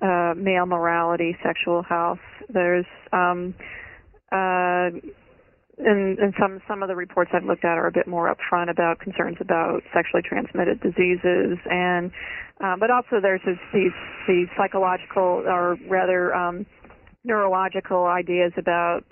uh, 0.01 0.35
male 0.37 0.67
morality, 0.67 1.35
sexual 1.43 1.81
health. 1.81 2.19
There's 2.49 2.85
um, 3.11 3.55
uh, 4.31 4.89
and, 5.77 6.19
and 6.19 6.33
some 6.39 6.61
some 6.67 6.83
of 6.83 6.87
the 6.87 6.95
reports 6.95 7.31
I've 7.33 7.43
looked 7.43 7.65
at 7.65 7.77
are 7.77 7.87
a 7.87 7.91
bit 7.91 8.07
more 8.07 8.33
upfront 8.33 8.69
about 8.69 8.99
concerns 8.99 9.37
about 9.39 9.83
sexually 9.93 10.23
transmitted 10.23 10.79
diseases, 10.81 11.57
and 11.69 12.11
uh, 12.63 12.75
but 12.79 12.91
also 12.91 13.19
there's 13.21 13.41
this, 13.45 13.57
these 13.73 13.91
these 14.27 14.47
psychological 14.57 15.43
or 15.45 15.77
rather 15.89 16.33
um, 16.33 16.65
neurological 17.23 18.05
ideas 18.05 18.53
about 18.57 19.03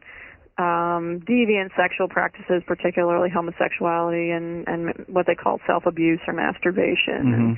um, 0.57 1.19
deviant 1.27 1.69
sexual 1.75 2.07
practices, 2.07 2.61
particularly 2.67 3.29
homosexuality 3.29 4.29
and, 4.29 4.67
and 4.67 4.93
what 5.07 5.25
they 5.25 5.35
call 5.35 5.59
self-abuse 5.65 6.19
or 6.27 6.33
masturbation. 6.33 7.33
And 7.33 7.57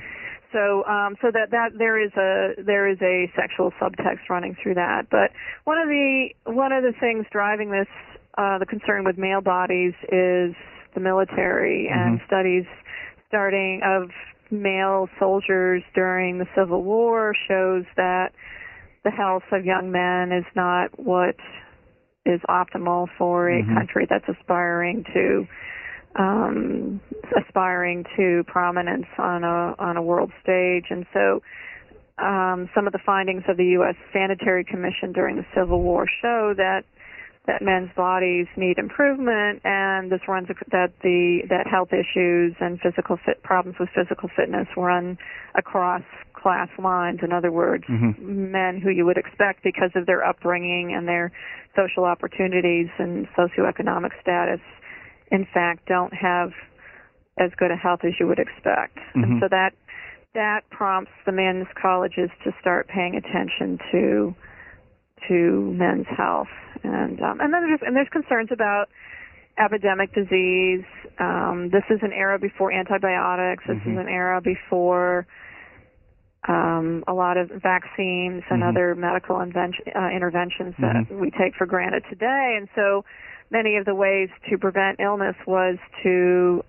so, 0.52 0.84
um, 0.86 1.16
so 1.20 1.30
that 1.30 1.50
that 1.50 1.76
there 1.76 2.00
is 2.02 2.12
a 2.16 2.62
there 2.62 2.88
is 2.88 2.98
a 3.02 3.30
sexual 3.36 3.72
subtext 3.80 4.30
running 4.30 4.56
through 4.62 4.74
that. 4.74 5.10
But 5.10 5.30
one 5.64 5.78
of 5.78 5.88
the 5.88 6.28
one 6.44 6.72
of 6.72 6.82
the 6.82 6.92
things 6.98 7.26
driving 7.30 7.70
this 7.70 7.88
uh, 8.36 8.58
the 8.58 8.66
concern 8.66 9.04
with 9.04 9.18
male 9.18 9.40
bodies 9.40 9.94
is 10.04 10.54
the 10.94 11.00
military 11.00 11.88
and 11.92 12.20
studies 12.26 12.64
starting 13.28 13.80
of 13.84 14.10
male 14.50 15.08
soldiers 15.18 15.82
during 15.94 16.38
the 16.38 16.46
Civil 16.56 16.82
War 16.82 17.34
shows 17.48 17.84
that 17.96 18.32
the 19.04 19.10
health 19.10 19.42
of 19.52 19.64
young 19.64 19.90
men 19.90 20.32
is 20.36 20.44
not 20.54 20.98
what 20.98 21.36
is 22.24 22.40
optimal 22.48 23.08
for 23.16 23.48
a 23.48 23.62
Mhm. 23.62 23.74
country 23.74 24.06
that's 24.06 24.28
aspiring 24.28 25.04
to 25.12 25.46
um, 26.16 26.98
aspiring 27.36 28.04
to 28.16 28.42
prominence 28.44 29.06
on 29.18 29.44
a 29.44 29.74
on 29.78 29.96
a 29.98 30.02
world 30.02 30.32
stage, 30.42 30.86
and 30.90 31.04
so 31.12 31.42
um, 32.18 32.70
some 32.74 32.86
of 32.86 32.94
the 32.94 32.98
findings 33.04 33.42
of 33.48 33.58
the 33.58 33.66
U.S. 33.78 33.94
Sanitary 34.12 34.64
Commission 34.64 35.12
during 35.12 35.36
the 35.36 35.44
Civil 35.54 35.82
War 35.82 36.06
show 36.22 36.54
that 36.56 36.84
that 37.46 37.62
men's 37.62 37.90
bodies 37.96 38.46
need 38.56 38.78
improvement, 38.78 39.60
and 39.64 40.10
this 40.10 40.20
runs 40.28 40.48
that 40.70 40.92
the 41.02 41.42
that 41.48 41.66
health 41.66 41.92
issues 41.92 42.54
and 42.60 42.80
physical 42.80 43.16
fit 43.24 43.42
problems 43.42 43.78
with 43.78 43.88
physical 43.94 44.28
fitness 44.36 44.66
run 44.76 45.16
across 45.54 46.02
class 46.34 46.68
lines. 46.78 47.20
In 47.22 47.32
other 47.32 47.50
words, 47.50 47.84
Mhm. 47.84 48.18
men 48.18 48.80
who 48.80 48.90
you 48.90 49.06
would 49.06 49.16
expect 49.16 49.62
because 49.62 49.94
of 49.94 50.06
their 50.06 50.24
upbringing 50.24 50.92
and 50.92 51.08
their 51.08 51.30
social 51.74 52.04
opportunities 52.04 52.88
and 52.98 53.28
socioeconomic 53.34 54.12
status, 54.20 54.60
in 55.30 55.44
fact, 55.46 55.86
don't 55.86 56.14
have 56.14 56.52
as 57.38 57.54
good 57.54 57.70
a 57.70 57.76
health 57.76 58.04
as 58.04 58.18
you 58.18 58.26
would 58.26 58.38
expect. 58.38 58.96
Mhm. 59.14 59.22
And 59.22 59.40
so 59.40 59.48
that 59.48 59.72
that 60.34 60.68
prompts 60.70 61.12
the 61.24 61.32
men's 61.32 61.66
colleges 61.80 62.30
to 62.44 62.52
start 62.60 62.88
paying 62.88 63.16
attention 63.16 63.78
to 63.90 64.34
to 65.28 65.72
men's 65.76 66.06
health, 66.16 66.48
and 66.82 67.20
um, 67.20 67.40
and 67.40 67.52
then 67.52 67.62
there's 67.66 67.80
and 67.82 67.96
there's 67.96 68.08
concerns 68.12 68.50
about 68.52 68.86
epidemic 69.58 70.12
disease. 70.14 70.84
Um, 71.18 71.70
this 71.72 71.84
is 71.90 72.00
an 72.02 72.12
era 72.12 72.38
before 72.38 72.72
antibiotics. 72.72 73.64
This 73.66 73.78
Mhm. 73.78 73.92
is 73.92 73.98
an 73.98 74.08
era 74.08 74.40
before 74.40 75.26
um, 76.48 77.02
a 77.08 77.14
lot 77.14 77.36
of 77.36 77.48
vaccines 77.50 78.44
and 78.50 78.62
Mhm. 78.62 78.68
other 78.68 78.94
medical 78.94 79.40
invention, 79.40 79.84
uh, 79.96 80.10
interventions 80.10 80.74
that 80.78 81.10
we 81.10 81.30
take 81.32 81.54
for 81.56 81.66
granted 81.66 82.04
today. 82.08 82.54
And 82.56 82.68
so 82.74 83.04
many 83.50 83.76
of 83.76 83.84
the 83.84 83.94
ways 83.94 84.28
to 84.48 84.58
prevent 84.58 85.00
illness 85.00 85.36
was 85.46 85.78
to 86.02 86.62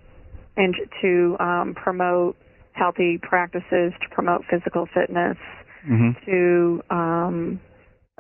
and 0.56 0.76
to 1.02 1.38
um, 1.40 1.76
promote 1.76 2.36
healthy 2.72 3.20
practices, 3.20 3.94
to 4.02 4.10
promote 4.12 4.44
physical 4.46 4.88
fitness, 4.88 5.38
hmm 5.86 6.12
to 6.26 6.82
um, 6.90 7.60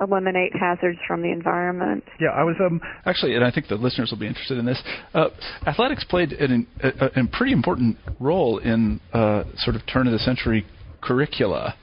eliminate 0.02 0.52
hazards 0.56 1.00
from 1.08 1.22
the 1.22 1.32
environment. 1.32 2.04
Yeah, 2.20 2.30
I 2.30 2.43
was 2.43 2.56
um, 2.60 2.80
actually, 3.06 3.36
and 3.36 3.43
I 3.43 3.52
think 3.52 3.68
the 3.68 3.76
listeners 3.76 4.12
will 4.12 4.20
be 4.20 4.28
interested 4.28 4.58
in 4.58 4.66
this. 4.66 4.82
Uh, 5.14 5.30
athletics 5.66 6.04
played 6.04 6.34
an, 6.34 6.68
a, 6.82 6.88
a, 6.88 7.24
a 7.24 7.28
pretty 7.32 7.54
important 7.54 7.98
role 8.20 8.60
in 8.60 9.00
uh, 9.14 9.43
sort 9.58 9.76
of 9.76 9.82
turn 9.91 10.08
of 10.08 10.14
the 10.14 10.20
century 10.20 10.66
curricula. 11.02 11.76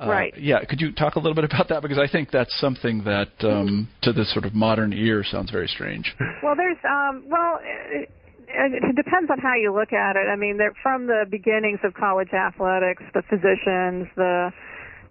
Uh, 0.00 0.08
Right. 0.08 0.32
Yeah. 0.38 0.64
Could 0.64 0.80
you 0.80 0.92
talk 0.92 1.16
a 1.16 1.18
little 1.18 1.34
bit 1.34 1.44
about 1.44 1.68
that 1.68 1.82
because 1.82 1.98
I 1.98 2.06
think 2.06 2.30
that's 2.30 2.56
something 2.60 3.02
that 3.04 3.32
um, 3.40 3.88
to 4.02 4.12
the 4.12 4.24
sort 4.24 4.44
of 4.44 4.54
modern 4.54 4.92
ear 4.92 5.24
sounds 5.24 5.50
very 5.50 5.68
strange. 5.68 6.14
Well, 6.42 6.54
there's 6.56 6.78
um, 6.88 7.24
well, 7.26 7.58
it, 7.62 8.08
it 8.48 8.96
depends 8.96 9.30
on 9.30 9.38
how 9.40 9.54
you 9.54 9.74
look 9.74 9.92
at 9.92 10.16
it. 10.16 10.28
I 10.30 10.36
mean, 10.36 10.58
from 10.82 11.06
the 11.06 11.24
beginnings 11.28 11.80
of 11.84 11.94
college 11.94 12.32
athletics, 12.32 13.02
the 13.12 13.22
physicians, 13.28 14.06
the 14.16 14.52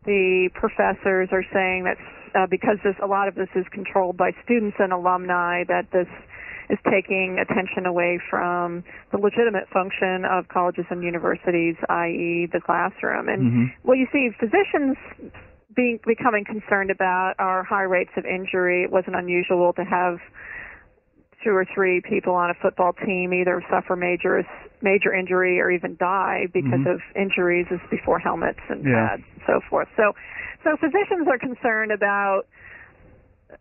the 0.05 0.49
professors 0.55 1.30
are 1.34 1.43
saying 1.53 1.84
that 1.84 1.97
uh, 2.38 2.45
because 2.49 2.77
this, 2.83 2.95
a 3.01 3.07
lot 3.07 3.27
of 3.27 3.35
this 3.35 3.49
is 3.55 3.65
controlled 3.71 4.15
by 4.17 4.31
students 4.45 4.77
and 4.79 4.93
alumni, 4.93 5.63
that 5.67 5.89
this 5.91 6.07
is 6.69 6.77
taking 6.91 7.39
attention 7.39 7.85
away 7.85 8.19
from 8.29 8.83
the 9.11 9.17
legitimate 9.17 9.67
function 9.73 10.25
of 10.29 10.47
colleges 10.49 10.85
and 10.89 11.01
universities, 11.01 11.75
i.e., 11.89 12.47
the 12.51 12.59
classroom. 12.59 13.29
And 13.29 13.41
Mhm. 13.51 13.73
what 13.83 13.97
you 13.97 14.07
see 14.11 14.29
physicians 14.31 14.97
being 15.73 15.99
becoming 16.05 16.43
concerned 16.43 16.91
about 16.91 17.35
are 17.39 17.63
high 17.63 17.83
rates 17.83 18.11
of 18.17 18.25
injury. 18.25 18.83
It 18.83 18.91
wasn't 18.91 19.15
unusual 19.15 19.73
to 19.73 19.83
have 19.83 20.19
two 21.43 21.51
or 21.51 21.65
three 21.73 22.01
people 22.01 22.33
on 22.33 22.49
a 22.49 22.53
football 22.61 22.93
team 23.05 23.33
either 23.33 23.63
suffer 23.69 23.95
major 23.95 24.43
major 24.81 25.13
injury 25.13 25.59
or 25.59 25.71
even 25.71 25.95
die 25.99 26.45
because 26.53 26.79
Mhm. 26.81 26.95
of 26.95 27.01
injuries 27.15 27.65
as 27.71 27.79
before 27.89 28.19
helmets 28.19 28.59
and 28.69 28.83
Yeah. 28.83 29.09
pads 29.09 29.23
and 29.33 29.41
so 29.45 29.61
forth. 29.69 29.88
So 29.95 30.13
so 30.63 30.75
physicians 30.77 31.27
are 31.27 31.38
concerned 31.38 31.91
about 31.91 32.43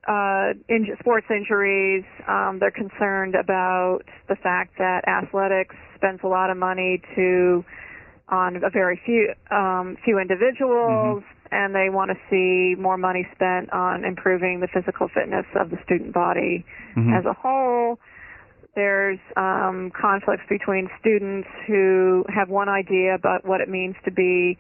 uh, 0.09 0.55
inj- 0.68 0.99
sports 0.99 1.27
injuries. 1.31 2.05
Um, 2.27 2.59
they're 2.59 2.70
concerned 2.70 3.35
about 3.35 4.01
the 4.29 4.37
fact 4.37 4.79
that 4.79 5.07
athletics 5.07 5.74
spends 5.95 6.20
a 6.24 6.29
lot 6.29 6.51
of 6.51 6.57
money 6.57 7.01
to 7.14 7.64
on 8.29 8.57
a 8.57 8.70
very 8.70 9.01
few 9.05 9.33
um, 9.51 9.97
few 10.05 10.18
individuals, 10.18 11.22
and 11.51 11.75
they 11.75 11.89
want 11.91 12.11
to 12.11 12.17
see 12.31 12.81
more 12.81 12.97
money 12.97 13.27
spent 13.35 13.73
on 13.73 14.05
improving 14.05 14.61
the 14.61 14.69
physical 14.69 15.09
fitness 15.09 15.47
of 15.55 15.71
the 15.71 15.79
student 15.85 16.13
body 16.13 16.65
Mhm. 16.97 17.17
as 17.19 17.25
a 17.25 17.33
whole. 17.33 17.99
There's 18.75 19.19
um, 19.37 19.91
conflicts 19.91 20.45
between 20.49 20.91
students 21.01 21.49
who 21.67 22.25
have 22.29 22.49
one 22.51 22.69
idea 22.69 23.15
about 23.15 23.45
what 23.47 23.61
it 23.61 23.69
means 23.69 23.97
to 24.05 24.11
be 24.11 24.59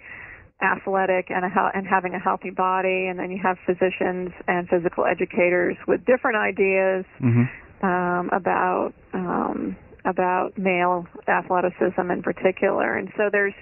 athletic 0.62 1.30
and 1.30 1.44
a 1.44 1.70
and 1.74 1.86
having 1.86 2.14
a 2.14 2.18
healthy 2.18 2.48
body, 2.50 3.08
and 3.08 3.18
then 3.18 3.30
you 3.30 3.38
have 3.42 3.58
physicians 3.66 4.32
and 4.48 4.68
physical 4.68 5.04
educators 5.04 5.76
with 5.86 6.02
different 6.06 6.36
ideas 6.38 7.04
Mhm. 7.20 7.48
um, 7.82 8.30
about 8.32 8.94
um, 9.12 9.76
about 10.06 10.56
male 10.56 11.06
athleticism 11.28 12.10
in 12.10 12.22
particular, 12.22 12.94
and 12.94 13.12
so 13.18 13.28
there's 13.30 13.54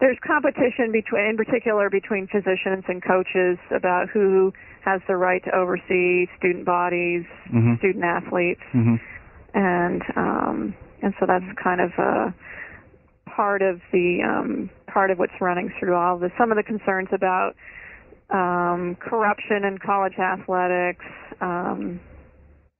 there's 0.00 0.18
competition 0.24 0.92
between, 0.92 1.24
in 1.24 1.36
particular, 1.36 1.90
between 1.90 2.28
physicians 2.28 2.84
and 2.88 3.02
coaches 3.02 3.58
about 3.74 4.08
who 4.08 4.52
has 4.84 5.00
the 5.08 5.16
right 5.16 5.42
to 5.44 5.54
oversee 5.54 6.26
student 6.38 6.64
bodies, 6.64 7.24
Mhm. 7.52 7.78
student 7.78 8.04
athletes, 8.04 8.62
Mhm. 8.72 9.00
and 9.54 10.02
um, 10.16 10.74
and 11.02 11.14
so 11.18 11.26
that's 11.26 11.44
kind 11.62 11.80
of 11.80 11.92
a 11.98 12.34
part 13.26 13.62
of 13.62 13.80
the 13.92 14.22
um, 14.22 14.70
part 14.86 15.10
of 15.10 15.18
what's 15.18 15.40
running 15.40 15.68
through 15.78 15.94
all 15.94 16.14
of 16.14 16.20
this. 16.20 16.32
Some 16.38 16.50
of 16.50 16.56
the 16.56 16.62
concerns 16.62 17.08
about 17.12 17.54
um, 18.30 18.94
corruption 18.96 19.64
in 19.64 19.78
college 19.78 20.18
athletics, 20.18 21.04
um, 21.40 21.98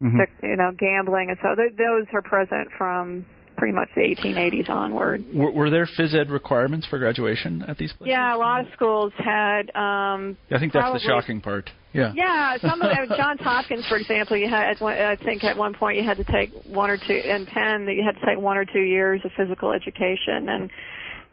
Mhm. 0.02 0.26
the, 0.40 0.46
you 0.46 0.56
know, 0.56 0.72
gambling, 0.72 1.30
and 1.30 1.38
so 1.40 1.54
th- 1.54 1.74
those 1.76 2.06
are 2.12 2.20
present 2.22 2.70
from 2.72 3.24
pretty 3.59 3.74
much 3.74 3.88
the 3.94 4.02
1880s 4.02 4.70
onward. 4.70 5.24
Were, 5.34 5.50
were 5.50 5.68
there 5.68 5.86
phys 5.86 6.14
ed 6.14 6.30
requirements 6.30 6.86
for 6.86 6.98
graduation 6.98 7.62
at 7.66 7.76
these 7.76 7.92
places? 7.92 8.12
Yeah, 8.12 8.34
a 8.34 8.38
lot 8.38 8.61
of 8.61 8.72
schools 8.72 9.12
had. 9.18 9.74
Um, 9.74 10.38
I 10.50 10.59
think 10.59 10.72
that's 10.72 10.92
the 10.92 11.00
shocking 11.00 11.40
part. 11.40 11.70
Yeah. 11.92 12.12
Yeah, 12.14 12.56
some 12.59 12.80
of 12.80 12.90
them, 12.96 13.09
Johns 13.16 13.40
Hopkins, 13.40 13.84
for 13.88 13.96
example, 13.96 14.36
you 14.36 14.48
had 14.48 14.80
I 14.80 15.16
think 15.16 15.42
at 15.42 15.56
one 15.56 15.74
point 15.74 15.98
you 15.98 16.04
had 16.04 16.18
to 16.18 16.24
take 16.24 16.52
one 16.64 16.88
or 16.88 16.96
two 16.96 17.14
in 17.14 17.46
Penn 17.46 17.86
that 17.86 17.94
you 17.94 18.04
had 18.04 18.18
to 18.20 18.24
take 18.24 18.38
one 18.38 18.56
or 18.56 18.64
two 18.64 18.80
years 18.80 19.20
of 19.24 19.32
physical 19.36 19.72
education, 19.72 20.48
and 20.48 20.70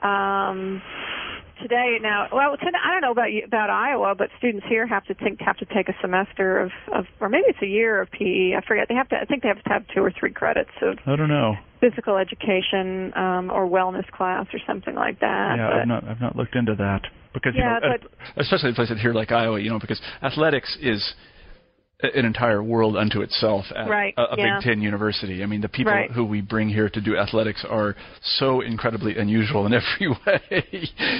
um, 0.01 0.82
today 1.62 1.97
now, 2.01 2.28
well, 2.32 2.58
today, 2.58 2.78
I 2.84 2.91
don't 2.91 3.01
know 3.01 3.12
about 3.12 3.32
you, 3.32 3.43
about 3.45 3.70
Iowa, 3.70 4.16
but 4.18 4.30
students 4.38 4.66
here 4.68 4.86
have 4.88 5.06
to 5.06 5.14
think 5.14 5.39
have 5.41 5.58
to 5.58 5.66
take 5.66 5.89
a 5.89 5.95
semester 6.01 6.60
of, 6.60 6.72
of, 6.93 7.06
or 7.20 7.30
maybe 7.30 7.45
it's 7.47 7.62
a 7.62 7.68
year 7.68 8.01
of 8.01 8.12
PE. 8.12 8.53
I 8.56 8.62
forget. 8.68 8.88
They 8.88 8.95
have 8.95 9.10
to. 9.10 9.16
I 9.18 9.26
think 9.26 9.43
they 9.43 9.49
have 9.49 9.64
to 9.64 9.70
have 9.70 9.84
two 9.93 10.01
or 10.01 10.12
three 10.12 10.32
credits 10.32 10.72
of 10.82 10.97
I 11.06 11.16
don't 11.16 11.30
know. 11.30 11.56
physical 11.80 12.18
education 12.18 13.14
um, 13.16 13.51
or 13.51 13.68
wellness 13.68 14.10
class 14.12 14.47
or 14.53 14.60
something 14.68 14.95
like 14.95 15.20
that. 15.20 15.56
Yeah, 15.58 15.70
but, 15.70 15.80
I've 15.82 15.88
not 15.88 16.03
I've 16.03 16.22
not 16.22 16.36
looked 16.36 16.56
into 16.56 16.76
that 16.76 17.01
because 17.34 17.53
Yeah, 17.56 17.80
you 17.82 17.89
know, 17.89 17.97
but- 18.01 18.41
especially 18.41 18.70
in 18.70 18.76
places 18.76 19.01
here 19.01 19.14
like 19.14 19.32
Iowa, 19.32 19.60
you 19.60 19.70
know, 19.70 19.80
because 19.80 20.01
athletics 20.22 20.78
is 20.82 21.14
an 22.01 22.25
entire 22.25 22.61
world 22.61 22.97
unto 22.97 23.21
itself 23.21 23.65
at 23.75 23.87
Right, 23.89 24.13
a, 24.17 24.33
a 24.33 24.37
yeah. 24.37 24.57
Big 24.59 24.63
Ten 24.65 24.81
university. 24.81 25.41
I 25.43 25.45
mean, 25.45 25.61
the 25.61 25.69
people 25.69 25.93
Right. 25.93 26.11
who 26.11 26.25
we 26.25 26.41
bring 26.41 26.67
here 26.69 26.89
to 26.89 27.01
do 27.01 27.17
athletics 27.17 27.65
are 27.69 27.95
so 28.21 28.61
incredibly 28.61 29.17
unusual 29.17 29.65
in 29.65 29.73
every 29.79 30.09
way. 30.09 30.67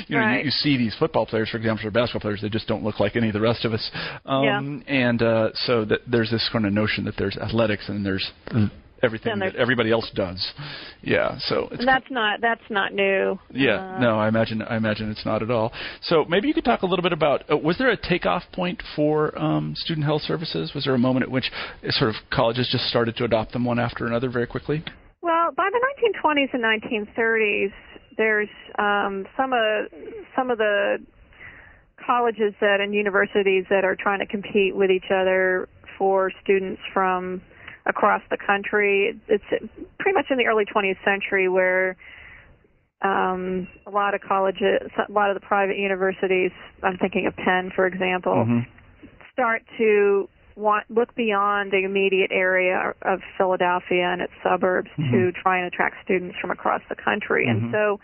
you 0.07 0.15
know, 0.15 0.19
Right. 0.19 0.39
you, 0.39 0.45
you 0.45 0.51
see 0.51 0.78
these 0.78 0.93
football 0.99 1.26
players, 1.26 1.49
for 1.49 1.57
example, 1.57 1.88
or 1.88 1.91
basketball 1.91 2.21
players, 2.21 2.41
they 2.41 2.49
just 2.49 2.67
don't 2.67 2.84
look 2.84 2.99
like 2.99 3.15
any 3.15 3.28
of 3.28 3.34
the 3.34 3.41
rest 3.41 3.63
of 3.65 3.73
us. 3.73 3.89
Um, 4.26 4.84
And 4.88 5.21
uh, 5.21 5.49
so 5.53 5.86
that 5.86 6.01
there's 6.07 6.30
this 6.30 6.47
kind 6.51 6.65
of 6.65 6.73
notion 6.73 7.05
that 7.05 7.15
there's 7.17 7.38
athletics 7.38 7.88
and 7.88 8.05
there's 8.05 8.32
everything 9.04 9.39
that 9.39 9.56
everybody 9.56 9.91
else 9.91 10.10
does. 10.16 10.54
Yeah, 11.02 11.38
so 11.39 11.68
it's 11.72 11.86
that's 11.86 12.10
not 12.10 12.41
that's 12.41 12.68
not 12.70 12.93
new. 12.93 13.39
yeah, 13.52 13.96
Uh, 13.96 14.00
no, 14.00 14.20
I 14.20 14.28
imagine 14.28 14.62
I 14.62 14.78
imagine 14.78 15.12
it's 15.12 15.26
not 15.26 15.41
at 15.43 15.52
all. 15.52 15.72
So 16.04 16.26
maybe 16.26 16.48
you 16.48 16.54
could 16.54 16.66
talk 16.66 16.82
a 16.82 16.86
little 16.86 17.04
bit 17.04 17.14
about 17.14 17.50
uh, 17.52 17.58
was 17.58 17.78
there 17.78 17.89
a 17.89 17.98
takeoff 17.98 18.43
point 18.54 18.82
for 18.96 19.38
um, 19.38 19.74
student 19.76 20.06
health 20.06 20.22
services? 20.24 20.74
Was 20.74 20.86
there 20.86 20.96
a 20.96 21.00
moment 21.00 21.24
at 21.24 21.32
which 21.32 21.52
uh, 21.84 21.91
sort 21.91 22.10
of 22.10 22.16
colleges 22.32 22.68
just 22.72 22.86
started 22.86 23.16
to 23.18 23.24
adopt 23.24 23.54
them 23.54 23.66
one 23.66 23.80
after 23.80 24.06
another 24.08 24.30
very 24.30 24.48
quickly? 24.48 24.84
Well, 25.22 25.52
by 25.56 25.70
the 25.72 25.80
1920s 26.24 26.54
and 26.54 26.64
1930s, 26.64 27.74
there's 28.18 28.50
um, 28.78 29.26
some 29.36 29.54
of 29.54 29.88
some 30.36 30.52
of 30.52 30.58
the 30.58 30.98
colleges 32.06 32.54
that 32.62 32.80
and 32.82 32.93
universities 32.93 33.66
that 33.70 33.84
are 33.84 33.96
trying 33.96 34.20
to 34.20 34.26
compete 34.26 34.76
with 34.76 34.91
each 34.91 35.10
other 35.12 35.68
for 35.98 36.32
students 36.43 36.82
from 36.93 37.41
across 37.86 38.22
the 38.30 38.38
country. 38.38 39.20
It's 39.28 39.44
pretty 40.00 40.16
much 40.16 40.26
in 40.30 40.38
the 40.38 40.46
early 40.48 40.66
20th 40.66 41.04
century 41.04 41.48
where 41.48 41.96
um, 43.02 43.68
a 43.86 43.92
lot 43.92 44.16
of 44.16 44.22
colleges, 44.22 44.90
a 45.08 45.12
lot 45.12 45.30
of 45.30 45.36
the 45.36 45.46
private 45.46 45.78
universities, 45.78 46.52
I'm 46.82 46.98
thinking 46.98 47.28
of 47.28 47.36
Penn, 47.36 47.72
for 47.76 47.86
example, 47.86 48.46
Mhm. 48.46 48.66
start 49.32 49.64
to 49.78 50.28
want 50.56 50.90
look 50.90 51.14
beyond 51.16 51.72
the 51.72 51.84
immediate 51.84 52.32
area 52.32 52.94
of 53.02 53.22
Philadelphia 53.38 54.06
and 54.06 54.22
its 54.22 54.32
suburbs 54.42 54.90
to 54.96 55.02
Mhm. 55.02 55.36
try 55.36 55.58
and 55.58 55.68
attract 55.68 56.02
students 56.02 56.38
from 56.40 56.50
across 56.50 56.82
the 56.88 56.96
country. 56.96 57.46
Mhm. 57.46 57.52
And 57.52 57.72
so 57.72 58.00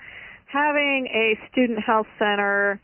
having 0.48 1.08
a 1.08 1.40
student 1.50 1.80
health 1.80 2.08
center 2.20 2.80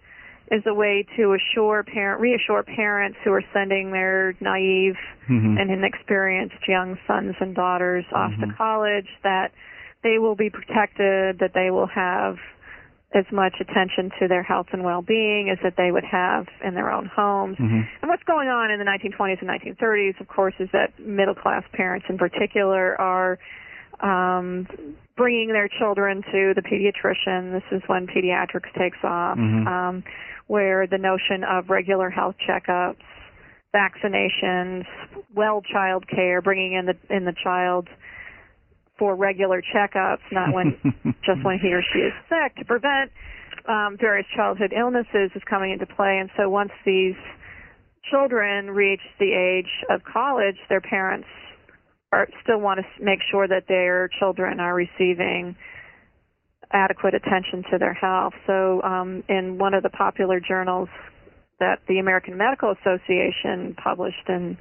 is 0.51 0.63
a 0.65 0.73
way 0.73 1.05
to 1.17 1.33
assure 1.33 1.83
parent 1.83 2.21
reassure 2.21 2.63
parents 2.63 3.17
who 3.23 3.31
are 3.33 3.43
sending 3.53 3.91
their 3.91 4.33
naive 4.39 4.97
Mhm. 5.27 5.59
and 5.59 5.71
inexperienced 5.71 6.67
young 6.67 6.97
sons 7.05 7.35
and 7.39 7.53
daughters 7.53 8.05
off 8.13 8.31
to 8.39 8.47
Mhm. 8.47 8.55
college 8.55 9.09
that 9.23 9.51
they 10.03 10.17
will 10.17 10.35
be 10.35 10.49
protected, 10.49 11.39
that 11.39 11.53
they 11.53 11.69
will 11.69 11.87
have 11.87 12.39
as 13.13 13.29
much 13.31 13.59
attention 13.59 14.11
to 14.19 14.27
their 14.27 14.43
health 14.43 14.67
and 14.73 14.83
well-being 14.83 15.49
as 15.49 15.57
that 15.63 15.75
they 15.75 15.91
would 15.91 16.03
have 16.03 16.47
in 16.61 16.73
their 16.75 16.91
own 16.91 17.05
homes. 17.05 17.57
Mhm. 17.57 17.87
And 18.01 18.09
what's 18.09 18.23
going 18.23 18.49
on 18.49 18.69
in 18.69 18.79
the 18.79 18.85
1920s 18.85 19.39
and 19.39 19.47
1930s, 19.47 20.19
of 20.19 20.27
course, 20.27 20.53
is 20.59 20.69
that 20.71 20.97
middle-class 20.99 21.63
parents 21.71 22.05
in 22.09 22.17
particular 22.17 22.99
are 22.99 23.39
um, 23.99 24.67
bringing 25.15 25.51
their 25.51 25.67
children 25.67 26.21
to 26.21 26.53
the 26.53 26.61
pediatrician. 26.61 27.51
This 27.51 27.63
is 27.71 27.81
when 27.87 28.05
pediatrics 28.05 28.71
takes 28.77 29.03
off, 29.03 29.39
Mhm. 29.39 29.65
um, 29.65 30.03
where 30.47 30.87
the 30.87 30.97
notion 30.97 31.43
of 31.47 31.69
regular 31.69 32.09
health 32.09 32.35
checkups, 32.47 32.97
vaccinations, 33.75 34.85
well 35.35 35.61
child 35.61 36.05
care, 36.07 36.41
bringing 36.41 36.73
in 36.73 36.85
the 36.85 37.15
in 37.15 37.25
the 37.25 37.33
child 37.43 37.87
for 38.97 39.15
regular 39.15 39.61
checkups, 39.61 40.25
not 40.31 40.53
when 40.53 40.77
just 41.25 41.43
when 41.43 41.59
he 41.59 41.73
or 41.73 41.83
she 41.93 41.99
is 41.99 42.13
sick, 42.29 42.55
to 42.55 42.65
prevent 42.65 43.11
um, 43.67 43.97
various 43.99 44.25
childhood 44.35 44.73
illnesses 44.75 45.31
is 45.35 45.41
coming 45.49 45.71
into 45.71 45.85
play. 45.85 46.17
And 46.19 46.29
so 46.37 46.49
once 46.49 46.71
these 46.85 47.15
children 48.09 48.71
reach 48.71 49.01
the 49.19 49.33
age 49.33 49.69
of 49.89 50.01
college, 50.03 50.55
their 50.69 50.81
parents 50.81 51.27
are 52.11 52.27
still 52.41 52.59
want 52.59 52.79
to 52.79 53.03
make 53.03 53.19
sure 53.29 53.47
that 53.47 53.67
their 53.67 54.09
children 54.19 54.59
are 54.59 54.73
receiving 54.73 55.55
adequate 56.71 57.13
attention 57.13 57.63
to 57.71 57.77
their 57.77 57.93
health. 57.93 58.33
So, 58.45 58.81
um, 58.83 59.23
in 59.29 59.57
one 59.57 59.73
of 59.73 59.83
the 59.83 59.89
popular 59.89 60.39
journals 60.39 60.89
that 61.59 61.79
the 61.87 61.99
American 61.99 62.37
Medical 62.37 62.71
Association 62.71 63.75
published 63.81 64.27
in 64.27 64.57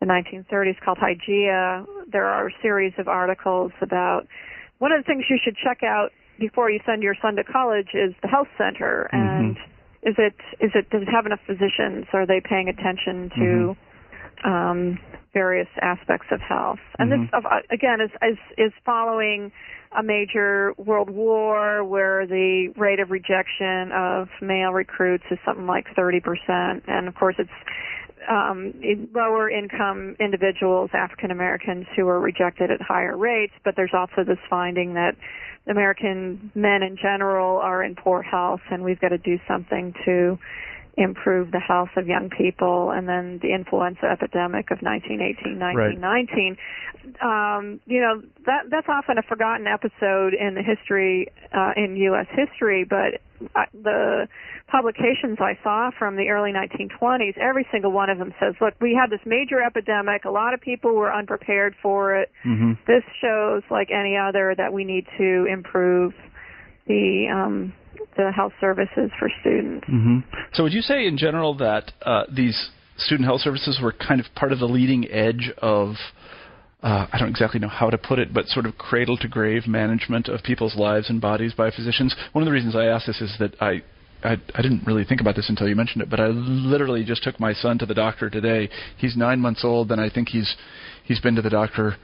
the 0.00 0.06
1930s 0.06 0.78
called 0.84 0.98
Hygeia, 0.98 1.84
there 2.10 2.26
are 2.26 2.48
a 2.48 2.52
series 2.62 2.92
of 2.98 3.08
articles 3.08 3.72
about 3.80 4.26
one 4.78 4.92
of 4.92 5.02
the 5.02 5.06
things 5.06 5.24
you 5.30 5.38
should 5.42 5.56
check 5.56 5.82
out 5.82 6.10
before 6.38 6.70
you 6.70 6.80
send 6.84 7.02
your 7.02 7.16
son 7.22 7.34
to 7.36 7.44
college 7.44 7.88
is 7.94 8.14
the 8.22 8.28
health 8.28 8.48
center 8.58 9.08
Mm-hmm. 9.12 9.44
and 9.44 9.56
is 10.02 10.14
it 10.18 10.34
is 10.60 10.70
it 10.74 10.88
does 10.90 11.02
it 11.02 11.08
have 11.08 11.26
enough 11.26 11.40
physicians 11.46 12.06
are 12.12 12.26
they 12.26 12.40
paying 12.40 12.68
attention 12.68 13.30
to 13.34 13.76
um, 14.48 14.98
various 15.36 15.68
aspects 15.82 16.28
of 16.32 16.40
health. 16.40 16.78
And 16.98 17.12
this 17.12 17.28
uh, 17.34 17.60
again 17.70 18.00
is, 18.00 18.10
is 18.22 18.38
is 18.56 18.72
following 18.86 19.52
a 19.92 20.02
major 20.02 20.72
world 20.78 21.10
war 21.10 21.84
where 21.84 22.26
the 22.26 22.72
rate 22.74 23.00
of 23.00 23.10
rejection 23.10 23.92
of 23.92 24.28
male 24.40 24.72
recruits 24.72 25.24
is 25.30 25.38
something 25.44 25.66
like 25.66 25.86
30% 25.96 26.82
and 26.88 27.06
of 27.06 27.14
course 27.14 27.36
it's 27.38 27.50
um, 28.28 28.72
in 28.82 29.08
lower 29.14 29.48
income 29.48 30.16
individuals, 30.18 30.90
African 30.94 31.30
Americans, 31.30 31.86
who 31.94 32.08
are 32.08 32.18
rejected 32.18 32.70
at 32.70 32.80
higher 32.80 33.16
rates, 33.16 33.52
but 33.62 33.74
there's 33.76 33.94
also 33.94 34.24
this 34.26 34.38
finding 34.50 34.94
that 34.94 35.12
American 35.68 36.50
men 36.54 36.82
in 36.82 36.96
general 37.00 37.58
are 37.58 37.84
in 37.84 37.94
poor 37.94 38.22
health, 38.22 38.62
and 38.70 38.82
we've 38.82 39.00
got 39.00 39.10
to 39.10 39.18
do 39.18 39.38
something 39.46 39.94
to 40.04 40.38
improve 40.96 41.50
the 41.50 41.60
health 41.60 41.90
of 41.96 42.06
young 42.06 42.30
people. 42.30 42.90
And 42.90 43.08
then 43.08 43.38
the 43.42 43.54
influenza 43.54 44.06
epidemic 44.06 44.70
of 44.70 44.80
1918, 44.80 45.58
1919. 45.58 46.56
Um, 47.22 47.80
you 47.86 48.00
know 48.00 48.20
that 48.46 48.66
that's 48.68 48.88
often 48.88 49.16
a 49.16 49.22
forgotten 49.22 49.66
episode 49.66 50.34
in 50.34 50.54
the 50.54 50.62
history 50.62 51.28
uh, 51.54 51.72
in 51.76 51.96
U.S. 51.96 52.26
history, 52.34 52.84
but 52.84 53.22
uh, 53.54 53.66
the 53.72 54.26
publications 54.68 55.38
I 55.40 55.58
saw 55.62 55.90
from 55.96 56.16
the 56.16 56.28
early 56.28 56.52
1920s, 56.52 57.38
every 57.38 57.66
single 57.70 57.92
one 57.92 58.10
of 58.10 58.18
them 58.18 58.34
says, 58.40 58.54
look, 58.60 58.74
we 58.80 58.98
had 58.98 59.10
this 59.10 59.24
major 59.24 59.62
epidemic. 59.62 60.24
A 60.24 60.30
lot 60.30 60.54
of 60.54 60.60
people 60.60 60.94
were 60.94 61.12
unprepared 61.12 61.74
for 61.82 62.16
it. 62.16 62.32
Mm-hmm. 62.44 62.72
This 62.86 63.04
shows, 63.20 63.62
like 63.70 63.90
any 63.90 64.16
other, 64.16 64.54
that 64.56 64.72
we 64.72 64.84
need 64.84 65.06
to 65.18 65.46
improve 65.46 66.12
the 66.86 67.26
um, 67.32 67.72
the 68.16 68.32
health 68.32 68.52
services 68.60 69.10
for 69.18 69.30
students. 69.40 69.86
hmm 69.86 70.18
So 70.54 70.62
would 70.62 70.72
you 70.72 70.82
say 70.82 71.06
in 71.06 71.18
general 71.18 71.54
that 71.58 71.92
uh, 72.02 72.24
these 72.32 72.70
student 72.96 73.26
health 73.26 73.42
services 73.42 73.78
were 73.82 73.92
kind 73.92 74.20
of 74.20 74.26
part 74.34 74.52
of 74.52 74.58
the 74.58 74.66
leading 74.66 75.10
edge 75.10 75.52
of 75.58 75.96
uh, 76.82 77.06
I 77.12 77.18
don't 77.18 77.28
exactly 77.28 77.58
know 77.58 77.68
how 77.68 77.90
to 77.90 77.98
put 77.98 78.18
it, 78.18 78.32
but 78.32 78.46
sort 78.46 78.66
of 78.66 78.76
cradle 78.78 79.16
to 79.18 79.28
grave 79.28 79.66
management 79.66 80.28
of 80.28 80.42
people's 80.42 80.76
lives 80.76 81.10
and 81.10 81.20
bodies 81.20 81.52
by 81.54 81.70
physicians. 81.70 82.14
One 82.32 82.42
of 82.42 82.46
the 82.46 82.52
reasons 82.52 82.76
I 82.76 82.86
ask 82.86 83.06
this 83.06 83.20
is 83.20 83.34
that 83.38 83.54
I, 83.60 83.82
I 84.22 84.36
I 84.54 84.62
didn't 84.62 84.86
really 84.86 85.04
think 85.04 85.20
about 85.20 85.36
this 85.36 85.48
until 85.48 85.68
you 85.68 85.74
mentioned 85.74 86.02
it, 86.02 86.10
but 86.10 86.20
I 86.20 86.28
literally 86.28 87.04
just 87.04 87.22
took 87.22 87.40
my 87.40 87.52
son 87.54 87.78
to 87.78 87.86
the 87.86 87.94
doctor 87.94 88.30
today. 88.30 88.68
He's 88.98 89.16
nine 89.16 89.40
months 89.40 89.64
old, 89.64 89.90
and 89.90 90.00
I 90.00 90.10
think 90.10 90.28
he's 90.28 90.54
he's 91.04 91.20
been 91.20 91.34
to 91.34 91.42
the 91.42 91.50
doctor 91.50 91.96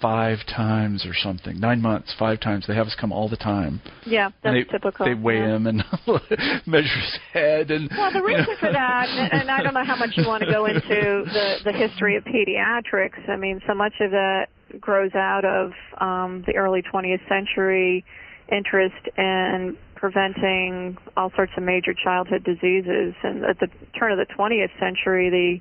five 0.00 0.38
times 0.46 1.06
or 1.06 1.14
something. 1.14 1.58
Nine 1.58 1.80
months, 1.80 2.14
five 2.18 2.40
times. 2.40 2.66
They 2.66 2.74
have 2.74 2.86
us 2.86 2.96
come 3.00 3.12
all 3.12 3.28
the 3.28 3.36
time. 3.36 3.80
Yeah, 4.04 4.30
that's 4.42 4.54
they, 4.54 4.64
typical. 4.64 5.06
They 5.06 5.14
weigh 5.14 5.38
yeah. 5.38 5.56
him 5.56 5.66
and 5.66 5.84
measure 6.66 7.00
his 7.00 7.18
head 7.32 7.70
and. 7.70 7.90
Well, 7.96 8.12
the 8.12 8.18
you 8.18 8.26
reason 8.26 8.46
know. 8.46 8.56
for 8.60 8.72
that, 8.72 9.08
and, 9.08 9.40
and 9.40 9.50
I 9.50 9.62
don't 9.62 9.74
know 9.74 9.84
how 9.84 9.96
much 9.96 10.10
you 10.16 10.26
want 10.26 10.42
to 10.44 10.50
go 10.50 10.66
into 10.66 10.84
the 10.84 11.56
the 11.64 11.72
history 11.72 12.16
of 12.16 12.24
pediatrics. 12.24 13.28
I 13.28 13.36
mean, 13.36 13.60
so 13.66 13.74
much 13.74 13.94
of 14.00 14.10
that 14.10 14.46
grows 14.80 15.14
out 15.14 15.44
of 15.44 15.72
um, 16.00 16.44
the 16.46 16.56
early 16.56 16.82
20th 16.82 17.26
century 17.28 18.04
interest 18.50 19.08
in 19.16 19.76
preventing 19.94 20.96
all 21.16 21.32
sorts 21.34 21.52
of 21.56 21.62
major 21.62 21.94
childhood 21.94 22.44
diseases, 22.44 23.14
and 23.22 23.44
at 23.44 23.58
the 23.60 23.68
turn 23.98 24.12
of 24.12 24.18
the 24.18 24.32
20th 24.34 24.78
century, 24.78 25.30
the 25.30 25.60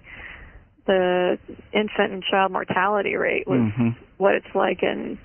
the 0.85 1.37
infant 1.73 2.13
and 2.13 2.23
child 2.23 2.51
mortality 2.51 3.15
rate 3.15 3.47
was 3.47 3.61
Mhm. 3.61 3.95
what 4.17 4.35
it's 4.35 4.53
like 4.55 4.83
in 4.83 5.17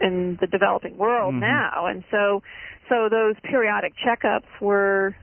in 0.00 0.36
the 0.40 0.46
developing 0.48 0.96
world 0.96 1.34
Mhm. 1.34 1.40
now 1.40 1.86
and 1.86 2.02
so 2.10 2.42
so 2.88 3.08
those 3.08 3.38
periodic 3.40 3.94
checkups 4.04 4.48
were 4.60 5.14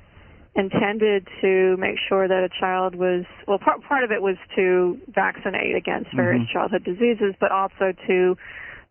intended 0.56 1.28
to 1.42 1.76
make 1.78 1.98
sure 2.08 2.28
that 2.28 2.44
a 2.44 2.50
child 2.60 2.96
was 2.96 3.26
well 3.48 3.60
part 3.60 3.82
part 3.84 4.04
of 4.04 4.12
it 4.12 4.22
was 4.22 4.38
to 4.56 4.98
vaccinate 5.10 5.76
against 5.76 6.12
various 6.14 6.44
Mhm. 6.44 6.52
childhood 6.54 6.84
diseases 6.84 7.36
but 7.40 7.52
also 7.52 7.92
to 8.08 8.38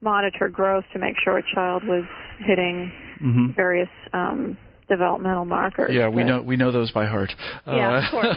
monitor 0.03 0.49
growth 0.49 0.85
to 0.93 0.99
make 0.99 1.19
sure 1.19 1.39
a 1.39 1.43
child 1.43 1.85
was 1.85 2.05
hitting 2.39 2.91
Mhm. 3.21 3.55
various 3.55 3.91
um 4.13 4.57
developmental 4.91 5.47
markers 5.47 5.89
Yeah, 5.95 6.09
we 6.09 6.23
that- 6.23 6.29
know 6.29 6.43
we 6.43 6.57
know 6.57 6.71
those 6.71 6.91
by 6.91 7.07
heart. 7.07 7.33
yeah, 7.67 7.73
Uh, 7.73 8.05
of 8.05 8.11
course. 8.11 8.37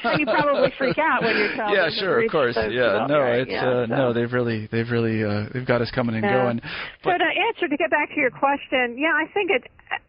and 0.04 0.20
you 0.20 0.26
probably 0.26 0.70
freak 0.78 0.96
out 0.98 1.22
when 1.22 1.36
your 1.36 1.48
child 1.56 1.76
Yeah, 1.76 1.90
sure, 2.00 2.22
of 2.24 2.30
course. 2.30 2.56
Yeah, 2.56 3.06
no, 3.06 3.20
right, 3.20 3.40
it's 3.40 3.50
yeah, 3.50 3.68
uh, 3.68 3.86
so. 3.86 3.94
no, 3.94 4.12
they've 4.14 4.32
really 4.32 4.68
they've 4.72 4.88
really 4.90 5.22
uh, 5.24 5.46
they've 5.52 5.66
got 5.66 5.82
us 5.82 5.90
coming 5.90 6.14
and 6.14 6.24
Yeah. 6.24 6.42
going. 6.42 6.60
So 7.04 7.10
But 7.10 7.18
to 7.18 7.24
answer 7.48 7.68
to 7.68 7.76
get 7.76 7.90
back 7.90 8.08
to 8.14 8.16
your 8.20 8.30
question, 8.30 8.96
yeah, 8.96 9.12
I 9.12 9.26
think 9.34 9.50
it. 9.50 9.64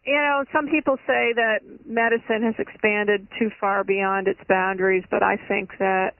You 0.06 0.14
know, 0.14 0.44
some 0.50 0.68
people 0.68 0.96
say 1.06 1.32
that 1.36 1.60
medicine 1.84 2.42
has 2.42 2.54
expanded 2.58 3.26
too 3.38 3.50
far 3.60 3.84
beyond 3.84 4.28
its 4.28 4.40
boundaries, 4.48 5.04
but 5.10 5.22
I 5.22 5.36
think 5.48 5.76
that 5.78 6.14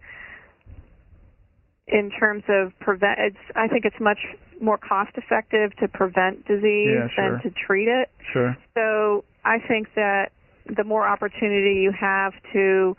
in 1.86 2.10
terms 2.18 2.42
of 2.48 2.72
prevent, 2.80 3.18
it's. 3.18 3.36
I 3.56 3.68
think 3.68 3.84
it's 3.84 4.00
much 4.00 4.18
more 4.60 4.78
cost 4.78 5.12
effective 5.16 5.74
to 5.76 5.88
prevent 5.88 6.46
disease 6.46 6.88
Yeah, 6.94 7.08
sure. 7.14 7.30
than 7.32 7.42
to 7.42 7.50
treat 7.66 7.88
it. 7.88 8.10
sure. 8.32 8.56
So 8.74 9.24
I 9.44 9.58
think 9.66 9.88
that 9.94 10.32
the 10.66 10.84
more 10.84 11.06
opportunity 11.06 11.80
you 11.82 11.92
have 11.98 12.32
to 12.52 12.96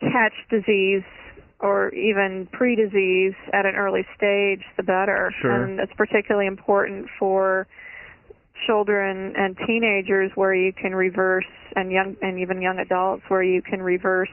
catch 0.00 0.34
disease 0.50 1.02
or 1.60 1.92
even 1.92 2.46
pre-disease 2.52 3.34
at 3.52 3.66
an 3.66 3.74
early 3.74 4.06
stage, 4.16 4.62
the 4.76 4.82
better. 4.84 5.32
Sure. 5.40 5.64
And 5.64 5.80
it's 5.80 5.92
particularly 5.96 6.46
important 6.46 7.08
for 7.18 7.66
children 8.66 9.34
and 9.36 9.56
teenagers 9.66 10.30
where 10.34 10.54
you 10.54 10.72
can 10.72 10.94
reverse 10.94 11.44
and 11.76 11.90
young 11.90 12.16
and 12.22 12.38
even 12.38 12.60
young 12.62 12.78
adults 12.78 13.22
where 13.28 13.42
you 13.42 13.62
can 13.62 13.82
reverse 13.82 14.30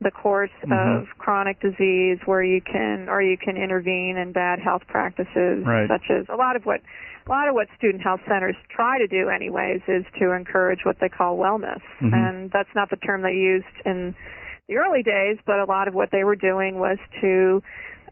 the 0.00 0.10
course 0.10 0.50
Mhm. 0.64 1.00
of 1.00 1.08
chronic 1.18 1.60
disease 1.60 2.18
where 2.26 2.42
you 2.42 2.60
can 2.60 3.08
or 3.08 3.22
you 3.22 3.36
can 3.38 3.56
intervene 3.56 4.16
in 4.18 4.32
bad 4.32 4.58
health 4.58 4.86
practices 4.86 5.64
Right. 5.64 5.88
such 5.88 6.10
as 6.10 6.28
a 6.28 6.36
lot 6.36 6.56
of 6.56 6.66
what 6.66 6.80
a 7.26 7.30
lot 7.30 7.48
of 7.48 7.54
what 7.54 7.68
student 7.76 8.02
health 8.02 8.20
centers 8.28 8.56
try 8.68 8.98
to 8.98 9.06
do 9.06 9.28
anyways 9.28 9.80
is 9.88 10.04
to 10.18 10.32
encourage 10.32 10.80
what 10.84 10.96
they 11.00 11.08
call 11.08 11.38
wellness. 11.38 11.80
Mhm. 12.00 12.12
and 12.12 12.50
that's 12.50 12.74
not 12.74 12.90
the 12.90 12.96
term 12.96 13.22
they 13.22 13.32
used 13.32 13.66
in 13.84 14.14
the 14.68 14.76
early 14.76 15.02
days 15.02 15.38
but 15.46 15.58
a 15.58 15.64
lot 15.64 15.88
of 15.88 15.94
what 15.94 16.10
they 16.10 16.24
were 16.24 16.36
doing 16.36 16.78
was 16.78 16.98
to 17.20 17.62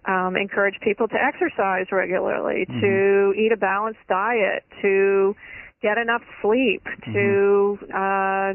um, 0.04 0.36
encourage 0.36 0.80
people 0.80 1.06
to 1.08 1.22
exercise 1.22 1.86
regularly 1.92 2.66
to 2.80 3.34
eat 3.36 3.52
a 3.52 3.56
balanced 3.56 4.00
diet 4.08 4.64
to 4.80 5.36
get 5.80 5.98
enough 5.98 6.22
sleep 6.40 6.82
to 7.12 7.78
uh, 7.94 8.54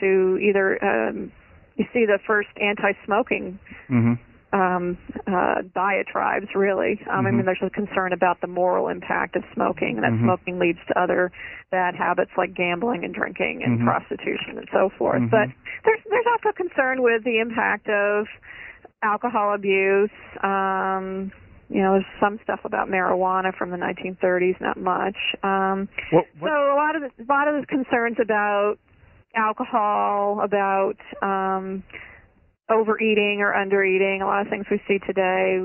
to 0.00 0.38
either 0.38 0.78
um, 0.84 1.32
you 1.76 1.86
see 1.92 2.04
the 2.06 2.18
first 2.26 2.48
anti-smoking 2.60 3.58
hmm 3.88 4.14
um, 4.52 4.96
uh, 5.26 5.62
diatribes, 5.74 6.46
really. 6.54 7.00
Um, 7.10 7.26
I 7.26 7.30
Mhm. 7.30 7.36
mean, 7.36 7.44
there's 7.44 7.62
a 7.62 7.70
concern 7.70 8.12
about 8.12 8.40
the 8.40 8.46
moral 8.46 8.88
impact 8.88 9.36
of 9.36 9.44
smoking, 9.52 9.96
and 9.96 10.04
that 10.04 10.12
Mhm. 10.12 10.24
smoking 10.24 10.58
leads 10.58 10.78
to 10.86 10.98
other 10.98 11.30
bad 11.70 11.94
habits 11.94 12.30
like 12.36 12.54
gambling 12.54 13.04
and 13.04 13.12
drinking 13.14 13.62
and 13.62 13.80
Mhm. 13.80 13.84
prostitution 13.84 14.58
and 14.58 14.68
so 14.72 14.88
forth. 14.90 15.22
Mhm. 15.22 15.30
But 15.30 15.48
there's 15.84 16.00
there's 16.10 16.26
also 16.26 16.52
concern 16.52 17.02
with 17.02 17.24
the 17.24 17.40
impact 17.40 17.88
of 17.88 18.26
alcohol 19.02 19.52
abuse. 19.54 20.10
Um, 20.42 21.30
you 21.68 21.82
know, 21.82 21.92
there's 21.92 22.06
some 22.18 22.38
stuff 22.38 22.64
about 22.64 22.88
marijuana 22.88 23.54
from 23.54 23.70
the 23.70 23.76
1930s, 23.76 24.58
not 24.60 24.78
much. 24.78 25.16
Um, 25.42 25.88
What, 26.10 26.24
what, 26.38 26.50
so 26.50 26.72
a 26.72 26.76
lot 26.76 26.96
of 26.96 27.02
the, 27.02 27.22
a 27.22 27.26
lot 27.28 27.48
of 27.48 27.60
the 27.60 27.66
concerns 27.66 28.18
about 28.18 28.78
alcohol, 29.34 30.40
about 30.40 30.96
um, 31.22 31.82
overeating 32.70 33.40
or 33.40 33.52
undereating, 33.54 34.22
a 34.22 34.24
lot 34.26 34.42
of 34.42 34.48
things 34.48 34.66
we 34.70 34.80
see 34.86 34.98
today, 35.06 35.58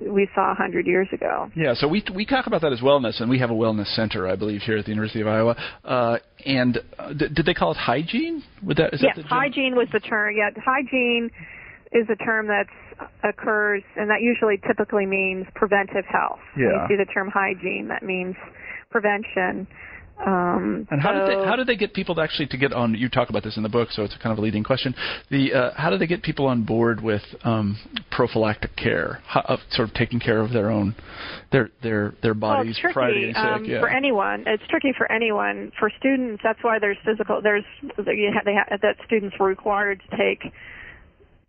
we 0.00 0.28
saw 0.34 0.50
a 0.50 0.54
hundred 0.54 0.86
years 0.86 1.08
ago. 1.12 1.50
yeah, 1.54 1.72
so 1.74 1.86
we 1.86 2.02
we 2.14 2.26
talk 2.26 2.46
about 2.48 2.60
that 2.62 2.72
as 2.72 2.80
wellness, 2.80 3.20
and 3.20 3.30
we 3.30 3.38
have 3.38 3.50
a 3.50 3.54
wellness 3.54 3.86
center, 3.94 4.26
I 4.28 4.34
believe, 4.36 4.62
here 4.62 4.76
at 4.76 4.84
the 4.84 4.90
University 4.90 5.20
of 5.20 5.28
Iowa. 5.28 5.56
Uh, 5.84 6.16
and 6.44 6.78
uh, 6.98 7.12
d- 7.12 7.28
did 7.32 7.46
they 7.46 7.54
call 7.54 7.70
it 7.70 7.76
hygiene? 7.76 8.42
Would 8.64 8.76
that 8.78 8.92
is 8.94 9.00
yes, 9.02 9.14
that 9.16 9.22
the 9.22 9.28
hygiene 9.28 9.76
was 9.76 9.86
the 9.92 10.00
term. 10.00 10.34
Yeah, 10.36 10.50
hygiene 10.64 11.30
is 11.92 12.06
a 12.10 12.16
term 12.24 12.48
that 12.48 12.66
occurs, 13.22 13.84
and 13.96 14.10
that 14.10 14.20
usually 14.20 14.56
typically 14.66 15.06
means 15.06 15.46
preventive 15.54 16.04
health. 16.06 16.40
When 16.56 16.64
Yeah. 16.66 16.82
you 16.82 16.88
see 16.88 16.96
the 16.96 17.06
term 17.12 17.30
hygiene, 17.32 17.86
that 17.88 18.02
means 18.02 18.34
prevention. 18.90 19.68
Um, 20.24 20.86
and 20.90 21.00
how 21.02 21.12
so, 21.12 21.18
did 21.18 21.28
they 21.28 21.44
how 21.44 21.56
did 21.56 21.66
they 21.66 21.76
get 21.76 21.92
people 21.92 22.14
to 22.14 22.20
actually 22.20 22.46
to 22.46 22.56
get 22.56 22.72
on? 22.72 22.94
You 22.94 23.08
talk 23.08 23.30
about 23.30 23.42
this 23.42 23.56
in 23.56 23.62
the 23.62 23.68
book, 23.68 23.90
so 23.90 24.04
it's 24.04 24.16
kind 24.18 24.32
of 24.32 24.38
a 24.38 24.42
leading 24.42 24.62
question. 24.62 24.94
The 25.30 25.52
uh, 25.52 25.70
how 25.74 25.90
do 25.90 25.98
they 25.98 26.06
get 26.06 26.22
people 26.22 26.46
on 26.46 26.62
board 26.62 27.02
with 27.02 27.22
um, 27.42 27.78
prophylactic 28.10 28.76
care, 28.76 29.20
how, 29.26 29.40
uh, 29.40 29.56
sort 29.70 29.88
of 29.88 29.94
taking 29.94 30.20
care 30.20 30.40
of 30.40 30.52
their 30.52 30.70
own 30.70 30.94
their 31.50 31.70
their 31.82 32.14
their 32.22 32.34
bodies 32.34 32.78
well, 32.82 32.92
prior 32.92 33.12
to 33.12 33.18
getting 33.18 33.34
sick? 33.34 33.44
um, 33.44 33.64
yeah. 33.64 33.80
For 33.80 33.88
anyone, 33.88 34.44
it's 34.46 34.62
tricky 34.68 34.92
for 34.96 35.10
anyone. 35.10 35.72
For 35.78 35.90
students, 35.98 36.42
that's 36.44 36.62
why 36.62 36.78
there's 36.78 36.98
physical. 37.04 37.42
There's 37.42 37.64
you 37.82 38.30
have, 38.32 38.44
they 38.44 38.54
have, 38.54 38.80
that 38.82 38.96
students 39.04 39.36
were 39.38 39.48
required 39.48 40.00
to 40.08 40.16
take 40.16 40.52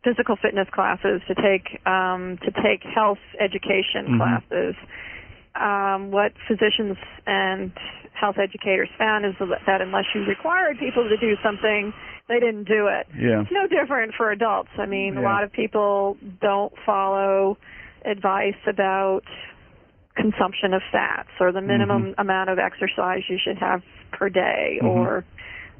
physical 0.03 0.37
fitness 0.41 0.67
classes, 0.73 1.21
to 1.27 1.35
take 1.35 1.85
um, 1.85 2.39
to 2.43 2.51
take 2.63 2.83
health 2.83 3.19
education 3.39 4.07
Mhm. 4.07 4.17
classes. 4.17 4.75
Um, 5.59 6.11
what 6.11 6.33
physicians 6.47 6.97
and 7.25 7.71
health 8.13 8.37
educators 8.37 8.89
found 8.97 9.25
is 9.25 9.33
that 9.39 9.81
unless 9.81 10.05
you 10.13 10.23
required 10.25 10.77
people 10.79 11.07
to 11.07 11.17
do 11.17 11.35
something, 11.43 11.93
they 12.27 12.39
didn't 12.39 12.65
do 12.65 12.87
it. 12.87 13.07
yeah. 13.17 13.41
It's 13.41 13.51
no 13.51 13.67
different 13.67 14.13
for 14.15 14.31
adults. 14.31 14.69
I 14.77 14.85
mean, 14.85 15.17
a 15.17 15.21
lot 15.21 15.43
of 15.43 15.51
people 15.51 16.17
don't 16.41 16.73
follow 16.85 17.57
advice 18.03 18.55
about 18.67 19.23
consumption 20.15 20.73
of 20.73 20.81
fats 20.91 21.29
or 21.39 21.51
the 21.51 21.61
minimum 21.61 22.15
amount 22.17 22.49
of 22.49 22.57
exercise 22.57 23.23
you 23.29 23.37
should 23.37 23.57
have 23.57 23.81
per 24.11 24.29
day 24.29 24.79
Mhm. 24.81 24.87
or 24.87 25.25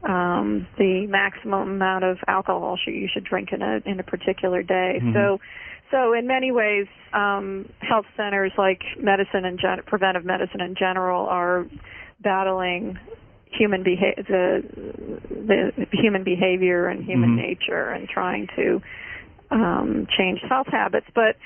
um, 0.04 0.68
the 0.78 1.08
maximum 1.08 1.70
amount 1.70 2.04
of 2.04 2.20
alcohol 2.28 2.78
you 2.86 3.08
should 3.08 3.24
drink 3.24 3.52
in 3.52 3.62
a 3.64 3.82
in 3.86 4.00
a 4.00 4.04
particular 4.04 4.62
day. 4.62 5.00
Mhm. 5.02 5.14
So, 5.14 5.40
so 5.92 6.14
in 6.14 6.28
many 6.28 6.52
ways, 6.52 6.88
um, 7.14 7.70
health 7.80 8.06
centers 8.18 8.52
like 8.58 8.82
medicine 9.00 9.46
and 9.46 9.60
gen- 9.60 9.84
preventive 9.86 10.26
medicine 10.26 10.62
in 10.62 10.76
general 10.76 11.26
are 11.28 11.66
battling 12.22 12.98
human 13.52 13.84
beha- 13.84 14.16
the 14.18 14.64
the 15.30 15.88
human 15.92 16.24
behavior 16.24 16.88
and 16.88 17.04
human 17.04 17.32
Mhm. 17.32 17.36
nature 17.36 17.90
and 17.90 18.10
trying 18.10 18.48
to 18.56 18.82
um, 19.52 20.08
change 20.18 20.42
health 20.42 20.68
habits. 20.68 21.08
But 21.14 21.38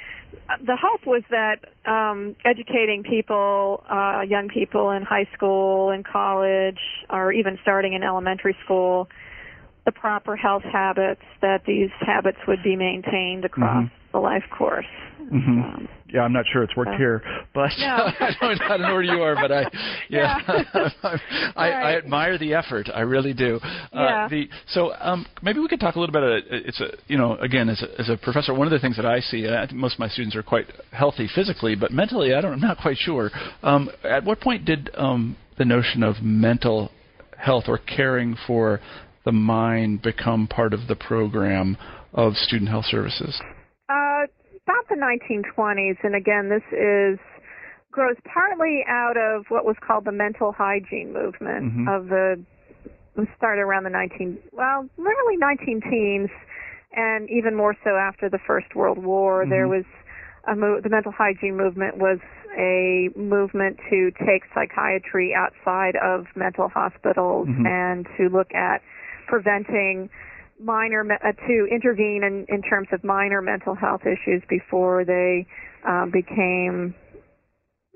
the 0.61 0.75
hope 0.75 1.05
was 1.05 1.23
that 1.29 1.59
um, 1.85 2.35
educating 2.45 3.03
people, 3.03 3.83
uh, 3.89 4.21
young 4.27 4.47
people 4.47 4.91
in 4.91 5.03
high 5.03 5.27
school, 5.33 5.91
in 5.91 6.03
college, 6.03 6.79
or 7.09 7.31
even 7.31 7.59
starting 7.61 7.93
in 7.93 8.03
elementary 8.03 8.55
school, 8.63 9.09
the 9.85 9.91
proper 9.91 10.35
health 10.35 10.63
habits, 10.63 11.21
that 11.41 11.65
these 11.65 11.91
habits 11.99 12.37
would 12.47 12.63
be 12.63 12.75
maintained 12.75 13.45
across 13.45 13.83
Mhm. 13.85 13.91
The 14.11 14.19
life 14.19 14.43
course. 14.57 14.85
Mhm. 15.31 15.63
Um, 15.63 15.87
Yeah, 16.11 16.21
I'm 16.21 16.33
not 16.33 16.45
sure 16.51 16.63
it's 16.63 16.75
worked 16.75 16.89
So- 16.93 16.97
here, 16.97 17.21
but 17.53 17.69
No. 17.77 17.85
I, 18.19 18.35
don't, 18.41 18.61
I 18.63 18.67
don't 18.77 18.81
know 18.81 18.93
where 18.93 19.03
you 19.03 19.21
are, 19.21 19.35
but 19.35 19.51
I, 19.51 19.61
yeah, 20.09 20.39
Yeah. 20.47 20.89
I, 21.03 21.19
I 21.55 21.69
Right. 21.69 21.97
admire 21.97 22.37
the 22.39 22.55
effort. 22.55 22.89
I 22.93 23.01
really 23.01 23.33
do. 23.33 23.59
Uh, 23.63 23.77
Yeah. 23.93 24.27
the 24.27 24.49
so 24.69 24.93
um, 24.99 25.27
maybe 25.43 25.59
we 25.59 25.67
could 25.67 25.79
talk 25.79 25.95
a 25.95 25.99
little 25.99 26.13
bit. 26.13 26.23
About, 26.23 26.43
it's 26.51 26.79
a 26.81 26.93
you 27.07 27.17
know 27.17 27.35
again 27.37 27.69
as 27.69 27.81
a, 27.83 27.99
as 28.01 28.09
a 28.09 28.17
professor, 28.17 28.55
one 28.55 28.65
of 28.65 28.71
the 28.71 28.79
things 28.79 28.95
that 28.95 29.05
I 29.05 29.19
see. 29.19 29.47
I 29.47 29.67
think 29.67 29.73
most 29.79 29.93
of 29.93 29.99
my 29.99 30.07
students 30.09 30.35
are 30.35 30.41
quite 30.43 30.65
healthy 30.91 31.27
physically, 31.35 31.75
but 31.75 31.91
mentally, 31.91 32.33
I 32.33 32.41
don't. 32.41 32.53
I'm 32.53 32.59
not 32.59 32.77
quite 32.79 32.97
sure. 32.97 33.29
Um, 33.61 33.91
at 34.03 34.23
what 34.25 34.39
point 34.41 34.65
did 34.65 34.89
um, 34.95 35.37
the 35.59 35.65
notion 35.65 36.01
of 36.01 36.23
mental 36.23 36.89
health 37.37 37.65
or 37.67 37.77
caring 37.77 38.35
for 38.47 38.79
the 39.25 39.31
mind 39.31 40.01
become 40.01 40.47
part 40.47 40.73
of 40.73 40.87
the 40.87 40.95
program 40.95 41.77
of 42.13 42.33
student 42.35 42.69
health 42.71 42.85
services? 42.85 43.39
About 44.69 44.87
the 44.87 44.95
1920s, 45.01 45.97
and 46.03 46.13
again, 46.13 46.49
this 46.49 46.61
is 46.71 47.17
grows 47.91 48.17
partly 48.31 48.85
out 48.87 49.17
of 49.17 49.45
what 49.49 49.65
was 49.65 49.75
called 49.81 50.05
the 50.05 50.11
mental 50.11 50.51
hygiene 50.51 51.11
movement 51.11 51.73
Mhm. 51.73 51.87
of 51.95 52.07
the 52.09 52.39
started 53.35 53.61
around 53.61 53.83
the 53.83 53.89
19 53.89 54.37
well, 54.51 54.87
literally 54.97 55.37
19 55.37 55.81
teens, 55.81 56.29
and 56.93 57.27
even 57.31 57.55
more 57.55 57.75
so 57.83 57.95
after 57.95 58.29
the 58.29 58.37
First 58.37 58.75
World 58.75 58.99
War. 59.03 59.47
There 59.47 59.65
Mhm. 59.65 59.69
was 59.69 59.85
a 60.43 60.55
mo- 60.55 60.79
the 60.81 60.89
mental 60.89 61.11
hygiene 61.13 61.57
movement 61.57 61.97
was 61.97 62.19
a 62.55 63.09
movement 63.15 63.79
to 63.89 64.11
take 64.23 64.45
psychiatry 64.53 65.33
outside 65.33 65.95
of 65.95 66.27
mental 66.35 66.67
hospitals 66.69 67.47
Mhm. 67.47 67.65
and 67.65 68.07
to 68.17 68.29
look 68.29 68.53
at 68.53 68.83
preventing 69.25 70.11
minor 70.59 71.05
uh, 71.11 71.31
to 71.47 71.67
intervene 71.71 72.23
in, 72.23 72.45
in 72.53 72.61
terms 72.61 72.87
of 72.91 73.03
minor 73.03 73.41
mental 73.41 73.75
health 73.75 74.01
issues 74.01 74.43
before 74.49 75.05
they 75.05 75.47
um, 75.87 76.11
became 76.11 76.93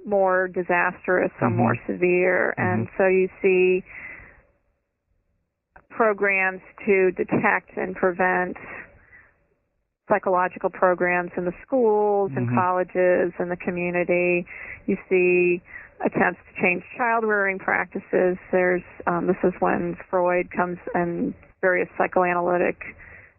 more 0.06 0.48
disastrous 0.48 1.32
or 1.42 1.50
Mhm. 1.50 1.56
more 1.56 1.76
severe. 1.88 2.54
And 2.58 2.88
so 2.98 3.08
you 3.08 3.30
see 3.42 3.84
programs 5.90 6.62
to 6.86 7.12
detect 7.12 7.78
and 7.78 7.96
prevent 7.96 8.58
psychological 10.10 10.70
programs 10.70 11.32
in 11.38 11.46
the 11.46 11.54
schools 11.62 12.32
and 12.36 12.50
Mhm. 12.50 12.56
colleges 12.56 13.34
and 13.40 13.50
the 13.50 13.58
community. 13.58 14.46
You 14.86 14.98
see 15.08 15.62
attempts 16.02 16.40
to 16.50 16.62
change 16.62 16.84
child 16.98 17.24
rearing 17.24 17.60
practices. 17.60 18.38
There's 18.52 18.84
um, 19.08 19.28
this 19.28 19.38
is 19.44 19.54
when 19.60 19.98
Freud 20.10 20.50
comes 20.52 20.78
and 20.94 21.34
various 21.62 21.90
psychoanalytic 21.98 22.78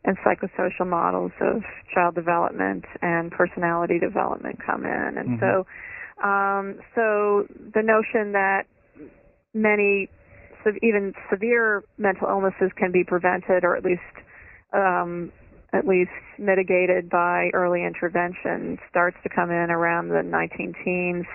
and 0.05 0.17
psychosocial 0.19 0.87
models 0.87 1.33
of 1.41 1.63
child 1.95 2.15
development 2.15 2.85
and 3.03 3.31
personality 3.31 3.99
development 3.99 4.59
come 4.65 4.85
in, 4.85 5.19
and 5.19 5.39
Mhm. 5.39 5.41
so 5.41 5.67
um, 6.27 6.81
so 6.95 7.47
the 7.75 7.83
notion 7.83 8.33
that 8.33 8.67
many 9.53 10.09
even 10.83 11.15
severe 11.31 11.85
mental 11.99 12.27
illnesses 12.29 12.73
can 12.77 12.91
be 12.91 13.05
prevented 13.05 13.65
or 13.65 13.77
at 13.77 13.85
least 13.85 14.01
um, 14.73 15.31
at 15.75 15.87
least 15.87 16.11
mitigated 16.39 17.11
by 17.11 17.51
early 17.53 17.85
intervention 17.85 18.79
starts 18.89 19.17
to 19.23 19.29
come 19.29 19.51
in 19.51 19.71
around 19.71 20.09
the 20.09 20.23
19 20.23 20.75
teens 20.85 21.27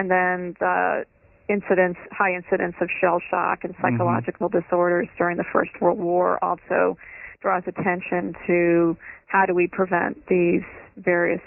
and 0.00 0.10
then 0.10 0.56
the 0.60 1.04
incidence 1.48 1.98
high 2.12 2.32
incidence 2.34 2.74
of 2.80 2.88
shell 3.00 3.20
shock 3.30 3.64
and 3.64 3.74
psychological 3.82 4.48
disorders 4.48 5.08
during 5.18 5.36
the 5.36 5.44
first 5.52 5.70
world 5.80 5.98
war 5.98 6.42
also 6.44 6.96
draws 7.42 7.62
attention 7.66 8.34
to 8.46 8.96
how 9.26 9.44
do 9.46 9.54
we 9.54 9.66
prevent 9.66 10.16
these 10.28 10.62
various 10.96 11.40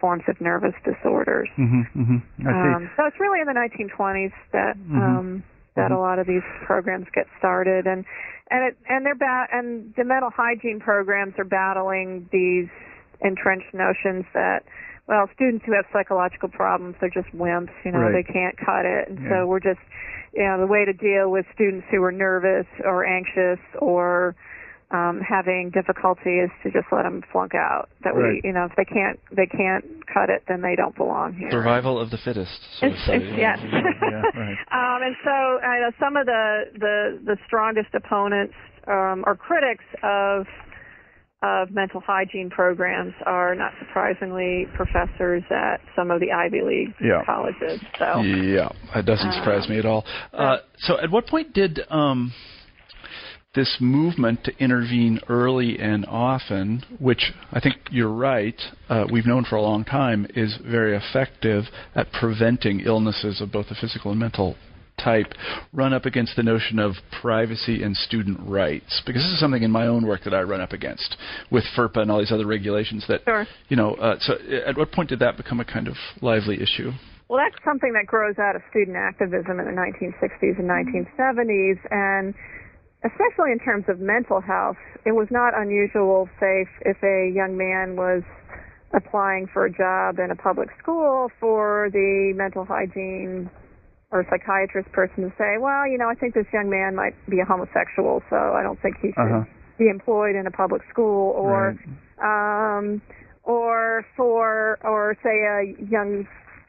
forms 0.00 0.22
of 0.28 0.40
nervous 0.40 0.74
disorders 0.84 1.48
Mm-hmm, 1.58 1.82
mm-hmm. 2.00 2.46
Um, 2.48 2.90
so 2.96 3.04
it's 3.06 3.20
really 3.20 3.40
in 3.40 3.46
the 3.46 3.52
1920s 3.52 4.32
that 4.52 4.76
Mhm. 4.76 4.96
um, 5.02 5.42
that 5.76 5.90
a 5.90 5.94
Mhm. 5.94 5.98
lot 6.00 6.18
of 6.18 6.26
these 6.26 6.42
programs 6.66 7.06
get 7.10 7.26
started, 7.38 7.86
and 7.86 8.04
and 8.50 8.64
it 8.68 8.76
and 8.88 9.04
they're 9.04 9.14
ba- 9.14 9.48
and 9.52 9.92
the 9.96 10.04
mental 10.04 10.30
hygiene 10.30 10.78
programs 10.80 11.34
are 11.38 11.44
battling 11.44 12.28
these 12.30 12.68
entrenched 13.20 13.72
notions 13.74 14.24
that 14.34 14.62
well, 15.06 15.28
students 15.34 15.64
who 15.66 15.72
have 15.72 15.84
psychological 15.92 16.48
problems, 16.48 16.96
they're 17.00 17.10
just 17.10 17.28
wimps, 17.36 17.70
you 17.84 17.92
know, 17.92 17.98
Right. 18.00 18.24
they 18.24 18.32
can't 18.32 18.56
cut 18.56 18.84
it, 18.86 19.08
and 19.08 19.18
Yeah. 19.20 19.28
so 19.30 19.46
we're 19.46 19.60
just 19.60 19.80
you 20.32 20.42
know 20.42 20.58
the 20.58 20.66
way 20.66 20.84
to 20.84 20.92
deal 20.92 21.30
with 21.30 21.46
students 21.54 21.86
who 21.90 22.02
are 22.02 22.10
nervous 22.12 22.66
or 22.84 23.04
anxious 23.06 23.60
or 23.78 24.34
um, 24.90 25.20
having 25.20 25.70
difficulty 25.70 26.38
is 26.38 26.50
to 26.62 26.70
just 26.70 26.86
let 26.92 27.02
them 27.02 27.22
flunk 27.32 27.54
out. 27.54 27.88
That 28.04 28.14
Right. 28.14 28.34
we, 28.34 28.48
you 28.48 28.52
know, 28.52 28.64
if 28.66 28.76
they 28.76 28.84
can't 28.84 29.18
they 29.32 29.46
can't 29.46 29.84
cut 30.06 30.30
it, 30.30 30.44
then 30.46 30.60
they 30.60 30.76
don't 30.76 30.94
belong 30.94 31.32
here. 31.34 31.50
Survival 31.50 31.98
of 31.98 32.10
the 32.10 32.18
fittest. 32.18 32.60
So 32.78 32.86
to 32.88 32.92
It's, 32.94 33.04
say. 33.06 33.16
it's, 33.16 33.36
yes. 33.38 33.58
yeah, 33.62 34.22
right. 34.34 34.58
um, 34.72 35.02
and 35.02 35.16
so 35.24 35.30
I 35.30 35.80
know 35.80 35.90
some 35.98 36.16
of 36.16 36.26
the, 36.26 36.64
the, 36.78 37.18
the 37.24 37.36
strongest 37.46 37.94
opponents 37.94 38.54
um, 38.86 39.24
or 39.26 39.34
critics 39.34 39.84
of 40.02 40.46
of 41.44 41.70
mental 41.70 42.00
hygiene 42.00 42.48
programs 42.48 43.12
are 43.26 43.54
not 43.54 43.72
surprisingly 43.78 44.66
professors 44.74 45.42
at 45.50 45.76
some 45.94 46.10
of 46.10 46.20
the 46.20 46.32
Ivy 46.32 46.62
League 46.62 46.94
Yeah. 47.00 47.22
colleges. 47.24 47.80
So 47.98 48.22
Yeah, 48.22 48.70
that 48.94 49.04
doesn't 49.04 49.32
surprise 49.32 49.66
Um, 49.66 49.72
me 49.72 49.78
at 49.78 49.86
all. 49.86 50.06
Uh, 50.32 50.58
so, 50.78 50.98
at 50.98 51.10
what 51.10 51.26
point 51.26 51.52
did 51.52 51.84
um, 51.90 52.32
this 53.54 53.76
movement 53.80 54.42
to 54.44 54.52
intervene 54.58 55.20
early 55.28 55.78
and 55.78 56.04
often, 56.06 56.82
which 56.98 57.32
I 57.52 57.60
think 57.60 57.76
you're 57.90 58.08
right, 58.08 58.60
uh, 58.88 59.06
we've 59.10 59.26
known 59.26 59.44
for 59.44 59.56
a 59.56 59.62
long 59.62 59.84
time, 59.84 60.26
is 60.34 60.56
very 60.56 60.96
effective 60.96 61.64
at 61.94 62.10
preventing 62.12 62.80
illnesses 62.80 63.40
of 63.40 63.52
both 63.52 63.68
the 63.68 63.74
physical 63.74 64.10
and 64.10 64.20
mental 64.20 64.56
type, 64.98 65.32
run 65.72 65.92
up 65.92 66.04
against 66.04 66.36
the 66.36 66.42
notion 66.42 66.78
of 66.78 66.94
privacy 67.20 67.82
and 67.82 67.96
student 67.96 68.38
rights? 68.42 69.02
Because 69.06 69.22
this 69.22 69.32
is 69.32 69.40
something 69.40 69.62
in 69.62 69.70
my 69.70 69.86
own 69.86 70.06
work 70.06 70.24
that 70.24 70.34
I 70.34 70.42
run 70.42 70.60
up 70.60 70.72
against 70.72 71.16
with 71.50 71.64
FERPA 71.76 71.98
and 71.98 72.10
all 72.10 72.18
these 72.18 72.32
other 72.32 72.46
regulations. 72.46 73.04
That 73.08 73.22
Sure. 73.24 73.46
you 73.68 73.76
know, 73.76 73.94
uh, 73.94 74.16
so 74.20 74.34
at 74.66 74.76
what 74.76 74.92
point 74.92 75.08
did 75.08 75.18
that 75.20 75.36
become 75.36 75.60
a 75.60 75.64
kind 75.64 75.88
of 75.88 75.96
lively 76.20 76.60
issue? 76.62 76.92
Well, 77.28 77.42
that's 77.42 77.62
something 77.64 77.92
that 77.94 78.06
grows 78.06 78.38
out 78.38 78.54
of 78.54 78.62
student 78.70 78.96
activism 78.96 79.58
in 79.58 79.66
the 79.66 79.72
1960s 79.72 80.58
and 80.58 80.68
1970s, 80.68 81.78
and 81.90 82.34
especially 83.02 83.52
in 83.52 83.58
terms 83.58 83.84
of 83.88 83.98
mental 83.98 84.40
health, 84.40 84.76
it 85.04 85.12
was 85.12 85.28
not 85.30 85.56
unusual, 85.56 86.28
say, 86.38 86.62
if- 86.62 86.96
if 86.96 87.02
a 87.02 87.28
young 87.30 87.56
man 87.56 87.96
was 87.96 88.22
applying 88.92 89.46
for 89.46 89.64
a 89.64 89.70
job 89.70 90.18
in 90.18 90.30
a 90.30 90.36
public 90.36 90.68
school 90.78 91.30
for 91.40 91.90
the 91.92 92.32
mental 92.36 92.64
hygiene 92.64 93.50
or 94.14 94.20
a 94.20 94.26
psychiatrist 94.30 94.90
person 94.92 95.26
to 95.26 95.30
say, 95.36 95.58
well, 95.58 95.90
you 95.90 95.98
know, 95.98 96.08
I 96.08 96.14
think 96.14 96.34
this 96.34 96.46
young 96.54 96.70
man 96.70 96.94
might 96.94 97.18
be 97.28 97.40
a 97.40 97.44
homosexual, 97.44 98.22
so 98.30 98.36
I 98.36 98.62
don't 98.62 98.80
think 98.80 98.94
he 99.02 99.10
should 99.10 99.26
Uh-huh. 99.26 99.44
be 99.76 99.88
employed 99.90 100.36
in 100.36 100.46
a 100.46 100.52
public 100.54 100.82
school, 100.88 101.34
or 101.34 101.74
um, 102.22 103.02
or 103.42 104.06
for 104.16 104.78
or 104.84 105.18
say 105.22 105.34
a 105.42 105.74
young. 105.90 106.26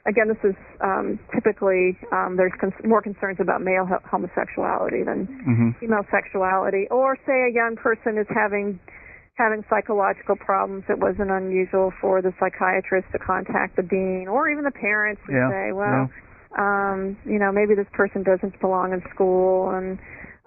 Again, 0.08 0.28
this 0.28 0.42
is 0.44 0.56
um, 0.82 1.18
typically 1.34 1.98
um, 2.12 2.36
there's 2.36 2.54
con- 2.60 2.74
more 2.84 3.02
concerns 3.02 3.38
about 3.40 3.62
male 3.62 3.86
ho- 3.86 4.02
homosexuality 4.10 5.04
than 5.04 5.26
hmm 5.46 5.70
female 5.80 6.06
sexuality, 6.10 6.88
or 6.90 7.16
say 7.28 7.38
a 7.46 7.54
young 7.54 7.76
person 7.76 8.18
is 8.18 8.26
having 8.34 8.80
having 9.36 9.64
psychological 9.70 10.36
problems. 10.36 10.84
It 10.90 10.98
wasn't 10.98 11.30
unusual 11.30 11.92
for 12.02 12.22
the 12.22 12.34
psychiatrist 12.40 13.08
to 13.14 13.20
contact 13.20 13.76
the 13.76 13.84
dean 13.84 14.28
or 14.30 14.50
even 14.50 14.64
the 14.64 14.72
parents 14.72 15.22
and 15.28 15.36
Yeah, 15.36 15.50
say, 15.52 15.72
well, 15.74 16.10
um, 16.58 17.18
you 17.26 17.40
know, 17.40 17.52
maybe 17.52 17.76
this 17.76 17.90
person 17.94 18.24
doesn't 18.24 18.60
belong 18.62 18.94
in 18.94 19.02
school, 19.14 19.70
and 19.72 20.00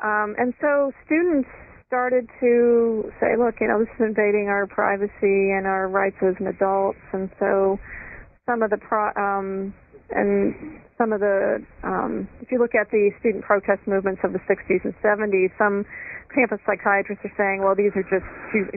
um, 0.03 0.35
and 0.39 0.55
so 0.61 0.93
students 1.05 1.49
started 1.87 2.29
to 2.41 3.11
say, 3.21 3.37
look, 3.37 3.57
you 3.61 3.69
know, 3.69 3.81
this 3.81 3.89
is 3.97 4.13
invading 4.13 4.49
our 4.49 4.67
privacy 4.67 5.53
and 5.53 5.67
our 5.67 5.89
rights 5.89 6.17
as 6.23 6.35
an 6.41 6.47
adults, 6.47 7.01
and 7.13 7.31
so 7.39 7.79
some 8.47 8.63
of 8.63 8.71
the 8.71 8.79
pro 8.79 9.09
um, 9.17 9.75
and 10.11 10.81
some 10.97 11.13
of 11.13 11.21
the 11.21 11.61
um, 11.85 12.29
if 12.41 12.51
you 12.51 12.59
look 12.59 12.75
at 12.75 12.91
the 12.91 13.11
student 13.21 13.45
protest 13.45 13.81
movements 13.87 14.21
of 14.25 14.33
the 14.33 14.41
60s 14.49 14.85
and 14.85 14.95
70s, 15.05 15.53
some 15.59 15.85
campus 16.35 16.61
psychiatrists 16.65 17.25
are 17.25 17.35
saying, 17.37 17.61
well, 17.65 17.77
these 17.77 17.93
are 17.97 18.05
just 18.09 18.25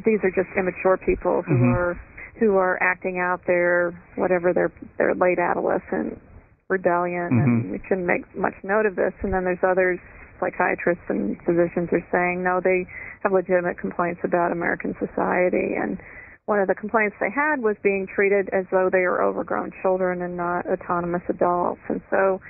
these 0.03 0.19
are 0.23 0.31
just 0.31 0.51
immature 0.57 0.97
people 0.97 1.41
who 1.43 1.55
Mhm. 1.55 1.75
are 1.75 1.99
who 2.39 2.57
are 2.57 2.81
acting 2.81 3.19
out 3.19 3.45
their 3.45 3.91
whatever 4.15 4.51
their 4.53 4.71
their 4.97 5.13
late 5.15 5.39
adolescent 5.39 6.19
rebellion, 6.71 7.27
and 7.27 7.65
Mhm. 7.65 7.71
we 7.71 7.79
shouldn't 7.87 8.07
make 8.07 8.23
much 8.35 8.55
note 8.63 8.85
of 8.85 8.95
this. 8.95 9.13
And 9.21 9.33
then 9.33 9.43
there's 9.43 9.63
others, 9.63 9.99
psychiatrists 10.39 11.03
and 11.09 11.39
physicians, 11.43 11.91
are 11.93 12.03
saying 12.11 12.41
no, 12.43 12.59
they 12.59 12.87
have 13.21 13.31
legitimate 13.31 13.77
complaints 13.77 14.21
about 14.23 14.51
American 14.51 14.95
society, 14.97 15.75
and 15.75 15.99
one 16.45 16.59
of 16.59 16.67
the 16.67 16.75
complaints 16.75 17.15
they 17.19 17.29
had 17.29 17.61
was 17.61 17.77
being 17.83 18.07
treated 18.07 18.49
as 18.49 18.65
though 18.71 18.89
they 18.89 19.01
were 19.05 19.21
overgrown 19.21 19.71
children 19.81 20.21
and 20.23 20.35
not 20.35 20.65
autonomous 20.65 21.21
adults. 21.29 21.79
And 21.87 22.01
so, 22.09 22.41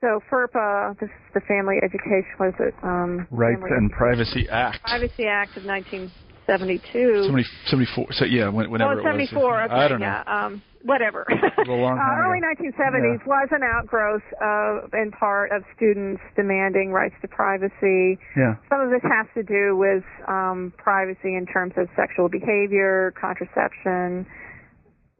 so 0.00 0.20
FERPA, 0.30 0.98
this 0.98 1.10
is 1.10 1.32
the 1.34 1.40
Family 1.40 1.78
Education, 1.82 2.34
was 2.40 2.54
it? 2.58 2.74
Um, 2.82 3.26
Rights 3.30 3.60
Family 3.60 3.76
and 3.76 3.92
Privacy 3.92 4.48
Act. 4.48 4.82
Privacy 4.82 5.26
Act 5.26 5.56
of 5.56 5.64
1972. 5.66 7.24
Somebody, 7.24 7.44
somebody, 7.66 7.90
so 8.12 8.24
yeah, 8.24 8.48
when- 8.48 8.70
whenever 8.70 8.96
well, 8.96 8.98
it 8.98 9.04
was. 9.04 9.28
74. 9.30 9.62
Okay, 9.62 9.74
I 9.74 9.88
don't 9.88 10.00
know. 10.00 10.06
yeah. 10.06 10.22
Um, 10.46 10.62
whatever. 10.84 11.26
a 11.28 11.72
long 11.72 11.96
time 11.98 12.20
uh, 12.20 12.28
early 12.28 12.38
ago. 12.38 12.78
1970s 12.78 13.26
was 13.26 13.48
an 13.50 13.62
outgrowth 13.64 14.22
of, 14.40 14.92
in 14.92 15.10
part, 15.10 15.50
of 15.50 15.64
students 15.74 16.22
demanding 16.36 16.92
rights 16.92 17.14
to 17.22 17.28
privacy. 17.28 18.18
Yeah. 18.36 18.56
Some 18.68 18.80
of 18.80 18.90
this 18.90 19.02
has 19.02 19.26
to 19.34 19.42
do 19.42 19.76
with 19.76 20.04
um, 20.28 20.72
privacy 20.76 21.34
in 21.34 21.46
terms 21.46 21.72
of 21.76 21.88
sexual 21.96 22.28
behavior, 22.28 23.12
contraception, 23.20 24.26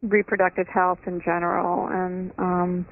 reproductive 0.02 0.68
health 0.68 1.00
in 1.06 1.20
general, 1.24 1.88
and 1.88 2.30
um, 2.38 2.86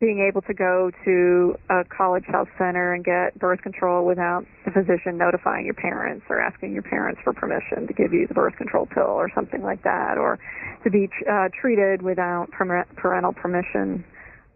being 0.00 0.26
able 0.28 0.42
to 0.42 0.52
go 0.52 0.90
to 1.06 1.56
a 1.70 1.82
college 1.84 2.24
health 2.30 2.48
center 2.58 2.92
and 2.92 3.02
get 3.02 3.38
birth 3.38 3.62
control 3.62 4.04
without 4.04 4.44
the 4.66 4.70
physician 4.70 5.16
notifying 5.16 5.64
your 5.64 5.74
parents 5.74 6.22
or 6.28 6.38
asking 6.38 6.74
your 6.74 6.82
parents 6.82 7.18
for 7.24 7.32
permission 7.32 7.86
to 7.86 7.94
give 7.94 8.12
you 8.12 8.26
the 8.28 8.34
birth 8.34 8.54
control 8.56 8.84
pill 8.84 9.04
or 9.08 9.30
something 9.34 9.62
like 9.62 9.82
that, 9.84 10.18
or 10.18 10.38
to 10.84 10.90
be 10.90 11.08
uh, 11.30 11.48
treated 11.58 12.02
without 12.02 12.50
parental 12.50 12.94
parental 12.96 13.32
permission, 13.32 14.04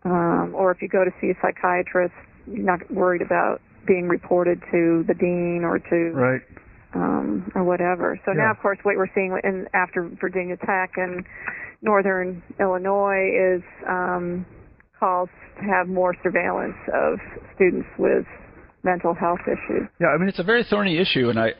um, 0.05 0.53
or 0.55 0.70
if 0.72 0.82
you 0.82 0.88
go 0.88 1.05
to 1.05 1.11
see 1.22 1.30
a 1.30 1.34
psychiatrist, 1.41 2.12
you're 2.47 2.64
not 2.64 2.91
worried 2.91 3.22
about 3.22 3.62
being 3.86 4.09
reported 4.09 4.61
to 4.70 5.05
the 5.09 5.14
dean 5.14 5.62
or 5.64 5.78
to 5.78 6.12
Right. 6.12 6.43
um, 6.93 7.51
or 7.55 7.64
whatever. 7.64 8.20
So 8.26 8.32
Yeah. 8.32 8.45
now, 8.45 8.51
of 8.51 8.59
course, 8.61 8.78
what 8.82 8.95
we're 8.99 9.09
seeing 9.14 9.32
in 9.43 9.68
after 9.72 10.03
Virginia 10.03 10.59
Tech 10.59 10.99
and 10.99 11.24
Northern 11.80 12.43
Illinois 12.61 13.30
is 13.32 13.62
um, 13.88 14.45
calls 15.01 15.28
to 15.59 15.62
have 15.64 15.88
more 15.88 16.14
surveillance 16.22 16.76
of 16.94 17.18
students 17.57 17.88
with 17.98 18.24
mental 18.82 19.14
health 19.14 19.40
issues. 19.46 19.88
Yeah, 20.01 20.09
I 20.09 20.18
mean 20.18 20.28
it's 20.28 20.38
a 20.38 20.44
very 20.44 20.64
thorny 20.64 20.98
issue, 20.98 21.30
and 21.30 21.38
I, 21.40 21.55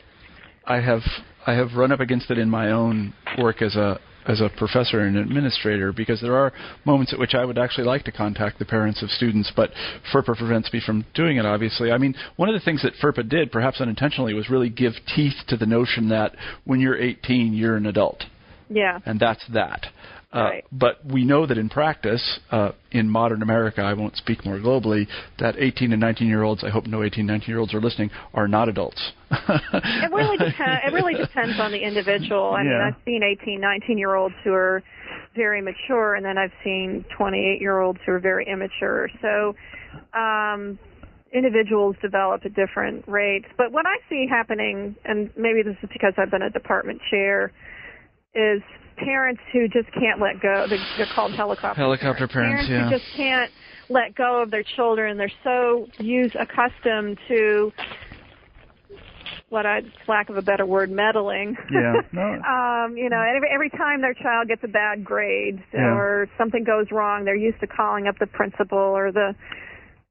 I 0.65 0.79
have 0.79 1.01
I 1.45 1.53
have 1.53 1.73
run 1.75 1.91
up 1.91 1.99
against 1.99 2.29
it 2.31 2.37
in 2.37 2.49
my 2.49 2.71
own 2.71 3.13
work 3.37 3.61
as 3.61 3.75
a 3.75 3.99
as 4.27 4.39
a 4.39 4.49
professor 4.55 4.99
and 4.99 5.17
administrator 5.17 5.91
because 5.91 6.21
there 6.21 6.35
are 6.37 6.53
moments 6.85 7.11
at 7.11 7.17
which 7.17 7.33
I 7.33 7.43
would 7.43 7.57
actually 7.57 7.85
like 7.85 8.03
to 8.03 8.11
contact 8.11 8.59
the 8.59 8.65
parents 8.65 9.01
of 9.01 9.09
students, 9.09 9.51
but 9.55 9.71
FERPA 10.13 10.37
prevents 10.37 10.71
me 10.71 10.79
from 10.85 11.03
doing 11.15 11.37
it. 11.37 11.45
Obviously, 11.45 11.91
I 11.91 11.97
mean 11.97 12.13
one 12.35 12.47
of 12.47 12.53
the 12.53 12.61
things 12.63 12.83
that 12.83 12.93
FERPA 13.01 13.27
did, 13.27 13.51
perhaps 13.51 13.81
unintentionally, 13.81 14.35
was 14.35 14.49
really 14.49 14.69
give 14.69 14.93
teeth 15.15 15.33
to 15.47 15.57
the 15.57 15.65
notion 15.65 16.09
that 16.09 16.35
when 16.65 16.79
you're 16.79 16.97
18, 16.97 17.53
you're 17.53 17.75
an 17.75 17.87
adult, 17.87 18.23
Yeah. 18.69 18.99
and 19.05 19.19
that's 19.19 19.43
that. 19.53 19.87
Uh, 20.33 20.39
Right. 20.39 20.65
But 20.71 21.05
we 21.05 21.25
know 21.25 21.45
that 21.45 21.57
in 21.57 21.69
practice, 21.69 22.39
uh, 22.51 22.71
in 22.91 23.09
modern 23.09 23.41
America, 23.41 23.81
I 23.81 23.93
won't 23.93 24.15
speak 24.15 24.45
more 24.45 24.57
globally, 24.57 25.07
that 25.39 25.55
18 25.57 25.91
and 25.91 25.99
19 25.99 26.27
year 26.27 26.43
olds, 26.43 26.63
I 26.63 26.69
hope 26.69 26.87
no 26.87 27.03
18, 27.03 27.25
19 27.25 27.49
year 27.49 27.59
olds 27.59 27.73
are 27.73 27.81
listening, 27.81 28.11
are 28.33 28.47
not 28.47 28.69
adults. 28.69 29.01
It 29.31 30.11
really 30.11 30.37
depends. 30.37 30.81
It 30.85 30.93
really 30.93 31.15
depends 31.15 31.59
on 31.59 31.71
the 31.71 31.79
individual. 31.79 32.53
I 32.53 32.63
mean, 32.63 32.81
I've 32.81 33.01
seen 33.05 33.23
18, 33.23 33.59
19 33.59 33.97
year 33.97 34.15
olds 34.15 34.35
who 34.43 34.53
are 34.53 34.83
very 35.35 35.61
mature, 35.61 36.15
and 36.15 36.25
then 36.25 36.37
I've 36.37 36.51
seen 36.63 37.05
28 37.17 37.61
year 37.61 37.79
olds 37.79 37.99
who 38.05 38.13
are 38.13 38.19
very 38.19 38.45
immature. 38.47 39.09
So, 39.21 39.55
um, 40.17 40.79
individuals 41.33 41.95
develop 42.01 42.45
at 42.45 42.53
different 42.53 43.07
rates. 43.07 43.47
But 43.57 43.71
what 43.71 43.85
I 43.85 43.97
see 44.09 44.27
happening, 44.29 44.95
and 45.05 45.29
maybe 45.37 45.63
this 45.63 45.77
is 45.81 45.89
because 45.91 46.13
I've 46.17 46.31
been 46.31 46.41
a 46.41 46.49
department 46.49 46.99
chair, 47.09 47.51
is 48.35 48.61
parents 49.03 49.41
who 49.53 49.67
just 49.67 49.91
can't 49.93 50.19
let 50.21 50.41
go. 50.41 50.65
They're, 50.69 50.85
they're 50.97 51.13
called 51.15 51.33
helicopter 51.35 51.79
Helicopter 51.81 52.27
parents, 52.27 52.69
yeah. 52.69 52.85
who 52.89 52.97
just 52.97 53.05
can't 53.15 53.51
let 53.89 54.15
go 54.15 54.41
of 54.41 54.51
their 54.51 54.63
children. 54.75 55.17
They're 55.17 55.31
so 55.43 55.87
used 55.99 56.35
accustomed 56.35 57.17
to 57.27 57.71
what 59.49 59.65
I, 59.65 59.81
lack 60.07 60.29
of 60.29 60.37
a 60.37 60.41
better 60.41 60.65
word, 60.65 60.89
meddling. 60.89 61.55
Yeah. 61.71 61.93
No. 62.13 62.21
um, 62.23 62.97
you 62.97 63.09
know, 63.09 63.21
every 63.21 63.49
every 63.53 63.69
time 63.69 64.01
their 64.01 64.13
child 64.13 64.47
gets 64.47 64.61
a 64.63 64.67
bad 64.67 65.03
grade 65.03 65.63
Yeah. 65.73 65.87
or 65.87 66.27
something 66.37 66.63
goes 66.63 66.87
wrong, 66.91 67.25
they're 67.25 67.35
used 67.35 67.59
to 67.61 67.67
calling 67.67 68.07
up 68.07 68.17
the 68.19 68.27
principal 68.27 68.77
or 68.77 69.11
the 69.11 69.35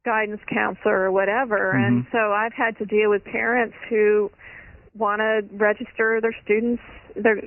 guidance 0.05 0.41
counselor 0.53 1.01
or 1.01 1.13
whatever. 1.13 1.73
And 1.73 2.05
Mhm. 2.05 2.13
so 2.13 2.33
I've 2.33 2.55
had 2.55 2.79
to 2.79 2.87
deal 2.87 3.11
with 3.11 3.23
parents 3.25 3.77
who 3.89 4.31
want 4.95 5.21
to 5.21 5.43
register 5.57 6.19
their 6.21 6.35
students 6.45 6.83
their 7.15 7.41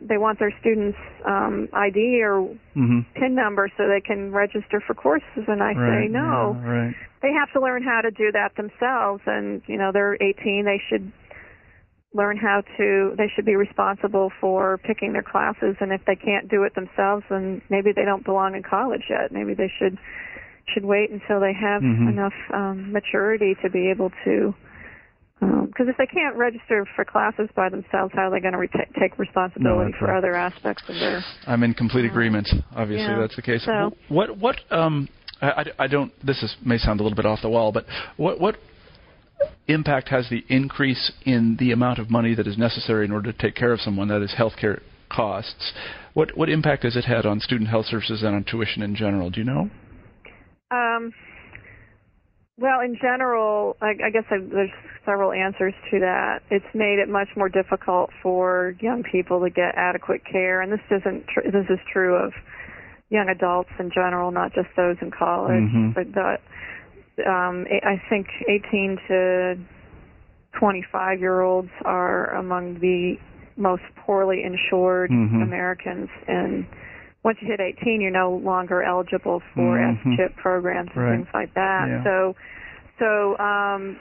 they 0.00 0.18
want 0.18 0.38
their 0.38 0.52
students 0.60 0.98
um 1.26 1.68
ID 1.72 2.22
or 2.22 2.48
hmm 2.74 3.00
pin 3.14 3.34
number 3.34 3.70
so 3.76 3.86
they 3.88 4.00
can 4.00 4.32
register 4.32 4.82
for 4.86 4.94
courses 4.94 5.44
and 5.46 5.62
I 5.62 5.72
right. 5.74 6.06
say 6.06 6.08
no 6.08 6.56
yeah, 6.56 6.68
right. 6.70 6.94
they 7.20 7.32
have 7.32 7.52
to 7.52 7.60
learn 7.60 7.82
how 7.82 8.00
to 8.00 8.10
do 8.10 8.32
that 8.32 8.56
themselves 8.56 9.22
and 9.26 9.62
you 9.66 9.76
know 9.76 9.90
they're 9.92 10.14
18 10.14 10.64
they 10.64 10.80
should 10.88 11.12
learn 12.14 12.36
how 12.36 12.62
to 12.76 13.14
they 13.16 13.30
should 13.34 13.44
be 13.46 13.56
responsible 13.56 14.30
for 14.40 14.78
picking 14.78 15.12
their 15.12 15.22
classes 15.22 15.76
and 15.80 15.92
if 15.92 16.02
they 16.06 16.16
can't 16.16 16.48
do 16.48 16.62
it 16.62 16.74
themselves 16.74 17.24
then 17.30 17.60
maybe 17.70 17.90
they 17.94 18.04
don't 18.04 18.24
belong 18.24 18.54
in 18.54 18.62
college 18.62 19.04
yet 19.08 19.32
maybe 19.32 19.54
they 19.54 19.72
should 19.78 19.98
should 20.72 20.84
wait 20.84 21.10
until 21.10 21.40
they 21.40 21.52
have 21.52 21.82
Mhm. 21.82 22.08
enough 22.08 22.36
um 22.52 22.92
maturity 22.92 23.56
to 23.62 23.70
be 23.70 23.90
able 23.90 24.10
to 24.24 24.54
because 25.66 25.88
if 25.88 25.96
they 25.96 26.06
can't 26.06 26.36
register 26.36 26.86
for 26.94 27.04
classes 27.04 27.48
by 27.56 27.68
themselves, 27.68 28.12
how 28.14 28.28
are 28.28 28.30
they 28.30 28.40
going 28.40 28.52
to 28.52 28.58
re- 28.58 28.68
take 29.00 29.18
responsibility 29.18 29.90
that's 29.90 29.98
for 30.00 30.06
right. 30.08 30.18
other 30.18 30.34
aspects 30.34 30.82
of 30.88 30.94
their? 30.94 31.22
I'm 31.46 31.62
in 31.64 31.74
complete 31.74 32.04
agreement. 32.04 32.48
Obviously, 32.76 33.06
Yeah. 33.12 33.18
that's 33.20 33.36
the 33.36 33.42
case. 33.42 33.64
So- 33.64 33.92
What 34.08 34.38
what 34.38 34.56
um 34.70 35.08
I, 35.40 35.48
I, 35.50 35.64
I 35.80 35.86
don't. 35.88 36.12
This 36.24 36.42
is 36.42 36.54
may 36.64 36.78
sound 36.78 37.00
a 37.00 37.02
little 37.02 37.16
bit 37.16 37.26
off 37.26 37.40
the 37.42 37.48
wall, 37.50 37.72
but 37.72 37.84
what 38.16 38.40
what 38.40 38.56
impact 39.66 40.08
has 40.08 40.28
the 40.30 40.44
increase 40.48 41.10
in 41.24 41.56
the 41.58 41.72
amount 41.72 41.98
of 41.98 42.10
money 42.10 42.34
that 42.34 42.46
is 42.46 42.56
necessary 42.56 43.04
in 43.04 43.10
order 43.12 43.32
to 43.32 43.38
take 43.38 43.54
care 43.56 43.72
of 43.72 43.80
someone 43.80 44.08
that 44.08 44.22
is 44.22 44.32
healthcare 44.38 44.80
costs? 45.10 45.72
What 46.14 46.36
what 46.36 46.48
impact 46.48 46.84
has 46.84 46.94
it 46.96 47.04
had 47.04 47.26
on 47.26 47.40
student 47.40 47.68
health 47.70 47.86
services 47.86 48.22
and 48.22 48.34
on 48.36 48.44
tuition 48.44 48.82
in 48.82 48.94
general? 48.94 49.30
Do 49.30 49.40
you 49.40 49.46
know? 49.46 49.70
Um, 50.70 51.12
well, 52.62 52.80
in 52.80 52.96
general, 53.02 53.76
I, 53.82 53.90
I 54.06 54.10
guess 54.10 54.22
I, 54.30 54.38
there's 54.38 54.70
several 55.04 55.32
answers 55.32 55.74
to 55.90 55.98
that. 55.98 56.42
It's 56.48 56.64
made 56.74 57.00
it 57.00 57.08
much 57.08 57.28
more 57.36 57.48
difficult 57.48 58.10
for 58.22 58.76
young 58.80 59.02
people 59.02 59.40
to 59.40 59.50
get 59.50 59.74
adequate 59.76 60.22
care, 60.24 60.62
and 60.62 60.70
this 60.70 60.80
isn't 60.88 61.26
tr- 61.26 61.50
this 61.50 61.66
is 61.68 61.80
true 61.92 62.14
of 62.14 62.32
young 63.10 63.28
adults 63.28 63.70
in 63.80 63.90
general, 63.92 64.30
not 64.30 64.54
just 64.54 64.68
those 64.76 64.96
in 65.02 65.10
college. 65.10 65.70
Mhm. 65.74 65.92
But 65.92 66.12
the, 66.14 67.28
um, 67.28 67.66
I 67.82 68.00
think 68.08 68.28
18 68.48 68.96
to 69.08 69.58
25 70.54 71.18
year 71.18 71.40
olds 71.40 71.70
are 71.84 72.32
among 72.36 72.78
the 72.78 73.18
most 73.56 73.82
poorly 73.96 74.44
insured 74.44 75.10
Mhm. 75.10 75.42
Americans 75.42 76.08
in 76.28 76.64
once 77.24 77.38
you 77.40 77.46
hit 77.48 77.60
18, 77.60 78.00
you're 78.00 78.10
no 78.10 78.34
longer 78.34 78.82
eligible 78.82 79.40
for 79.54 79.78
Mhm. 79.78 80.12
S-chip 80.12 80.36
programs 80.36 80.90
and 80.94 81.04
Right. 81.04 81.16
things 81.16 81.28
like 81.34 81.54
that. 81.54 81.88
Yeah. 81.88 82.02
So, 82.04 82.36
so, 82.98 83.38
um, 83.38 83.96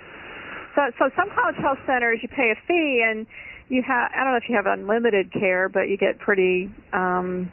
so, 0.76 0.90
so 0.98 1.10
some 1.16 1.30
college 1.32 1.58
health 1.58 1.80
centers 1.86 2.22
you 2.24 2.30
pay 2.30 2.52
a 2.52 2.56
fee 2.68 3.04
and 3.04 3.28
you 3.70 3.82
have 3.84 4.12
I 4.14 4.24
don't 4.24 4.32
know 4.34 4.38
if 4.38 4.50
you 4.50 4.56
have 4.56 4.66
unlimited 4.66 5.32
care, 5.32 5.70
but 5.70 5.88
you 5.90 5.98
get 5.98 6.20
pretty 6.20 6.70
um, 6.94 7.52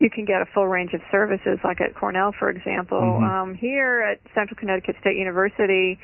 you 0.00 0.08
can 0.10 0.24
get 0.24 0.40
a 0.40 0.46
full 0.46 0.68
range 0.68 0.94
of 0.94 1.00
services, 1.10 1.58
like 1.64 1.80
at 1.80 1.94
Cornell, 1.94 2.30
for 2.32 2.48
example. 2.50 3.00
Mhm. 3.20 3.22
Um, 3.22 3.54
here 3.54 4.00
at 4.02 4.20
Central 4.32 4.56
Connecticut 4.56 4.96
State 5.00 5.16
University, 5.16 5.98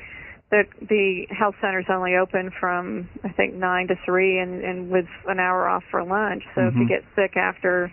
the 0.51 0.65
the 0.81 1.27
health 1.31 1.55
center's 1.61 1.89
only 1.89 2.15
open 2.15 2.51
from 2.51 3.09
I 3.23 3.29
think 3.29 3.55
nine 3.55 3.87
to 3.87 3.95
three, 4.05 4.37
and 4.37 4.61
and 4.63 4.89
with 4.89 5.07
an 5.27 5.39
hour 5.39 5.67
off 5.67 5.83
for 5.85 6.03
lunch. 6.03 6.43
So 6.55 6.67
if 6.67 6.75
you 6.75 6.81
Mhm. 6.85 6.87
get 6.89 7.03
sick 7.15 7.35
after 7.37 7.89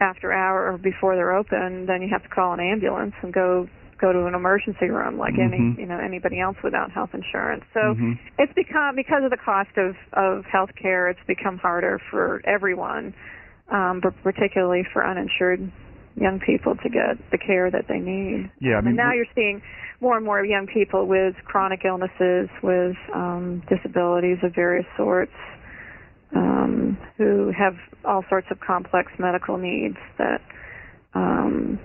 after 0.00 0.32
hour 0.32 0.72
or 0.72 0.78
before 0.78 1.16
they're 1.16 1.34
open, 1.36 1.86
then 1.86 2.02
you 2.02 2.08
have 2.12 2.22
to 2.22 2.28
call 2.28 2.52
an 2.52 2.60
ambulance 2.60 3.14
and 3.22 3.32
go 3.32 3.66
go 3.98 4.12
to 4.12 4.26
an 4.26 4.34
emergency 4.34 4.90
room 4.90 5.16
like 5.16 5.34
Mhm. 5.38 5.72
any 5.74 5.80
you 5.80 5.86
know 5.86 5.98
anybody 5.98 6.38
else 6.38 6.56
without 6.62 6.92
health 6.92 7.14
insurance. 7.14 7.64
So 7.72 7.94
Mhm. 7.94 8.18
it's 8.38 8.52
become 8.54 8.94
because 8.96 9.24
of 9.24 9.30
the 9.30 9.38
cost 9.38 9.70
of 9.76 9.96
of 10.12 10.44
health 10.46 10.70
care 10.80 11.08
it's 11.08 11.20
become 11.26 11.56
harder 11.58 11.98
for 12.10 12.42
everyone 12.44 13.14
um 13.72 14.00
but 14.02 14.12
particularly 14.22 14.84
for 14.92 15.06
uninsured 15.06 15.72
young 16.14 16.40
people 16.40 16.74
to 16.82 16.88
get 16.88 17.16
the 17.30 17.38
care 17.38 17.70
that 17.70 17.86
they 17.88 17.98
need 17.98 18.50
Yeah, 18.60 18.76
I 18.76 18.80
mean, 18.80 18.88
and 18.88 18.96
now 18.96 19.12
you're 19.12 19.26
seeing 19.34 19.60
more 20.00 20.16
and 20.16 20.24
more 20.24 20.44
young 20.44 20.66
people 20.66 21.06
with 21.06 21.34
chronic 21.44 21.80
illnesses 21.84 22.48
with 22.62 22.96
um 23.14 23.62
disabilities 23.68 24.38
of 24.42 24.54
various 24.54 24.86
sorts 24.96 25.32
um 26.34 26.98
who 27.16 27.52
have 27.56 27.74
all 28.04 28.24
sorts 28.28 28.48
of 28.50 28.58
complex 28.60 29.10
medical 29.18 29.56
needs 29.56 29.96
that 30.18 30.40
um 31.14 31.78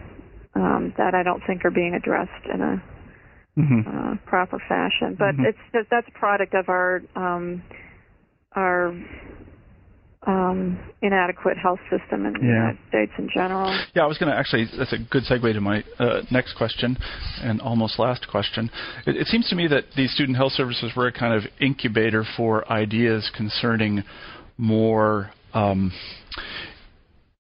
um 0.56 0.94
that 0.98 1.14
I 1.14 1.24
don't 1.24 1.42
think 1.46 1.64
are 1.66 1.72
being 1.72 1.94
addressed 1.94 2.46
in 2.54 2.62
a 2.62 2.84
Mhm. 3.58 3.86
uh, 3.86 4.16
proper 4.26 4.60
fashion. 4.68 5.16
But 5.18 5.36
Mhm. 5.36 5.46
it's 5.46 5.88
that's 5.90 6.08
a 6.08 6.12
product 6.20 6.54
of 6.54 6.70
our 6.70 7.02
um, 7.16 7.64
our 8.54 8.94
um, 10.28 10.78
inadequate 11.02 11.58
health 11.58 11.80
system 11.90 12.26
in 12.26 12.34
the 12.34 12.40
Yeah. 12.40 12.48
United 12.48 12.80
States 12.90 13.12
in 13.18 13.30
general. 13.34 13.72
Yeah, 13.96 14.04
I 14.04 14.06
was 14.06 14.18
going 14.20 14.32
to 14.32 14.38
actually. 14.38 14.66
That's 14.78 14.94
a 14.94 15.00
good 15.00 15.24
segue 15.24 15.54
to 15.54 15.62
my 15.62 15.84
uh, 15.98 16.22
next 16.30 16.54
question, 16.54 16.98
and 17.42 17.60
almost 17.60 17.98
last 17.98 18.28
question. 18.28 18.70
It, 19.08 19.18
it 19.18 19.28
seems 19.28 19.50
to 19.50 19.56
me 19.56 19.68
that 19.68 19.86
these 19.96 20.14
student 20.14 20.38
health 20.38 20.54
services 20.54 20.92
were 20.96 21.08
a 21.08 21.12
kind 21.12 21.34
of 21.34 21.50
incubator 21.60 22.24
for 22.38 22.72
ideas 22.72 23.32
concerning 23.36 24.04
more 24.58 25.32
um, 25.56 25.92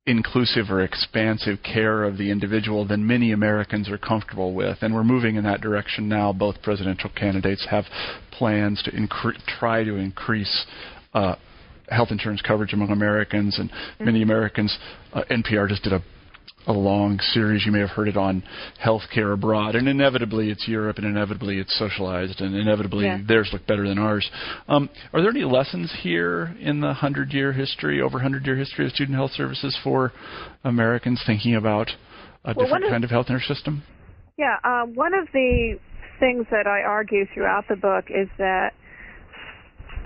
inclusive 0.07 0.71
or 0.71 0.81
expansive 0.81 1.59
care 1.61 2.03
of 2.03 2.17
the 2.17 2.31
individual 2.31 2.87
than 2.87 3.05
many 3.05 3.31
Americans 3.31 3.89
are 3.89 3.99
comfortable 3.99 4.55
with, 4.55 4.79
and 4.81 4.95
we're 4.95 5.03
moving 5.03 5.35
in 5.35 5.43
that 5.43 5.61
direction 5.61 6.09
now. 6.09 6.33
Both 6.33 6.63
presidential 6.63 7.11
candidates 7.15 7.67
have 7.69 7.85
plans 8.31 8.81
to 8.83 8.91
incre- 8.91 9.37
try 9.59 9.83
to 9.83 9.97
increase. 9.97 10.65
Uh, 11.13 11.35
health 11.91 12.09
insurance 12.11 12.41
coverage 12.41 12.73
among 12.73 12.89
Americans, 12.89 13.59
and 13.59 13.69
many 13.99 14.21
Americans. 14.23 14.77
Uh, 15.13 15.23
NPR 15.29 15.67
just 15.69 15.83
did 15.83 15.93
a 15.93 16.01
a 16.67 16.71
long 16.71 17.19
series. 17.33 17.65
You 17.65 17.71
may 17.71 17.79
have 17.79 17.89
heard 17.89 18.07
it 18.07 18.15
on 18.15 18.43
healthcare 18.79 19.33
abroad, 19.33 19.73
and 19.73 19.87
inevitably 19.87 20.51
it's 20.51 20.67
Europe, 20.67 20.97
and 20.99 21.07
inevitably 21.07 21.57
it's 21.57 21.75
socialized, 21.79 22.39
and 22.39 22.55
inevitably 22.55 23.05
Yeah. 23.05 23.17
theirs 23.25 23.49
look 23.51 23.65
better 23.65 23.87
than 23.87 23.97
ours. 23.97 24.29
Um, 24.67 24.87
are 25.11 25.21
there 25.21 25.31
any 25.31 25.43
lessons 25.43 25.91
here 25.91 26.55
in 26.59 26.79
the 26.79 26.93
hundred-year 26.93 27.53
history, 27.53 27.99
over 27.99 28.19
hundred-year 28.19 28.55
history 28.57 28.85
of 28.85 28.91
student 28.91 29.15
health 29.15 29.31
services 29.31 29.75
for 29.83 30.13
Americans 30.63 31.23
thinking 31.25 31.55
about 31.55 31.89
a 32.45 32.53
Well, 32.55 32.65
different 32.67 32.85
of- 32.85 32.91
kind 32.91 33.03
of 33.03 33.09
health 33.09 33.27
care 33.27 33.41
system? 33.41 33.81
Yeah, 34.37 34.57
uh, 34.63 34.85
one 34.85 35.15
of 35.15 35.31
the 35.33 35.79
things 36.19 36.45
that 36.51 36.67
I 36.67 36.83
argue 36.83 37.25
throughout 37.33 37.67
the 37.69 37.75
book 37.75 38.05
is 38.11 38.29
that 38.37 38.73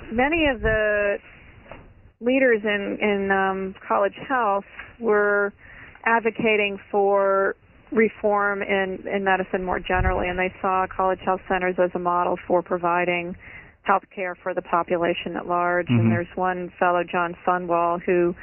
many 0.10 0.46
of 0.48 0.62
the 0.62 1.18
leaders 2.22 2.62
in 2.64 2.98
in 3.02 3.32
um, 3.32 3.76
college 3.88 4.16
health 4.28 4.66
were 5.00 5.54
advocating 6.06 6.80
for 6.92 7.56
reform 7.92 8.62
in 8.62 9.08
in 9.08 9.24
medicine 9.24 9.64
more 9.64 9.80
generally, 9.80 10.28
and 10.28 10.38
they 10.38 10.54
saw 10.62 10.86
college 10.88 11.20
health 11.24 11.42
centers 11.48 11.76
as 11.78 11.92
a 11.96 12.00
model 12.00 12.38
for 12.48 12.62
providing 12.62 13.36
health 13.84 14.04
care 14.14 14.36
for 14.36 14.54
the 14.54 14.62
population 14.62 15.36
at 15.36 15.48
large. 15.48 15.88
Mhm. 15.88 16.00
And 16.00 16.12
there's 16.12 16.36
one 16.36 16.70
fellow, 16.80 17.04
John 17.04 17.36
Sundwall, 17.46 18.02
who 18.02 18.36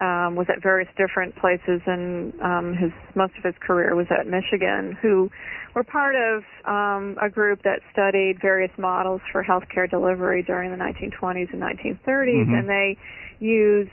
um, 0.00 0.34
was 0.34 0.46
at 0.48 0.62
various 0.62 0.88
different 0.96 1.36
places, 1.36 1.80
and 1.86 2.32
um, 2.40 2.74
his 2.74 2.90
most 3.14 3.36
of 3.36 3.44
his 3.44 3.54
career 3.60 3.94
was 3.94 4.06
at 4.10 4.26
Michigan, 4.26 4.96
who 5.02 5.30
were 5.74 5.84
part 5.84 6.14
of 6.16 6.42
um, 6.64 7.16
a 7.22 7.28
group 7.28 7.62
that 7.64 7.80
studied 7.92 8.38
various 8.40 8.72
models 8.78 9.20
for 9.30 9.44
healthcare 9.44 9.88
delivery 9.88 10.42
during 10.42 10.70
the 10.70 10.76
1920s 10.76 11.52
and 11.52 11.60
1930s, 11.60 12.46
Mhm. 12.48 12.58
and 12.58 12.68
they 12.68 12.96
used 13.40 13.90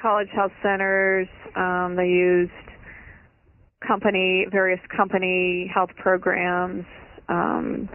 college 0.00 0.28
health 0.30 0.52
centers. 0.62 1.28
Um, 1.56 1.96
they 1.96 2.08
used 2.08 2.52
company, 3.86 4.46
various 4.50 4.80
company 4.94 5.70
health 5.72 5.90
programs 5.96 6.84
um, 7.28 7.88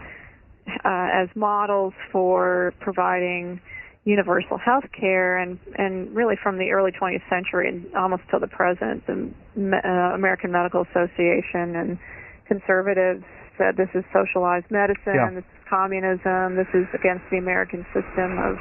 uh, 0.67 1.09
as 1.13 1.29
models 1.35 1.93
for 2.11 2.73
providing 2.79 3.59
universal 4.05 4.57
health 4.57 4.83
care 4.91 5.37
and 5.37 5.57
and 5.77 6.13
really 6.13 6.35
from 6.41 6.57
the 6.57 6.71
early 6.71 6.91
20th 6.91 7.23
century 7.29 7.69
and 7.69 7.85
almost 7.95 8.23
till 8.29 8.39
the 8.39 8.47
present 8.47 9.05
the 9.07 9.31
uh, 9.55 10.15
American 10.15 10.51
Medical 10.51 10.81
Association 10.91 11.75
and 11.75 11.97
conservatives 12.45 13.23
said 13.57 13.77
this 13.77 13.87
is 13.95 14.03
socialized 14.11 14.65
medicine 14.69 15.15
Yeah. 15.15 15.29
this 15.31 15.45
is 15.45 15.63
communism 15.69 16.55
this 16.57 16.67
is 16.73 16.85
against 16.93 17.23
the 17.31 17.37
American 17.37 17.85
system 17.93 18.37
of 18.39 18.59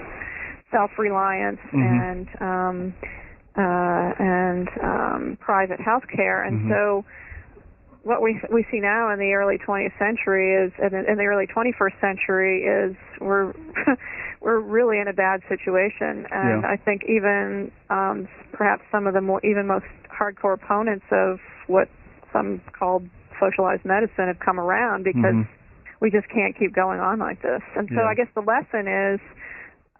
self-reliance 0.70 1.60
Mhm. 1.72 2.00
and 2.06 2.28
um 2.40 2.94
uh 3.58 4.12
and 4.22 4.68
um 4.80 5.36
private 5.40 5.80
health 5.80 6.04
care 6.14 6.44
and 6.44 6.60
Mhm. 6.60 6.68
so 6.70 7.04
what 8.04 8.20
we 8.22 8.40
we 8.52 8.66
see 8.70 8.80
now 8.80 9.12
in 9.12 9.18
the 9.18 9.32
early 9.32 9.58
20th 9.58 9.96
century 9.98 10.54
is 10.54 10.72
in, 10.78 10.94
in 11.06 11.16
the 11.18 11.24
early 11.24 11.46
21st 11.46 12.00
century 12.00 12.64
is 12.64 12.96
we're 13.20 13.52
we're 14.40 14.58
really 14.60 14.98
in 14.98 15.06
a 15.08 15.12
bad 15.12 15.40
situation 15.48 16.26
and 16.30 16.62
Yeah. 16.62 16.68
I 16.68 16.76
think 16.76 17.02
even 17.04 17.70
um 17.90 18.28
perhaps 18.52 18.82
some 18.90 19.06
of 19.06 19.14
the 19.14 19.20
more 19.20 19.40
even 19.44 19.66
most 19.66 19.86
hardcore 20.10 20.54
opponents 20.54 21.04
of 21.12 21.38
what 21.68 21.88
some 22.32 22.60
called 22.76 23.08
socialized 23.38 23.84
medicine 23.84 24.26
have 24.26 24.38
come 24.40 24.58
around 24.58 25.04
because 25.04 25.34
Mhm. 25.34 25.48
we 26.00 26.10
just 26.10 26.28
can't 26.28 26.56
keep 26.58 26.72
going 26.74 26.98
on 27.00 27.18
like 27.18 27.40
this. 27.42 27.62
And 27.76 27.88
so 27.90 27.94
Yeah. 28.02 28.06
I 28.06 28.14
guess 28.14 28.28
the 28.34 28.42
lesson 28.42 28.88
is, 28.88 29.20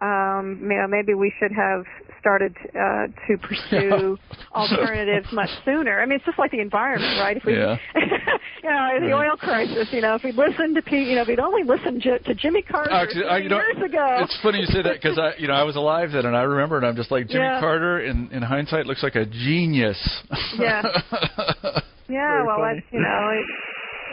um, 0.03 0.59
you 0.61 0.75
know, 0.77 0.87
maybe 0.89 1.13
we 1.13 1.31
should 1.39 1.51
have 1.53 1.85
started 2.19 2.55
uh, 2.75 3.07
to 3.27 3.37
pursue 3.41 4.17
alternatives 4.55 5.27
much 5.31 5.49
sooner. 5.65 6.01
I 6.01 6.05
mean, 6.05 6.17
it's 6.17 6.25
just 6.25 6.37
like 6.39 6.51
the 6.51 6.59
environment, 6.59 7.19
right? 7.19 7.37
If 7.37 7.45
we, 7.45 7.53
Yeah. 7.55 7.77
you 7.95 8.69
know, 8.69 8.99
the 8.99 9.07
Right. 9.13 9.29
oil 9.29 9.37
crisis. 9.37 9.87
You 9.91 10.01
know, 10.01 10.15
if 10.15 10.23
we'd 10.23 10.35
listened 10.35 10.75
to 10.75 10.81
Pete, 10.81 11.07
you 11.07 11.15
know, 11.15 11.21
if 11.23 11.27
we'd 11.27 11.39
only 11.39 11.63
listened 11.63 12.01
to, 12.03 12.19
to 12.19 12.33
Jimmy 12.35 12.61
Carter 12.61 12.91
Actually, 12.91 13.25
I, 13.25 13.37
you 13.39 13.49
know, 13.49 13.57
years 13.57 13.77
ago. 13.83 14.17
it's 14.21 14.37
funny 14.41 14.59
you 14.59 14.65
say 14.67 14.81
that 14.83 14.95
because 15.01 15.17
I, 15.19 15.33
you 15.37 15.47
know, 15.47 15.53
I 15.53 15.63
was 15.63 15.75
alive 15.75 16.11
then, 16.11 16.25
and 16.25 16.35
I 16.35 16.41
remember, 16.43 16.77
and 16.77 16.85
I'm 16.85 16.95
just 16.95 17.11
like 17.11 17.27
Jimmy 17.27 17.43
Yeah. 17.45 17.59
Carter. 17.59 18.01
In 18.01 18.29
in 18.31 18.41
hindsight, 18.43 18.85
looks 18.85 19.03
like 19.03 19.15
a 19.15 19.25
genius. 19.25 19.99
Yeah. 20.59 20.81
Yeah, 22.09 22.29
Very 22.29 22.45
well, 22.45 22.57
funny. 22.59 22.79
that's 22.79 22.93
you 22.93 22.99
know, 22.99 23.29
it, 23.31 23.45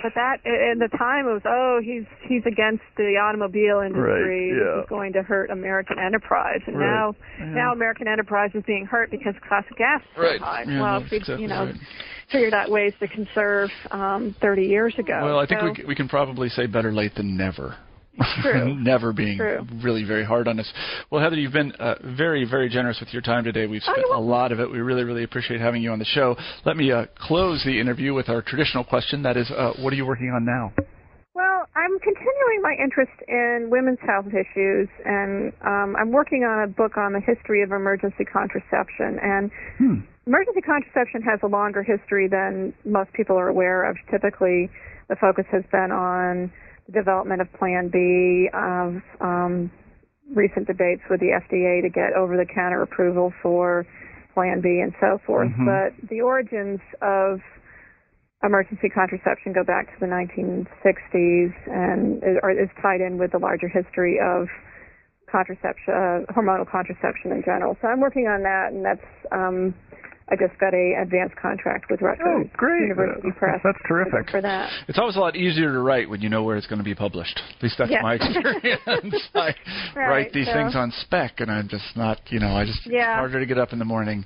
but 0.03 0.13
that 0.15 0.39
in 0.45 0.79
the 0.79 0.89
time 0.97 1.27
it 1.29 1.33
was 1.33 1.43
oh 1.47 1.81
he's 1.83 2.05
he's 2.29 2.43
against 2.47 2.83
the 2.97 3.17
automobile 3.17 3.81
industry. 3.81 4.53
Right, 4.53 4.59
This 4.59 4.67
yeah. 4.67 4.83
is 4.83 4.89
going 4.89 5.13
to 5.15 5.23
hurt 5.23 5.51
American 5.51 5.99
enterprise, 5.99 6.61
and 6.67 6.79
Right, 6.79 6.87
now 6.87 7.15
yeah. 7.39 7.45
now 7.47 7.73
American 7.73 8.09
enterprise 8.09 8.51
is 8.55 8.63
being 8.67 8.87
hurt 8.87 9.11
because 9.11 9.35
cost 9.49 9.71
of 9.71 9.77
gas 9.77 10.01
is 10.03 10.19
Right, 10.19 10.41
high. 10.41 10.65
yeah, 10.67 10.81
well, 10.81 11.01
that's 11.01 11.11
we 11.11 11.17
exactly 11.19 11.43
you 11.43 11.49
know 11.49 11.67
right. 11.67 11.75
figured 12.31 12.55
out 12.55 12.71
ways 12.71 12.93
to 13.01 13.09
conserve 13.09 13.71
um 13.91 14.35
30 14.41 14.63
years 14.67 14.95
ago. 14.99 15.21
Well, 15.23 15.39
I 15.39 15.47
think 15.47 15.61
so, 15.61 15.73
we, 15.83 15.89
we 15.89 15.95
can 15.95 16.09
probably 16.09 16.49
say 16.49 16.67
better 16.67 16.93
late 16.93 17.15
than 17.15 17.37
never. 17.37 17.77
Never 18.45 19.13
being 19.13 19.39
True. 19.39 19.67
really 19.83 20.05
very 20.05 20.25
hard 20.25 20.49
on 20.49 20.59
us. 20.61 20.71
Well, 21.11 21.23
Heather, 21.23 21.37
you've 21.37 21.53
been 21.53 21.73
uh, 21.73 21.95
very, 22.17 22.45
very 22.45 22.69
generous 22.69 22.99
with 23.01 23.13
your 23.13 23.23
time 23.23 23.45
today. 23.45 23.67
We've 23.67 23.83
Oh, 23.87 23.93
spent 23.93 24.07
a 24.13 24.19
lot 24.21 24.53
of 24.53 24.61
it. 24.61 24.71
We 24.71 24.79
really, 24.81 25.05
really 25.05 25.23
appreciate 25.25 25.61
having 25.61 25.83
you 25.83 25.91
on 25.93 25.99
the 25.99 26.05
show. 26.05 26.37
Let 26.65 26.77
me 26.77 26.91
uh, 26.93 27.07
close 27.17 27.63
the 27.65 27.79
interview 27.81 28.13
with 28.13 28.29
our 28.29 28.43
traditional 28.43 28.85
question. 28.85 29.23
That 29.23 29.37
is, 29.37 29.51
uh, 29.51 29.73
what 29.81 29.93
are 29.93 29.97
you 29.97 30.07
working 30.07 30.31
on 30.35 30.45
now? 30.45 30.73
Well, 31.35 31.67
I'm 31.77 31.99
continuing 32.01 32.61
my 32.63 32.75
interest 32.83 33.13
in 33.29 33.69
women's 33.71 34.01
health 34.05 34.27
issues, 34.29 34.89
and 35.07 35.53
um, 35.65 35.95
I'm 35.97 36.11
working 36.11 36.43
on 36.45 36.65
a 36.65 36.67
book 36.67 36.97
on 36.97 37.13
the 37.13 37.21
history 37.21 37.63
of 37.63 37.71
emergency 37.73 38.25
contraception. 38.25 39.19
And 39.23 39.51
Hmm. 39.79 40.01
emergency 40.27 40.61
contraception 40.61 41.23
has 41.23 41.39
a 41.43 41.47
longer 41.47 41.83
history 41.83 42.29
than 42.29 42.75
most 42.85 43.13
people 43.13 43.37
are 43.39 43.49
aware 43.49 43.89
of. 43.89 43.97
Typically, 44.11 44.69
the 45.09 45.17
focus 45.17 45.47
has 45.53 45.63
been 45.73 45.93
on 45.93 46.53
development 46.93 47.41
of 47.41 47.53
Plan 47.55 47.89
B, 47.89 48.49
of 48.53 49.03
um, 49.21 49.71
recent 50.35 50.67
debates 50.67 51.03
with 51.11 51.21
the 51.21 51.33
FDA 51.35 51.83
to 51.83 51.89
get 51.89 52.13
over-the-counter 52.15 52.83
approval 52.83 53.33
for 53.43 53.87
Plan 54.35 54.61
B 54.61 54.81
and 54.81 54.95
so 55.01 55.19
forth. 55.27 55.51
Mhm. 55.51 55.67
But 55.67 56.09
the 56.09 56.21
origins 56.21 56.81
of 57.03 57.41
emergency 58.43 58.89
contraception 58.89 59.53
go 59.53 59.65
back 59.65 59.93
to 59.93 60.01
the 60.01 60.07
1960s 60.07 61.53
and 61.67 62.23
is, 62.23 62.39
or 62.43 62.51
is 62.51 62.71
tied 62.81 63.01
in 63.01 63.19
with 63.19 63.33
the 63.33 63.39
larger 63.39 63.69
history 63.69 64.19
of 64.19 64.49
contraception, 65.31 65.95
uh, 65.95 66.33
hormonal 66.33 66.67
contraception 66.69 67.33
in 67.33 67.43
general. 67.43 67.77
So 67.83 67.89
I'm 67.89 68.01
working 68.01 68.27
on 68.27 68.43
that, 68.43 68.73
and 68.73 68.85
that's 68.85 69.07
um, 69.31 69.75
I 70.33 70.37
just 70.37 70.59
got 70.61 70.73
a 70.75 70.95
advanced 71.03 71.35
contract 71.37 71.91
with 71.91 72.01
Rutgers 72.03 72.25
Oh, 72.27 72.45
great. 72.57 72.83
University 72.83 73.31
Press. 73.37 73.61
That's 73.65 73.79
terrific. 73.89 74.31
for 74.31 74.41
that. 74.41 74.71
It's 74.87 74.99
always 74.99 75.17
a 75.17 75.21
lot 75.21 75.35
easier 75.35 75.73
to 75.73 75.79
write 75.81 76.09
when 76.09 76.21
you 76.21 76.29
know 76.29 76.45
where 76.45 76.57
it's 76.57 76.67
going 76.69 76.79
to 76.79 76.85
be 76.85 76.95
published. 76.95 77.41
At 77.57 77.63
least 77.63 77.77
that's 77.79 77.91
Yeah. 77.91 78.03
my 78.03 78.15
experience. 78.21 79.29
I 79.35 79.55
Right, 79.97 80.09
write 80.09 80.33
these 80.33 80.47
so- 80.47 80.53
things 80.53 80.77
on 80.77 80.93
spec, 81.01 81.41
and 81.41 81.51
I'm 81.51 81.67
just 81.69 81.97
not, 81.97 82.19
you 82.31 82.39
know, 82.39 82.55
I 82.57 82.65
just 82.65 82.87
Yeah. 82.87 83.15
it's 83.15 83.19
harder 83.19 83.41
to 83.41 83.47
get 83.47 83.59
up 83.59 83.73
in 83.73 83.79
the 83.81 83.85
morning. 83.85 84.25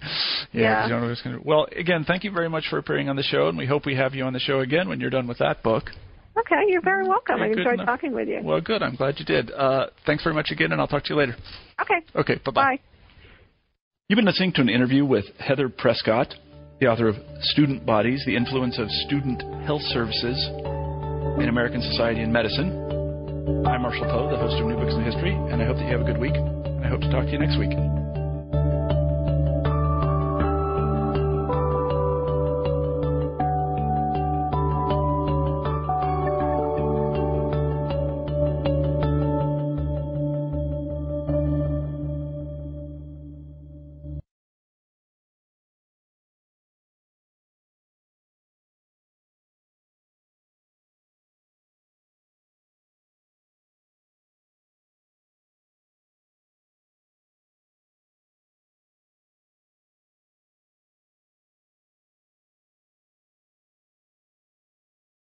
Yeah. 0.53 0.61
Yeah. 0.61 0.75
'cause 0.75 0.89
you 0.89 0.93
don't 0.95 1.03
know 1.03 1.09
what's 1.09 1.23
going 1.23 1.37
to. 1.37 1.43
Well, 1.43 1.67
again, 1.75 2.05
thank 2.05 2.23
you 2.25 2.31
very 2.31 2.49
much 2.51 2.69
for 2.69 2.79
appearing 2.79 3.09
on 3.09 3.17
the 3.17 3.23
show, 3.23 3.49
and 3.49 3.57
we 3.57 3.67
hope 3.67 3.87
we 3.87 3.95
have 3.97 4.15
you 4.15 4.25
on 4.25 4.33
the 4.35 4.41
show 4.41 4.61
again 4.61 4.89
when 4.89 5.01
you're 5.01 5.11
done 5.11 5.27
with 5.27 5.39
that 5.39 5.63
book. 5.63 5.91
Okay, 6.37 6.65
you're 6.69 6.83
very 6.83 7.07
welcome. 7.09 7.39
Yeah, 7.39 7.45
I 7.45 7.49
enjoyed 7.49 7.75
enough. 7.75 7.87
talking 7.87 8.13
with 8.13 8.29
you. 8.29 8.41
Well, 8.43 8.61
good. 8.61 8.83
I'm 8.83 8.97
glad 8.97 9.19
you 9.21 9.25
did. 9.25 9.51
Uh, 9.53 9.87
thanks 10.05 10.23
very 10.25 10.35
much 10.35 10.51
again, 10.51 10.73
and 10.73 10.81
I'll 10.81 10.89
talk 10.89 11.05
to 11.05 11.15
you 11.15 11.19
later. 11.19 11.37
Okay, 11.81 12.01
Okay. 12.17 12.35
Bye-bye. 12.45 12.53
bye. 12.77 12.79
You've 14.11 14.19
been 14.19 14.27
listening 14.27 14.53
to 14.57 14.61
an 14.61 14.69
interview 14.69 15.03
with 15.03 15.25
Heather 15.39 15.71
Prescott, 15.71 16.29
the 16.79 16.89
author 16.89 17.09
of 17.09 17.17
Student 17.41 17.87
Bodies 17.87 18.23
The 18.27 18.37
Influence 18.37 18.79
of 18.79 18.87
Student 19.07 19.41
Health 19.65 19.81
Services 19.81 20.37
in 21.41 21.49
American 21.49 21.81
Society 21.81 22.21
and 22.21 22.31
Medicine. 22.31 22.69
I'm 23.65 23.81
Marshall 23.81 24.05
Poe, 24.05 24.31
the 24.31 24.37
host 24.37 24.61
of 24.61 24.67
New 24.67 24.77
Books 24.77 24.93
in 24.93 25.05
History, 25.05 25.33
and 25.33 25.63
I 25.63 25.65
hope 25.65 25.77
that 25.77 25.87
you 25.87 25.93
have 25.97 26.03
a 26.03 26.13
good 26.13 26.21
week, 26.21 26.35
and 26.37 26.85
I 26.85 26.89
hope 26.91 27.01
to 27.01 27.11
talk 27.11 27.25
to 27.25 27.33
you 27.33 27.39
next 27.39 27.57
week. 27.57 27.73